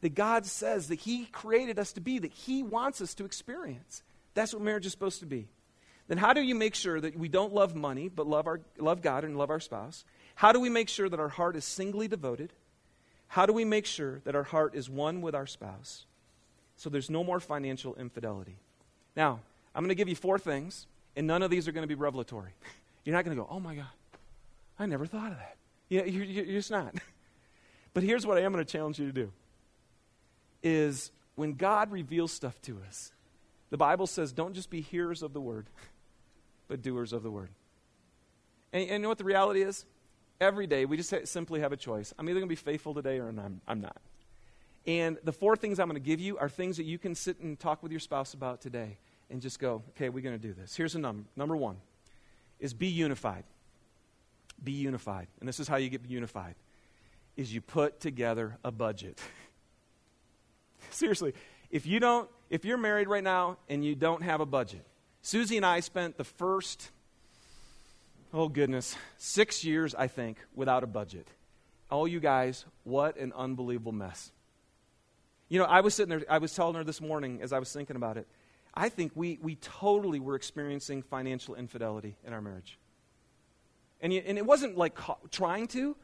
that 0.00 0.14
God 0.14 0.46
says 0.46 0.88
that 0.88 1.00
He 1.00 1.26
created 1.26 1.78
us 1.78 1.92
to 1.92 2.00
be, 2.00 2.18
that 2.18 2.32
He 2.32 2.62
wants 2.62 3.00
us 3.00 3.14
to 3.14 3.24
experience. 3.24 4.02
That's 4.34 4.52
what 4.52 4.62
marriage 4.62 4.86
is 4.86 4.92
supposed 4.92 5.20
to 5.20 5.26
be. 5.26 5.48
Then 6.06 6.18
how 6.18 6.32
do 6.32 6.40
you 6.40 6.54
make 6.54 6.74
sure 6.74 7.00
that 7.00 7.18
we 7.18 7.28
don't 7.28 7.52
love 7.52 7.74
money, 7.74 8.08
but 8.08 8.26
love, 8.26 8.46
our, 8.46 8.60
love 8.78 9.02
God 9.02 9.24
and 9.24 9.36
love 9.36 9.50
our 9.50 9.60
spouse? 9.60 10.04
How 10.34 10.52
do 10.52 10.60
we 10.60 10.70
make 10.70 10.88
sure 10.88 11.08
that 11.08 11.20
our 11.20 11.28
heart 11.28 11.56
is 11.56 11.64
singly 11.64 12.08
devoted? 12.08 12.52
How 13.28 13.44
do 13.44 13.52
we 13.52 13.64
make 13.64 13.84
sure 13.84 14.20
that 14.24 14.34
our 14.34 14.42
heart 14.44 14.74
is 14.74 14.88
one 14.88 15.20
with 15.20 15.34
our 15.34 15.46
spouse? 15.46 16.06
So 16.76 16.88
there's 16.88 17.10
no 17.10 17.22
more 17.22 17.40
financial 17.40 17.94
infidelity. 17.96 18.56
Now, 19.16 19.40
I'm 19.74 19.82
going 19.82 19.90
to 19.90 19.94
give 19.94 20.08
you 20.08 20.14
four 20.14 20.38
things, 20.38 20.86
and 21.14 21.26
none 21.26 21.42
of 21.42 21.50
these 21.50 21.68
are 21.68 21.72
going 21.72 21.82
to 21.82 21.88
be 21.88 21.94
revelatory. 21.94 22.52
You're 23.04 23.14
not 23.14 23.24
going 23.24 23.36
to 23.36 23.42
go, 23.42 23.48
oh 23.50 23.60
my 23.60 23.74
God, 23.74 23.86
I 24.78 24.86
never 24.86 25.06
thought 25.06 25.32
of 25.32 25.38
that. 25.38 25.56
You're, 25.88 26.04
you're 26.06 26.44
just 26.44 26.70
not. 26.70 26.94
but 27.94 28.02
here's 28.02 28.26
what 28.26 28.36
I 28.38 28.42
am 28.42 28.52
going 28.52 28.64
to 28.64 28.70
challenge 28.70 28.98
you 28.98 29.06
to 29.06 29.12
do 29.12 29.32
is 30.62 31.10
when 31.34 31.54
God 31.54 31.90
reveals 31.90 32.32
stuff 32.32 32.60
to 32.62 32.80
us, 32.86 33.12
the 33.70 33.76
Bible 33.76 34.06
says 34.06 34.32
don't 34.32 34.54
just 34.54 34.70
be 34.70 34.80
hearers 34.80 35.22
of 35.22 35.32
the 35.32 35.40
word, 35.40 35.66
but 36.68 36.82
doers 36.82 37.12
of 37.12 37.22
the 37.22 37.30
word. 37.30 37.50
And, 38.72 38.82
and 38.82 38.90
you 38.90 38.98
know 39.00 39.08
what 39.08 39.18
the 39.18 39.24
reality 39.24 39.62
is? 39.62 39.84
Every 40.40 40.66
day, 40.66 40.84
we 40.84 40.96
just 40.96 41.10
ha- 41.10 41.24
simply 41.24 41.60
have 41.60 41.72
a 41.72 41.76
choice. 41.76 42.14
I'm 42.18 42.28
either 42.28 42.40
going 42.40 42.48
to 42.48 42.52
be 42.52 42.56
faithful 42.56 42.94
today 42.94 43.18
or 43.18 43.28
I'm, 43.28 43.60
I'm 43.66 43.80
not. 43.80 43.96
And 44.86 45.18
the 45.24 45.32
four 45.32 45.56
things 45.56 45.78
I'm 45.78 45.88
going 45.88 46.00
to 46.00 46.06
give 46.06 46.20
you 46.20 46.38
are 46.38 46.48
things 46.48 46.76
that 46.76 46.84
you 46.84 46.98
can 46.98 47.14
sit 47.14 47.40
and 47.40 47.58
talk 47.58 47.82
with 47.82 47.92
your 47.92 48.00
spouse 48.00 48.34
about 48.34 48.60
today 48.60 48.98
and 49.30 49.42
just 49.42 49.58
go, 49.58 49.82
okay, 49.90 50.08
we're 50.08 50.22
going 50.22 50.38
to 50.38 50.42
do 50.42 50.54
this. 50.54 50.74
Here's 50.74 50.94
a 50.94 50.98
number. 50.98 51.24
Number 51.36 51.56
one 51.56 51.76
is 52.58 52.72
be 52.72 52.86
unified. 52.86 53.44
Be 54.62 54.72
unified. 54.72 55.28
And 55.40 55.48
this 55.48 55.60
is 55.60 55.68
how 55.68 55.76
you 55.76 55.90
get 55.90 56.04
unified 56.08 56.54
is 57.36 57.54
you 57.54 57.60
put 57.60 58.00
together 58.00 58.58
a 58.64 58.72
budget. 58.72 59.20
Seriously, 60.90 61.34
if 61.70 61.86
you 61.86 62.00
don't 62.00 62.28
if 62.50 62.64
you're 62.64 62.78
married 62.78 63.08
right 63.08 63.22
now 63.22 63.58
and 63.68 63.84
you 63.84 63.94
don't 63.94 64.22
have 64.22 64.40
a 64.40 64.46
budget, 64.46 64.84
Susie 65.22 65.56
and 65.56 65.66
I 65.66 65.80
spent 65.80 66.16
the 66.16 66.24
first 66.24 66.90
oh 68.32 68.48
goodness, 68.48 68.96
6 69.16 69.64
years 69.64 69.94
I 69.94 70.06
think 70.06 70.38
without 70.54 70.84
a 70.84 70.86
budget. 70.86 71.28
Oh 71.90 72.04
you 72.04 72.20
guys, 72.20 72.64
what 72.84 73.16
an 73.16 73.32
unbelievable 73.34 73.92
mess. 73.92 74.30
You 75.48 75.58
know, 75.58 75.64
I 75.64 75.80
was 75.80 75.94
sitting 75.94 76.10
there 76.10 76.24
I 76.28 76.38
was 76.38 76.54
telling 76.54 76.74
her 76.74 76.84
this 76.84 77.00
morning 77.00 77.40
as 77.42 77.52
I 77.52 77.58
was 77.58 77.72
thinking 77.72 77.96
about 77.96 78.16
it. 78.16 78.26
I 78.74 78.88
think 78.88 79.12
we, 79.14 79.38
we 79.42 79.56
totally 79.56 80.20
were 80.20 80.36
experiencing 80.36 81.02
financial 81.02 81.54
infidelity 81.54 82.16
in 82.24 82.32
our 82.32 82.40
marriage. 82.40 82.78
And, 84.00 84.12
you, 84.12 84.22
and 84.24 84.38
it 84.38 84.46
wasn't 84.46 84.76
like 84.76 84.94
ca- 84.94 85.16
trying 85.32 85.66
to, 85.68 85.96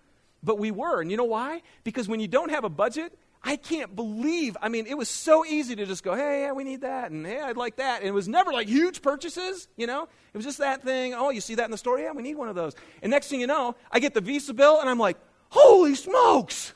but 0.42 0.58
we 0.58 0.72
were. 0.72 1.00
And 1.00 1.10
you 1.10 1.16
know 1.16 1.24
why? 1.24 1.62
Because 1.84 2.08
when 2.08 2.18
you 2.18 2.26
don't 2.26 2.50
have 2.50 2.64
a 2.64 2.68
budget, 2.68 3.16
I 3.46 3.56
can't 3.56 3.94
believe. 3.94 4.56
I 4.62 4.70
mean, 4.70 4.86
it 4.86 4.96
was 4.96 5.10
so 5.10 5.44
easy 5.44 5.76
to 5.76 5.84
just 5.84 6.02
go, 6.02 6.14
hey, 6.14 6.42
yeah, 6.42 6.52
we 6.52 6.64
need 6.64 6.80
that, 6.80 7.10
and 7.10 7.26
hey, 7.26 7.40
I'd 7.40 7.58
like 7.58 7.76
that. 7.76 8.00
And 8.00 8.08
it 8.08 8.12
was 8.12 8.26
never 8.26 8.52
like 8.52 8.68
huge 8.68 9.02
purchases, 9.02 9.68
you 9.76 9.86
know? 9.86 10.04
It 10.04 10.36
was 10.36 10.46
just 10.46 10.58
that 10.58 10.82
thing. 10.82 11.12
Oh, 11.12 11.28
you 11.28 11.42
see 11.42 11.54
that 11.56 11.66
in 11.66 11.70
the 11.70 11.78
store? 11.78 11.98
Yeah, 11.98 12.12
we 12.12 12.22
need 12.22 12.36
one 12.36 12.48
of 12.48 12.54
those. 12.54 12.74
And 13.02 13.10
next 13.10 13.28
thing 13.28 13.40
you 13.40 13.46
know, 13.46 13.76
I 13.92 14.00
get 14.00 14.14
the 14.14 14.22
Visa 14.22 14.54
bill, 14.54 14.80
and 14.80 14.88
I'm 14.88 14.98
like, 14.98 15.18
holy 15.50 15.94
smokes! 15.94 16.72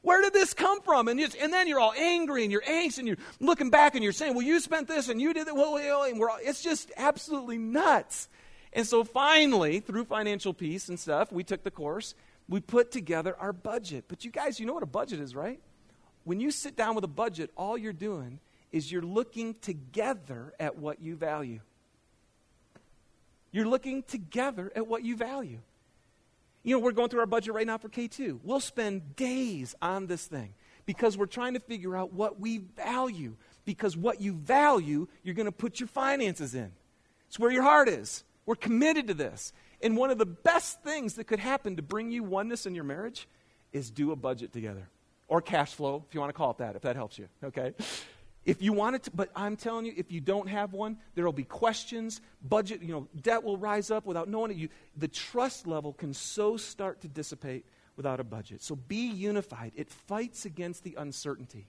Where 0.00 0.22
did 0.22 0.32
this 0.32 0.54
come 0.54 0.80
from? 0.80 1.08
And, 1.08 1.20
and 1.20 1.52
then 1.52 1.68
you're 1.68 1.80
all 1.80 1.92
angry 1.92 2.42
and 2.44 2.52
you're 2.52 2.62
angst 2.62 2.98
and 2.98 3.06
you're 3.06 3.18
looking 3.40 3.68
back 3.68 3.94
and 3.94 4.02
you're 4.02 4.12
saying, 4.12 4.34
well, 4.34 4.46
you 4.46 4.60
spent 4.60 4.86
this 4.88 5.08
and 5.08 5.20
you 5.20 5.34
did 5.34 5.48
that. 5.48 5.56
Well, 5.56 5.76
and 6.04 6.18
we're 6.18 6.30
all, 6.30 6.38
it's 6.40 6.62
just 6.62 6.92
absolutely 6.96 7.58
nuts. 7.58 8.28
And 8.72 8.86
so 8.86 9.02
finally, 9.02 9.80
through 9.80 10.04
financial 10.04 10.54
peace 10.54 10.88
and 10.88 10.98
stuff, 10.98 11.32
we 11.32 11.42
took 11.42 11.64
the 11.64 11.70
course. 11.70 12.14
We 12.48 12.60
put 12.60 12.92
together 12.92 13.36
our 13.38 13.52
budget. 13.52 14.04
But 14.08 14.24
you 14.24 14.30
guys, 14.30 14.60
you 14.60 14.66
know 14.66 14.72
what 14.72 14.84
a 14.84 14.86
budget 14.86 15.20
is, 15.20 15.34
right? 15.34 15.60
When 16.28 16.40
you 16.40 16.50
sit 16.50 16.76
down 16.76 16.94
with 16.94 17.04
a 17.04 17.08
budget, 17.08 17.50
all 17.56 17.78
you're 17.78 17.94
doing 17.94 18.38
is 18.70 18.92
you're 18.92 19.00
looking 19.00 19.54
together 19.62 20.52
at 20.60 20.76
what 20.76 21.00
you 21.00 21.16
value. 21.16 21.60
You're 23.50 23.66
looking 23.66 24.02
together 24.02 24.70
at 24.76 24.86
what 24.86 25.02
you 25.02 25.16
value. 25.16 25.60
You 26.64 26.74
know, 26.74 26.80
we're 26.80 26.92
going 26.92 27.08
through 27.08 27.20
our 27.20 27.26
budget 27.26 27.54
right 27.54 27.66
now 27.66 27.78
for 27.78 27.88
K2. 27.88 28.40
We'll 28.44 28.60
spend 28.60 29.16
days 29.16 29.74
on 29.80 30.06
this 30.06 30.26
thing 30.26 30.52
because 30.84 31.16
we're 31.16 31.24
trying 31.24 31.54
to 31.54 31.60
figure 31.60 31.96
out 31.96 32.12
what 32.12 32.38
we 32.38 32.58
value. 32.58 33.34
Because 33.64 33.96
what 33.96 34.20
you 34.20 34.34
value, 34.34 35.08
you're 35.22 35.34
going 35.34 35.46
to 35.46 35.50
put 35.50 35.80
your 35.80 35.86
finances 35.86 36.54
in. 36.54 36.70
It's 37.28 37.38
where 37.38 37.50
your 37.50 37.62
heart 37.62 37.88
is. 37.88 38.22
We're 38.44 38.54
committed 38.54 39.06
to 39.06 39.14
this. 39.14 39.54
And 39.80 39.96
one 39.96 40.10
of 40.10 40.18
the 40.18 40.26
best 40.26 40.82
things 40.82 41.14
that 41.14 41.24
could 41.24 41.40
happen 41.40 41.76
to 41.76 41.82
bring 41.82 42.10
you 42.10 42.22
oneness 42.22 42.66
in 42.66 42.74
your 42.74 42.84
marriage 42.84 43.26
is 43.72 43.90
do 43.90 44.12
a 44.12 44.16
budget 44.16 44.52
together. 44.52 44.90
Or 45.28 45.42
cash 45.42 45.74
flow, 45.74 46.04
if 46.08 46.14
you 46.14 46.20
want 46.20 46.30
to 46.30 46.36
call 46.36 46.50
it 46.52 46.58
that, 46.58 46.74
if 46.74 46.82
that 46.82 46.96
helps 46.96 47.18
you, 47.18 47.28
okay? 47.44 47.74
If 48.46 48.62
you 48.62 48.72
want 48.72 48.96
it 48.96 49.02
to, 49.02 49.10
but 49.10 49.28
I'm 49.36 49.56
telling 49.56 49.84
you, 49.84 49.92
if 49.94 50.10
you 50.10 50.22
don't 50.22 50.48
have 50.48 50.72
one, 50.72 50.96
there 51.14 51.24
will 51.26 51.34
be 51.34 51.44
questions, 51.44 52.22
budget, 52.42 52.80
you 52.80 52.92
know, 52.92 53.06
debt 53.20 53.44
will 53.44 53.58
rise 53.58 53.90
up 53.90 54.06
without 54.06 54.26
knowing 54.26 54.52
it. 54.52 54.56
You, 54.56 54.68
the 54.96 55.08
trust 55.08 55.66
level 55.66 55.92
can 55.92 56.14
so 56.14 56.56
start 56.56 57.02
to 57.02 57.08
dissipate 57.08 57.66
without 57.94 58.20
a 58.20 58.24
budget. 58.24 58.62
So 58.62 58.74
be 58.74 59.10
unified. 59.10 59.72
It 59.74 59.90
fights 59.90 60.46
against 60.46 60.82
the 60.82 60.94
uncertainty. 60.96 61.68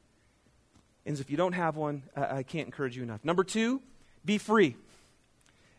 And 1.05 1.19
if 1.19 1.29
you 1.29 1.35
don't 1.35 1.53
have 1.53 1.75
one, 1.75 2.03
I, 2.15 2.37
I 2.37 2.43
can't 2.43 2.67
encourage 2.67 2.95
you 2.95 3.03
enough. 3.03 3.25
Number 3.25 3.43
two, 3.43 3.81
be 4.23 4.37
free. 4.37 4.77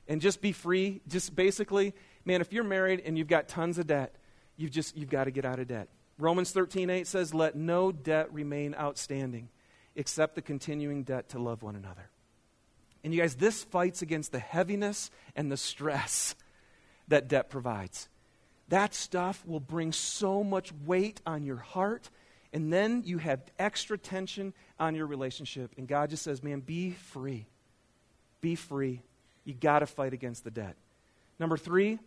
And 0.07 0.21
just 0.21 0.43
be 0.43 0.53
free. 0.53 1.01
Just 1.09 1.35
basically, 1.35 1.95
man, 2.27 2.43
if 2.43 2.53
you're 2.53 2.65
married 2.65 3.03
and 3.07 3.17
you've 3.17 3.29
got 3.29 3.49
tons 3.49 3.79
of 3.79 3.87
debt, 3.87 4.17
you've 4.57 4.73
just 4.73 4.97
you've 4.97 5.09
got 5.09 5.25
to 5.25 5.31
get 5.31 5.47
out 5.47 5.61
of 5.61 5.69
debt. 5.69 5.89
Romans 6.21 6.53
13:8 6.53 7.07
says, 7.07 7.35
"Let 7.35 7.57
no 7.57 7.93
debt 7.93 8.33
remain 8.33 8.75
outstanding." 8.75 9.49
except 9.97 10.35
the 10.35 10.43
continuing 10.43 11.03
debt 11.03 11.29
to 11.31 11.39
love 11.39 11.63
one 11.63 11.77
another. 11.77 12.11
And 13.03 13.15
you 13.15 13.21
guys, 13.21 13.37
this 13.37 13.65
fights 13.65 14.03
against 14.03 14.33
the 14.33 14.39
heaviness 14.39 15.11
and 15.35 15.51
the 15.51 15.57
stress 15.57 16.35
that 17.09 17.29
debt 17.29 17.51
provides. 17.51 18.09
That 18.69 18.95
stuff 18.95 19.45
will 19.47 19.61
bring 19.61 19.93
so 19.93 20.45
much 20.45 20.73
weight 20.87 21.21
on 21.27 21.43
your 21.43 21.57
heart, 21.57 22.11
and 22.53 22.73
then 22.73 23.03
you 23.05 23.19
have 23.19 23.41
extra 23.59 23.99
tension 23.99 24.53
on 24.79 24.95
your 24.95 25.07
relationship. 25.07 25.73
And 25.77 25.89
God 25.89 26.11
just 26.11 26.23
says, 26.23 26.43
man, 26.43 26.61
be 26.61 26.93
free. 26.93 27.47
Be 28.41 28.55
free. 28.55 29.03
You 29.45 29.55
got 29.55 29.81
to 29.81 29.87
fight 29.87 30.13
against 30.13 30.45
the 30.45 30.51
debt. 30.51 30.77
Number 31.39 31.57
three 31.57 31.99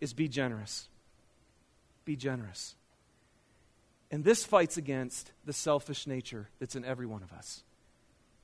is 0.00 0.12
be 0.14 0.28
generous. 0.28 0.88
Be 2.04 2.16
generous. 2.16 2.76
And 4.10 4.24
this 4.24 4.44
fights 4.44 4.76
against 4.76 5.32
the 5.44 5.52
selfish 5.52 6.06
nature 6.06 6.48
that's 6.58 6.76
in 6.76 6.84
every 6.84 7.06
one 7.06 7.22
of 7.22 7.32
us. 7.32 7.64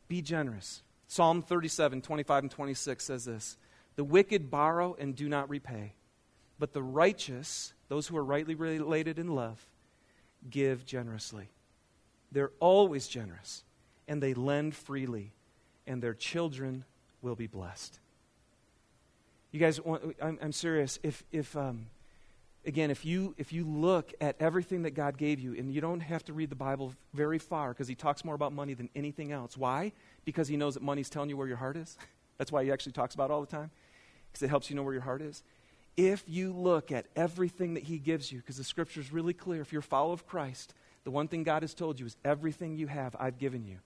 Be 0.09 0.23
generous. 0.23 0.83
Psalm 1.07 1.43
37, 1.43 2.03
25 2.03 2.45
and 2.45 2.51
26 2.51 3.05
says 3.05 3.25
this 3.25 3.57
The 3.97 4.05
wicked 4.05 4.51
borrow 4.51 4.97
and 4.99 5.15
do 5.15 5.29
not 5.29 5.49
repay, 5.49 5.95
but 6.59 6.73
the 6.73 6.83
righteous, 6.83 7.75
those 7.89 8.07
who 8.07 8.17
are 8.17 8.25
rightly 8.25 8.55
related 8.55 9.19
in 9.19 9.29
love, 9.29 9.65
give 10.49 10.85
generously. 10.85 11.49
They're 12.33 12.53
always 12.61 13.07
generous, 13.07 13.63
and 14.09 14.23
they 14.23 14.35
lend 14.35 14.75
freely, 14.75 15.33
and 15.87 16.03
their 16.03 16.15
children 16.15 16.85
will 17.21 17.37
be 17.37 17.47
blessed. 17.47 18.01
You 19.53 19.61
guys, 19.61 19.81
I'm, 20.21 20.53
serious. 20.53 20.99
If, 21.03 21.23
if, 21.31 21.55
um, 21.57 21.87
again, 22.65 22.91
if 22.91 23.05
you, 23.05 23.35
if 23.39 23.53
you 23.53 23.65
look 23.65 24.13
at 24.21 24.37
everything 24.41 24.83
that 24.83 24.93
God 24.93 25.17
gave 25.17 25.41
you, 25.41 25.55
and 25.55 25.73
you 25.73 25.81
don't 25.81 26.01
have 26.01 26.25
to 26.27 26.33
read 26.33 26.51
the 26.51 26.57
Bible 26.57 26.95
very 27.13 27.39
far 27.39 27.71
because 27.71 27.89
he 27.89 27.95
talks 27.95 28.25
more 28.25 28.35
about 28.35 28.53
money 28.53 28.75
than 28.75 28.89
anything 28.95 29.33
else. 29.33 29.57
Why? 29.57 29.93
Because 30.25 30.49
he 30.49 30.57
knows 30.57 30.75
that 30.75 30.83
money's 30.83 31.11
telling 31.11 31.29
you 31.29 31.37
where 31.37 31.49
your 31.49 31.57
heart 31.57 31.77
is. 31.77 31.99
That's 32.39 32.53
why 32.53 32.65
he 32.65 32.73
actually 32.73 32.93
talks 32.93 33.15
about 33.15 33.31
all 33.31 33.41
the 33.41 33.47
time, 33.47 33.71
because 34.31 34.43
it 34.43 34.49
helps 34.49 34.71
you 34.71 34.77
know 34.77 34.83
where 34.83 34.95
your 34.95 35.03
heart 35.03 35.23
is. 35.23 35.43
If 35.97 36.25
you 36.27 36.53
look 36.53 36.91
at 36.91 37.07
everything 37.15 37.75
that 37.75 37.83
he 37.83 37.99
gives 37.99 38.33
you, 38.33 38.39
because 38.39 38.57
the 38.57 38.65
scripture 38.65 39.01
is 39.01 39.13
really 39.13 39.35
clear, 39.35 39.61
if 39.61 39.73
you're 39.73 39.81
a 39.81 39.83
follower 39.83 40.15
of 40.15 40.27
Christ, 40.27 40.75
the 41.05 41.11
one 41.11 41.29
thing 41.29 41.43
God 41.43 41.63
has 41.63 41.75
told 41.75 42.01
you 42.01 42.07
is 42.07 42.17
everything 42.25 42.77
you 42.77 42.87
have, 42.87 43.15
I've 43.19 43.39
given 43.39 43.67
you. 43.67 43.79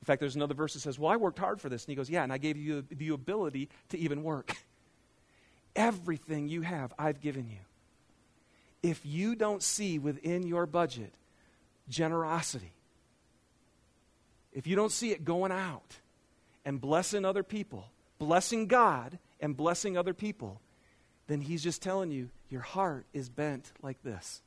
In 0.00 0.06
fact, 0.06 0.20
there's 0.20 0.36
another 0.36 0.54
verse 0.54 0.74
that 0.74 0.80
says, 0.80 0.98
Well, 0.98 1.10
I 1.10 1.16
worked 1.16 1.38
hard 1.38 1.60
for 1.60 1.68
this. 1.68 1.84
And 1.84 1.90
he 1.90 1.94
goes, 1.94 2.10
Yeah, 2.10 2.24
and 2.24 2.32
I 2.32 2.38
gave 2.38 2.56
you 2.56 2.84
the 2.90 3.10
ability 3.10 3.70
to 3.90 3.98
even 3.98 4.22
work. 4.22 4.56
everything 5.76 6.48
you 6.48 6.62
have, 6.62 6.92
I've 6.98 7.20
given 7.20 7.48
you 7.48 7.58
if 8.84 9.00
you 9.06 9.34
don't 9.34 9.62
see 9.62 9.98
within 9.98 10.46
your 10.46 10.66
budget 10.66 11.14
generosity, 11.88 12.74
if 14.52 14.66
you 14.66 14.76
don't 14.76 14.92
see 14.92 15.10
it 15.10 15.24
going 15.24 15.50
out 15.50 15.96
and 16.66 16.78
blessing 16.78 17.24
other 17.24 17.42
people, 17.42 17.86
blessing 18.18 18.66
God 18.66 19.18
and 19.40 19.56
blessing 19.56 19.96
other 19.96 20.12
people, 20.12 20.60
then 21.28 21.40
He's 21.40 21.62
just 21.62 21.80
telling 21.80 22.10
you 22.10 22.28
your 22.50 22.60
heart 22.60 23.06
is 23.14 23.30
bent 23.30 23.72
like 23.80 24.02
this. 24.02 24.42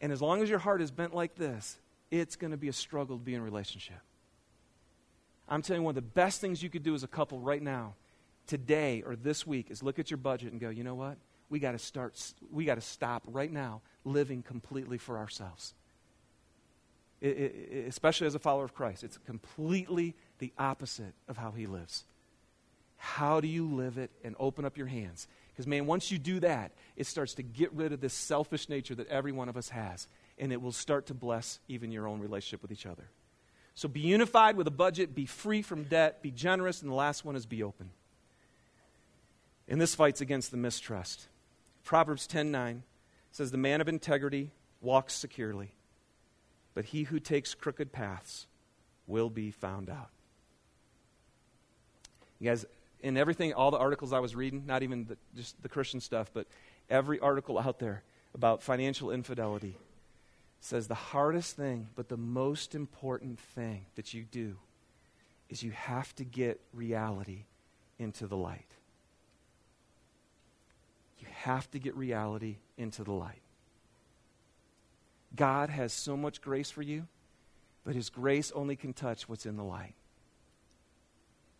And 0.00 0.12
as 0.12 0.22
long 0.22 0.40
as 0.40 0.48
your 0.48 0.60
heart 0.60 0.80
is 0.80 0.92
bent 0.92 1.12
like 1.12 1.34
this, 1.34 1.76
it's 2.12 2.36
going 2.36 2.52
to 2.52 2.56
be 2.56 2.68
a 2.68 2.72
struggle 2.72 3.18
to 3.18 3.24
be 3.24 3.34
in 3.34 3.42
relationship. 3.42 3.98
I'm 5.48 5.60
telling 5.60 5.82
you, 5.82 5.86
one 5.86 5.90
of 5.90 5.96
the 5.96 6.02
best 6.02 6.40
things 6.40 6.62
you 6.62 6.70
could 6.70 6.84
do 6.84 6.94
as 6.94 7.02
a 7.02 7.08
couple 7.08 7.40
right 7.40 7.60
now, 7.60 7.94
today 8.46 9.02
or 9.04 9.16
this 9.16 9.44
week, 9.44 9.72
is 9.72 9.82
look 9.82 9.98
at 9.98 10.08
your 10.08 10.18
budget 10.18 10.52
and 10.52 10.60
go, 10.60 10.68
you 10.68 10.84
know 10.84 10.94
what? 10.94 11.16
We 11.50 11.58
got 11.58 11.72
to 11.72 11.78
start, 11.78 12.14
we 12.52 12.64
got 12.64 12.76
to 12.76 12.80
stop 12.80 13.22
right 13.26 13.52
now 13.52 13.80
living 14.04 14.42
completely 14.42 14.98
for 14.98 15.18
ourselves. 15.18 15.74
It, 17.20 17.26
it, 17.26 17.86
especially 17.88 18.26
as 18.26 18.34
a 18.34 18.38
follower 18.38 18.64
of 18.64 18.74
Christ, 18.74 19.02
it's 19.02 19.18
completely 19.26 20.14
the 20.38 20.52
opposite 20.58 21.14
of 21.28 21.36
how 21.36 21.50
he 21.50 21.66
lives. 21.66 22.04
How 22.96 23.40
do 23.40 23.48
you 23.48 23.66
live 23.66 23.98
it 23.98 24.10
and 24.24 24.36
open 24.38 24.64
up 24.64 24.76
your 24.76 24.86
hands? 24.86 25.26
Because, 25.48 25.66
man, 25.66 25.86
once 25.86 26.10
you 26.12 26.18
do 26.18 26.40
that, 26.40 26.72
it 26.96 27.06
starts 27.06 27.34
to 27.34 27.42
get 27.42 27.72
rid 27.72 27.92
of 27.92 28.00
this 28.00 28.14
selfish 28.14 28.68
nature 28.68 28.94
that 28.94 29.08
every 29.08 29.32
one 29.32 29.48
of 29.48 29.56
us 29.56 29.70
has, 29.70 30.06
and 30.38 30.52
it 30.52 30.62
will 30.62 30.72
start 30.72 31.06
to 31.06 31.14
bless 31.14 31.58
even 31.68 31.90
your 31.90 32.06
own 32.06 32.20
relationship 32.20 32.62
with 32.62 32.70
each 32.70 32.86
other. 32.86 33.04
So 33.74 33.88
be 33.88 34.00
unified 34.00 34.56
with 34.56 34.66
a 34.66 34.72
budget, 34.72 35.14
be 35.14 35.26
free 35.26 35.62
from 35.62 35.84
debt, 35.84 36.22
be 36.22 36.30
generous, 36.32 36.82
and 36.82 36.90
the 36.90 36.96
last 36.96 37.24
one 37.24 37.36
is 37.36 37.46
be 37.46 37.62
open. 37.62 37.90
And 39.68 39.80
this 39.80 39.94
fights 39.94 40.20
against 40.20 40.50
the 40.50 40.56
mistrust. 40.56 41.28
Proverbs 41.88 42.26
10:9 42.26 42.82
says 43.32 43.50
the 43.50 43.56
man 43.56 43.80
of 43.80 43.88
integrity 43.88 44.52
walks 44.82 45.14
securely, 45.14 45.72
but 46.74 46.84
he 46.84 47.04
who 47.04 47.18
takes 47.18 47.54
crooked 47.54 47.92
paths 47.92 48.46
will 49.06 49.30
be 49.30 49.50
found 49.50 49.88
out. 49.88 50.10
You 52.38 52.50
guys, 52.50 52.66
in 53.00 53.16
everything, 53.16 53.54
all 53.54 53.70
the 53.70 53.78
articles 53.78 54.12
I 54.12 54.18
was 54.18 54.36
reading, 54.36 54.66
not 54.66 54.82
even 54.82 55.06
the, 55.06 55.16
just 55.34 55.62
the 55.62 55.70
Christian 55.70 55.98
stuff, 56.00 56.30
but 56.34 56.46
every 56.90 57.18
article 57.20 57.58
out 57.58 57.78
there 57.78 58.02
about 58.34 58.62
financial 58.62 59.10
infidelity 59.10 59.78
says 60.60 60.88
the 60.88 60.94
hardest 60.94 61.56
thing, 61.56 61.88
but 61.96 62.10
the 62.10 62.18
most 62.18 62.74
important 62.74 63.40
thing 63.40 63.86
that 63.94 64.12
you 64.12 64.24
do 64.24 64.58
is 65.48 65.62
you 65.62 65.70
have 65.70 66.14
to 66.16 66.24
get 66.24 66.60
reality 66.74 67.46
into 67.98 68.26
the 68.26 68.36
light 68.36 68.77
have 71.26 71.70
to 71.72 71.78
get 71.78 71.96
reality 71.96 72.58
into 72.76 73.04
the 73.04 73.12
light. 73.12 73.42
God 75.34 75.70
has 75.70 75.92
so 75.92 76.16
much 76.16 76.40
grace 76.40 76.70
for 76.70 76.82
you, 76.82 77.06
but 77.84 77.94
His 77.94 78.10
grace 78.10 78.52
only 78.54 78.76
can 78.76 78.92
touch 78.92 79.28
what's 79.28 79.46
in 79.46 79.56
the 79.56 79.64
light. 79.64 79.94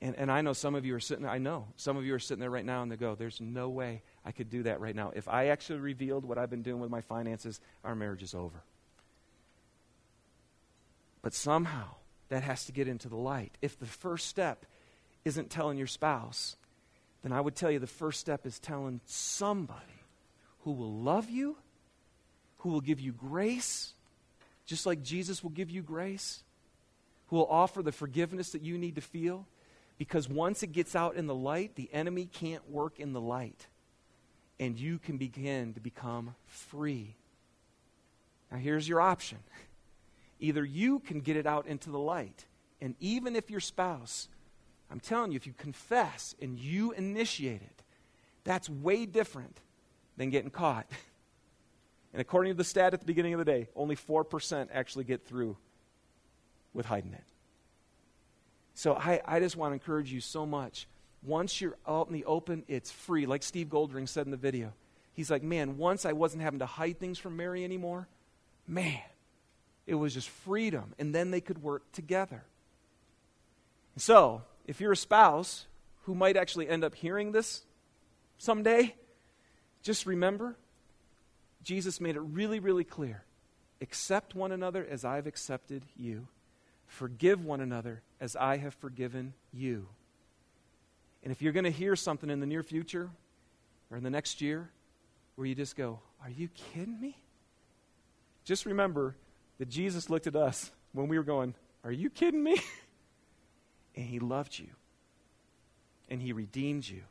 And, 0.01 0.15
and 0.17 0.31
I 0.31 0.43
know 0.43 0.53
some 0.53 0.75
of 0.75 0.85
you 0.85 0.95
are 0.95 1.01
sitting 1.01 1.25
there, 1.25 1.33
I 1.33 1.39
know 1.39 1.67
some 1.77 1.97
of 1.97 2.05
you 2.05 2.15
are 2.15 2.21
sitting 2.21 2.41
there 2.41 2.51
right 2.51 2.65
now 2.65 2.83
and 2.83 2.91
they 2.91 2.97
go, 2.97 3.15
There's 3.15 3.41
no 3.41 3.69
way 3.69 4.03
I 4.25 4.33
could 4.33 4.49
do 4.49 4.63
that 4.63 4.81
right 4.81 4.95
now. 4.95 5.13
If 5.15 5.29
I 5.29 5.49
actually 5.49 5.81
revealed 5.81 6.25
what 6.25 6.39
I've 6.39 6.51
been 6.51 6.63
doing 6.63 6.81
with 6.81 6.91
my 6.91 7.01
finances, 7.01 7.61
our 7.83 7.95
marriage 7.95 8.23
is 8.23 8.35
over. 8.35 8.63
But 11.21 11.35
somehow 11.35 11.97
that 12.29 12.43
has 12.43 12.67
to 12.67 12.73
get 12.73 12.89
into 12.89 13.09
the 13.09 13.17
light. 13.17 13.57
If 13.61 13.79
the 13.79 13.87
first 13.87 14.29
step 14.29 14.67
isn't 15.25 15.51
telling 15.51 15.79
your 15.79 15.87
spouse, 15.87 16.57
then 17.23 17.33
I 17.33 17.41
would 17.41 17.57
tell 17.57 17.71
you 17.71 17.79
the 17.79 17.87
first 17.87 18.21
step 18.21 18.47
is 18.47 18.59
telling 18.59 19.01
somebody 19.05 19.81
who 20.61 20.73
will 20.73 20.93
love 20.93 21.31
you, 21.31 21.57
who 22.59 22.71
will 22.71 22.81
give 22.81 23.01
you 23.01 23.12
grace, 23.12 23.93
just 24.66 24.87
like 24.87 25.03
Jesus 25.03 25.43
will 25.43 25.51
give 25.51 25.71
you 25.71 25.83
grace, 25.83 26.43
who 27.29 27.37
will 27.37 27.49
offer 27.51 27.83
the 27.83 27.93
forgiveness 27.93 28.51
that 28.51 28.62
you 28.62 28.79
need 28.79 28.95
to 28.95 29.01
feel. 29.01 29.47
Because 29.97 30.29
once 30.29 30.62
it 30.62 30.73
gets 30.73 30.95
out 30.95 31.16
in 31.16 31.27
the 31.27 31.35
light, 31.35 31.75
the 31.75 31.91
enemy 31.93 32.27
can't 32.27 32.71
work 32.71 33.01
in 33.01 33.12
the 33.12 33.21
light. 33.21 33.66
And 34.61 34.79
you 34.79 34.99
can 34.99 35.19
begin 35.19 35.75
to 35.75 35.81
become 35.81 36.35
free. 36.47 37.16
Now, 38.51 38.59
here's 38.59 38.89
your 38.89 39.01
option 39.01 39.39
either 40.41 40.64
you 40.64 41.01
can 41.01 41.21
get 41.21 41.37
it 41.37 41.47
out 41.47 41.66
into 41.66 41.91
the 41.91 41.99
light, 41.99 42.47
and 42.81 42.95
even 43.01 43.35
if 43.35 43.51
your 43.51 43.61
spouse 43.61 44.29
I'm 44.91 45.01
telling 45.01 45.32
you, 45.32 45.36
if 45.36 45.47
you 45.47 45.53
confess 45.57 46.34
and 46.41 46.59
you 46.59 46.93
initiate 46.93 47.62
it, 47.62 47.82
that's 48.45 48.68
way 48.70 49.07
different 49.07 49.61
than 50.16 50.30
getting 50.30 50.51
caught. 50.51 50.86
And 52.12 52.20
according 52.22 52.53
to 52.53 52.57
the 52.57 52.64
stat 52.64 52.95
at 52.95 53.01
the 53.01 53.07
beginning 53.07 53.34
of 53.34 53.39
the 53.39 53.45
day, 53.45 53.68
only 53.76 53.95
4% 53.95 54.68
actually 54.72 55.05
get 55.05 55.26
through 55.26 55.57
with 56.72 56.86
hiding 56.86 57.12
it. 57.12 57.24
So 58.74 58.95
I, 58.95 59.20
I 59.24 59.41
just 59.41 59.57
want 59.57 59.72
to 59.72 59.74
encourage 59.74 60.12
you 60.12 60.20
so 60.20 60.47
much. 60.47 60.86
Once 61.22 61.61
you're 61.61 61.76
out 61.86 62.07
in 62.07 62.14
the 62.14 62.24
open, 62.24 62.64
it's 62.68 62.91
free. 62.91 63.26
Like 63.26 63.43
Steve 63.43 63.68
Goldring 63.68 64.09
said 64.09 64.26
in 64.26 64.30
the 64.30 64.36
video. 64.36 64.72
He's 65.12 65.30
like, 65.30 65.43
man, 65.43 65.78
once 65.78 66.07
I 66.07 66.12
wasn't 66.12 66.43
having 66.43 66.61
to 66.61 66.66
hide 66.66 66.99
things 66.99 67.18
from 67.18 67.36
Mary 67.36 67.64
anymore, 67.64 68.07
man, 68.66 69.03
it 69.86 69.97
was 69.97 70.14
just 70.14 70.28
freedom. 70.28 70.95
And 70.99 71.14
then 71.14 71.30
they 71.30 71.41
could 71.41 71.61
work 71.62 71.82
together. 71.93 72.45
So, 73.97 74.43
if 74.69 74.81
you're 74.81 74.93
a 74.93 74.97
spouse 74.97 75.66
who 76.05 76.14
might 76.14 76.37
actually 76.37 76.69
end 76.69 76.85
up 76.85 76.95
hearing 76.95 77.33
this 77.33 77.62
someday, 78.37 78.95
just 79.83 80.07
remember 80.07 80.57
Jesus 81.64 82.01
made 82.01 82.16
it 82.16 82.21
really, 82.21 82.61
really 82.61 82.85
clear. 82.85 83.25
Accept 83.81 84.35
one 84.35 84.53
another 84.53 84.87
as 84.89 85.05
I've 85.05 85.27
accepted 85.27 85.85
you. 85.97 86.29
Forgive 86.87 87.45
one 87.45 87.61
another 87.61 88.03
as 88.21 88.37
I 88.37 88.59
have 88.59 88.75
forgiven 88.75 89.35
you. 89.53 89.87
And 91.23 91.33
if 91.33 91.43
you're 91.43 91.53
going 91.53 91.64
to 91.64 91.71
hear 91.71 91.97
something 91.97 92.31
in 92.31 92.41
the 92.41 92.47
near 92.47 92.62
future 92.62 93.11
or 93.91 93.97
in 93.97 94.05
the 94.05 94.11
next 94.11 94.41
year 94.41 94.71
where 95.37 95.47
you 95.47 95.55
just 95.55 95.77
go, 95.77 95.99
Are 96.23 96.31
you 96.31 96.49
kidding 96.49 97.01
me? 97.01 97.16
Just 98.45 98.66
remember 98.66 99.14
that 99.59 99.69
Jesus 99.69 100.11
looked 100.11 100.27
at 100.27 100.37
us 100.37 100.71
when 100.93 101.09
we 101.09 101.19
were 101.19 101.25
going, 101.25 101.55
Are 101.85 101.93
you 101.93 102.11
kidding 102.11 102.43
me? 102.43 102.61
and 103.99 104.07
he 104.07 104.20
loved 104.20 104.57
you. 104.57 104.68
And 106.09 106.22
he 106.22 106.32
redeemed 106.32 106.88
you. 106.88 107.03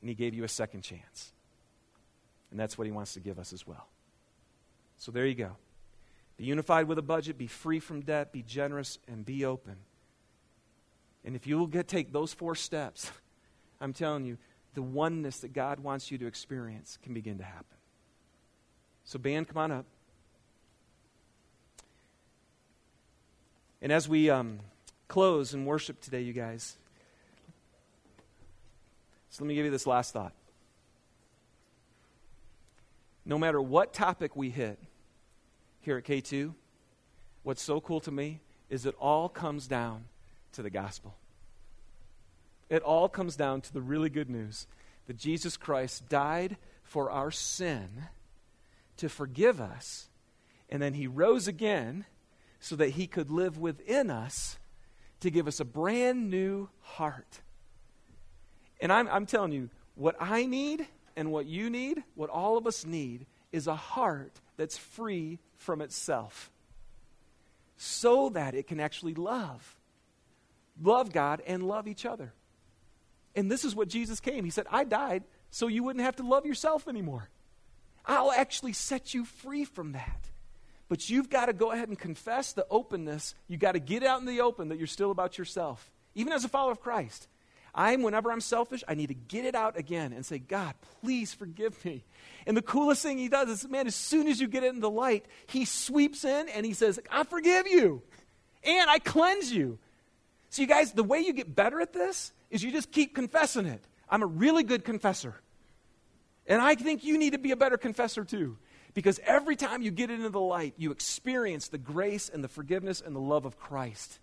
And 0.00 0.08
he 0.08 0.14
gave 0.14 0.32
you 0.32 0.44
a 0.44 0.48
second 0.48 0.80
chance. 0.80 1.32
And 2.50 2.58
that's 2.58 2.78
what 2.78 2.86
he 2.86 2.90
wants 2.90 3.12
to 3.14 3.20
give 3.20 3.38
us 3.38 3.52
as 3.52 3.66
well. 3.66 3.86
So 4.96 5.12
there 5.12 5.26
you 5.26 5.34
go. 5.34 5.50
Be 6.38 6.44
unified 6.44 6.88
with 6.88 6.96
a 6.96 7.02
budget, 7.02 7.36
be 7.36 7.46
free 7.46 7.80
from 7.80 8.00
debt, 8.00 8.32
be 8.32 8.42
generous, 8.42 8.98
and 9.06 9.26
be 9.26 9.44
open. 9.44 9.76
And 11.22 11.36
if 11.36 11.46
you 11.46 11.58
will 11.58 11.66
get, 11.66 11.86
take 11.86 12.12
those 12.12 12.32
four 12.32 12.54
steps, 12.54 13.10
I'm 13.80 13.92
telling 13.92 14.24
you, 14.24 14.38
the 14.72 14.82
oneness 14.82 15.40
that 15.40 15.52
God 15.52 15.80
wants 15.80 16.10
you 16.10 16.16
to 16.16 16.26
experience 16.26 16.98
can 17.02 17.12
begin 17.12 17.36
to 17.38 17.44
happen. 17.44 17.76
So, 19.04 19.18
band, 19.18 19.48
come 19.48 19.58
on 19.58 19.70
up. 19.70 19.86
And 23.82 23.92
as 23.92 24.08
we 24.08 24.30
um, 24.30 24.60
close 25.08 25.52
and 25.52 25.66
worship 25.66 26.00
today, 26.00 26.22
you 26.22 26.32
guys, 26.32 26.76
so 29.36 29.44
let 29.44 29.48
me 29.48 29.54
give 29.54 29.66
you 29.66 29.70
this 29.70 29.86
last 29.86 30.14
thought. 30.14 30.32
No 33.26 33.38
matter 33.38 33.60
what 33.60 33.92
topic 33.92 34.34
we 34.34 34.48
hit 34.48 34.78
here 35.82 35.98
at 35.98 36.04
K2, 36.04 36.54
what's 37.42 37.62
so 37.62 37.78
cool 37.78 38.00
to 38.00 38.10
me 38.10 38.40
is 38.70 38.86
it 38.86 38.94
all 38.98 39.28
comes 39.28 39.66
down 39.66 40.04
to 40.52 40.62
the 40.62 40.70
gospel. 40.70 41.16
It 42.70 42.82
all 42.82 43.10
comes 43.10 43.36
down 43.36 43.60
to 43.60 43.72
the 43.74 43.82
really 43.82 44.08
good 44.08 44.30
news 44.30 44.66
that 45.06 45.18
Jesus 45.18 45.58
Christ 45.58 46.08
died 46.08 46.56
for 46.82 47.10
our 47.10 47.30
sin 47.30 48.06
to 48.96 49.10
forgive 49.10 49.60
us, 49.60 50.08
and 50.70 50.80
then 50.80 50.94
he 50.94 51.06
rose 51.06 51.46
again 51.46 52.06
so 52.58 52.74
that 52.76 52.90
he 52.90 53.06
could 53.06 53.30
live 53.30 53.58
within 53.58 54.10
us 54.10 54.56
to 55.20 55.30
give 55.30 55.48
us 55.48 55.60
a 55.60 55.64
brand 55.64 56.30
new 56.30 56.68
heart. 56.80 57.40
And 58.80 58.92
I'm, 58.92 59.08
I'm 59.08 59.26
telling 59.26 59.52
you, 59.52 59.70
what 59.94 60.16
I 60.20 60.46
need 60.46 60.86
and 61.16 61.32
what 61.32 61.46
you 61.46 61.70
need, 61.70 62.02
what 62.14 62.30
all 62.30 62.58
of 62.58 62.66
us 62.66 62.84
need, 62.84 63.26
is 63.52 63.66
a 63.66 63.74
heart 63.74 64.40
that's 64.56 64.76
free 64.76 65.38
from 65.56 65.80
itself 65.80 66.50
so 67.76 68.28
that 68.30 68.54
it 68.54 68.66
can 68.66 68.80
actually 68.80 69.14
love. 69.14 69.76
Love 70.82 71.12
God 71.12 71.42
and 71.46 71.66
love 71.66 71.88
each 71.88 72.04
other. 72.04 72.32
And 73.34 73.50
this 73.50 73.64
is 73.64 73.74
what 73.74 73.88
Jesus 73.88 74.20
came. 74.20 74.44
He 74.44 74.50
said, 74.50 74.66
I 74.70 74.84
died 74.84 75.24
so 75.50 75.68
you 75.68 75.82
wouldn't 75.82 76.04
have 76.04 76.16
to 76.16 76.26
love 76.26 76.44
yourself 76.46 76.88
anymore. 76.88 77.28
I'll 78.04 78.32
actually 78.32 78.72
set 78.72 79.14
you 79.14 79.24
free 79.24 79.64
from 79.64 79.92
that. 79.92 80.30
But 80.88 81.10
you've 81.10 81.28
got 81.28 81.46
to 81.46 81.52
go 81.52 81.72
ahead 81.72 81.88
and 81.88 81.98
confess 81.98 82.52
the 82.52 82.66
openness. 82.70 83.34
You've 83.48 83.60
got 83.60 83.72
to 83.72 83.80
get 83.80 84.02
out 84.02 84.20
in 84.20 84.26
the 84.26 84.40
open 84.40 84.68
that 84.68 84.78
you're 84.78 84.86
still 84.86 85.10
about 85.10 85.36
yourself, 85.38 85.90
even 86.14 86.32
as 86.32 86.44
a 86.44 86.48
follower 86.48 86.72
of 86.72 86.80
Christ. 86.80 87.28
I'm, 87.74 88.02
whenever 88.02 88.32
I'm 88.32 88.40
selfish, 88.40 88.82
I 88.88 88.94
need 88.94 89.08
to 89.08 89.14
get 89.14 89.44
it 89.44 89.54
out 89.54 89.76
again 89.76 90.14
and 90.14 90.24
say, 90.24 90.38
God, 90.38 90.74
please 91.02 91.34
forgive 91.34 91.84
me. 91.84 92.04
And 92.46 92.56
the 92.56 92.62
coolest 92.62 93.02
thing 93.02 93.18
he 93.18 93.28
does 93.28 93.50
is, 93.50 93.68
man, 93.68 93.86
as 93.86 93.94
soon 93.94 94.28
as 94.28 94.40
you 94.40 94.48
get 94.48 94.62
it 94.62 94.72
in 94.72 94.80
the 94.80 94.88
light, 94.88 95.26
he 95.46 95.66
sweeps 95.66 96.24
in 96.24 96.48
and 96.48 96.64
he 96.64 96.72
says, 96.72 96.98
I 97.10 97.24
forgive 97.24 97.66
you 97.66 98.02
and 98.64 98.88
I 98.88 98.98
cleanse 98.98 99.52
you. 99.52 99.78
So, 100.48 100.62
you 100.62 100.68
guys, 100.68 100.92
the 100.92 101.04
way 101.04 101.20
you 101.20 101.34
get 101.34 101.54
better 101.54 101.80
at 101.80 101.92
this 101.92 102.32
is 102.50 102.62
you 102.62 102.72
just 102.72 102.92
keep 102.92 103.14
confessing 103.14 103.66
it. 103.66 103.84
I'm 104.08 104.22
a 104.22 104.26
really 104.26 104.62
good 104.62 104.84
confessor. 104.84 105.34
And 106.46 106.62
I 106.62 106.76
think 106.76 107.04
you 107.04 107.18
need 107.18 107.32
to 107.32 107.38
be 107.38 107.50
a 107.50 107.56
better 107.56 107.76
confessor 107.76 108.24
too. 108.24 108.56
Because 108.96 109.20
every 109.26 109.56
time 109.56 109.82
you 109.82 109.90
get 109.90 110.10
into 110.10 110.30
the 110.30 110.40
light, 110.40 110.72
you 110.78 110.90
experience 110.90 111.68
the 111.68 111.76
grace 111.76 112.30
and 112.30 112.42
the 112.42 112.48
forgiveness 112.48 113.02
and 113.04 113.14
the 113.14 113.20
love 113.20 113.44
of 113.44 113.58
Christ. 113.58 114.20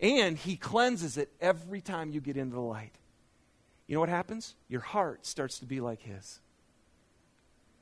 And 0.00 0.38
He 0.38 0.56
cleanses 0.56 1.18
it 1.18 1.30
every 1.42 1.82
time 1.82 2.10
you 2.10 2.22
get 2.22 2.38
into 2.38 2.54
the 2.54 2.62
light. 2.62 2.94
You 3.86 3.94
know 3.94 4.00
what 4.00 4.08
happens? 4.08 4.54
Your 4.66 4.80
heart 4.80 5.26
starts 5.26 5.58
to 5.58 5.66
be 5.66 5.80
like 5.80 6.00
His. 6.00 6.40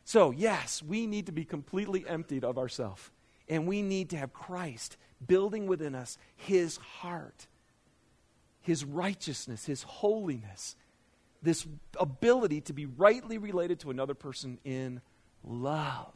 So, 0.05 0.33
yes, 0.33 0.83
we 0.83 1.07
need 1.07 1.27
to 1.27 1.33
be 1.33 1.45
completely 1.45 2.05
emptied 2.09 2.43
of 2.43 2.59
ourselves. 2.59 3.09
And 3.49 3.69
we 3.69 3.81
need 3.81 4.11
to 4.11 4.17
have 4.17 4.33
Christ 4.33 4.97
building 5.25 5.69
within 5.69 5.95
us 5.95 6.19
His 6.35 6.77
heart, 6.79 7.47
His 8.63 8.85
righteousness, 8.85 9.65
His 9.65 9.85
holiness, 9.85 10.75
this 11.41 11.69
ability 12.01 12.63
to 12.63 12.73
be 12.73 12.87
rightly 12.87 13.39
related 13.39 13.79
to 13.79 13.93
another 13.93 14.15
person 14.15 14.59
in 14.65 15.01
love. 15.45 16.15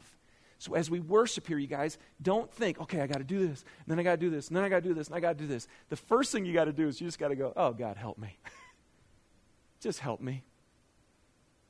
So 0.57 0.73
as 0.73 0.89
we 0.89 0.99
worship 0.99 1.47
here, 1.47 1.57
you 1.57 1.67
guys, 1.67 1.97
don't 2.21 2.51
think, 2.51 2.79
okay, 2.81 3.01
I 3.01 3.07
got 3.07 3.17
to 3.17 3.23
do 3.23 3.47
this, 3.47 3.63
and 3.85 3.91
then 3.91 3.99
I 3.99 4.03
got 4.03 4.11
to 4.11 4.17
do 4.17 4.29
this, 4.29 4.47
and 4.47 4.57
then 4.57 4.63
I 4.63 4.69
got 4.69 4.81
to 4.81 4.89
do 4.89 4.93
this, 4.93 5.07
and 5.07 5.15
I 5.15 5.19
got 5.19 5.37
to 5.37 5.43
do 5.43 5.47
this. 5.47 5.67
The 5.89 5.95
first 5.95 6.31
thing 6.31 6.45
you 6.45 6.53
got 6.53 6.65
to 6.65 6.73
do 6.73 6.87
is 6.87 6.99
you 6.99 7.07
just 7.07 7.19
got 7.19 7.27
to 7.27 7.35
go, 7.35 7.53
oh, 7.55 7.73
God, 7.73 7.97
help 7.97 8.17
me. 8.17 8.37
just 9.79 9.99
help 9.99 10.21
me. 10.21 10.43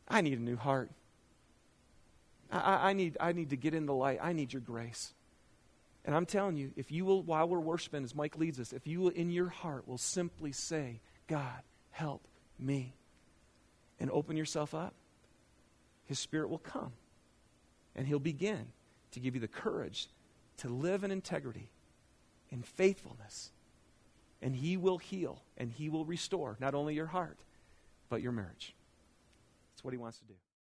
I 0.07 0.21
need 0.21 0.39
a 0.39 0.41
new 0.41 0.55
heart. 0.55 0.91
I, 2.51 2.89
I, 2.89 2.93
need, 2.93 3.17
I 3.19 3.31
need 3.31 3.49
to 3.49 3.57
get 3.57 3.73
in 3.73 3.85
the 3.85 3.93
light. 3.93 4.19
I 4.21 4.33
need 4.33 4.53
your 4.53 4.61
grace. 4.61 5.13
And 6.05 6.15
I'm 6.15 6.27
telling 6.27 6.55
you, 6.55 6.71
if 6.75 6.91
you 6.91 7.03
will, 7.03 7.23
while 7.23 7.49
we're 7.49 7.59
worshiping, 7.59 8.03
as 8.03 8.13
Mike 8.13 8.37
leads 8.37 8.59
us, 8.59 8.71
if 8.71 8.85
you 8.85 9.01
will, 9.01 9.09
in 9.09 9.31
your 9.31 9.49
heart, 9.49 9.87
will 9.87 9.97
simply 9.97 10.51
say, 10.51 11.01
God, 11.27 11.63
help 11.89 12.21
me, 12.59 12.93
and 13.99 14.11
open 14.11 14.37
yourself 14.37 14.75
up, 14.75 14.93
His 16.05 16.19
Spirit 16.19 16.49
will 16.49 16.59
come 16.59 16.93
and 17.95 18.07
He'll 18.07 18.19
begin 18.19 18.67
to 19.11 19.19
give 19.19 19.35
you 19.35 19.41
the 19.41 19.47
courage 19.47 20.07
to 20.57 20.69
live 20.69 21.03
in 21.03 21.11
integrity, 21.11 21.69
in 22.49 22.61
faithfulness. 22.61 23.51
And 24.41 24.55
He 24.55 24.77
will 24.77 24.97
heal 24.97 25.41
and 25.57 25.71
He 25.71 25.89
will 25.89 26.05
restore 26.05 26.57
not 26.59 26.75
only 26.75 26.93
your 26.93 27.07
heart, 27.07 27.39
but 28.09 28.21
your 28.21 28.31
marriage. 28.31 28.75
That's 29.73 29.83
what 29.83 29.93
He 29.93 29.97
wants 29.97 30.19
to 30.19 30.25
do. 30.25 30.33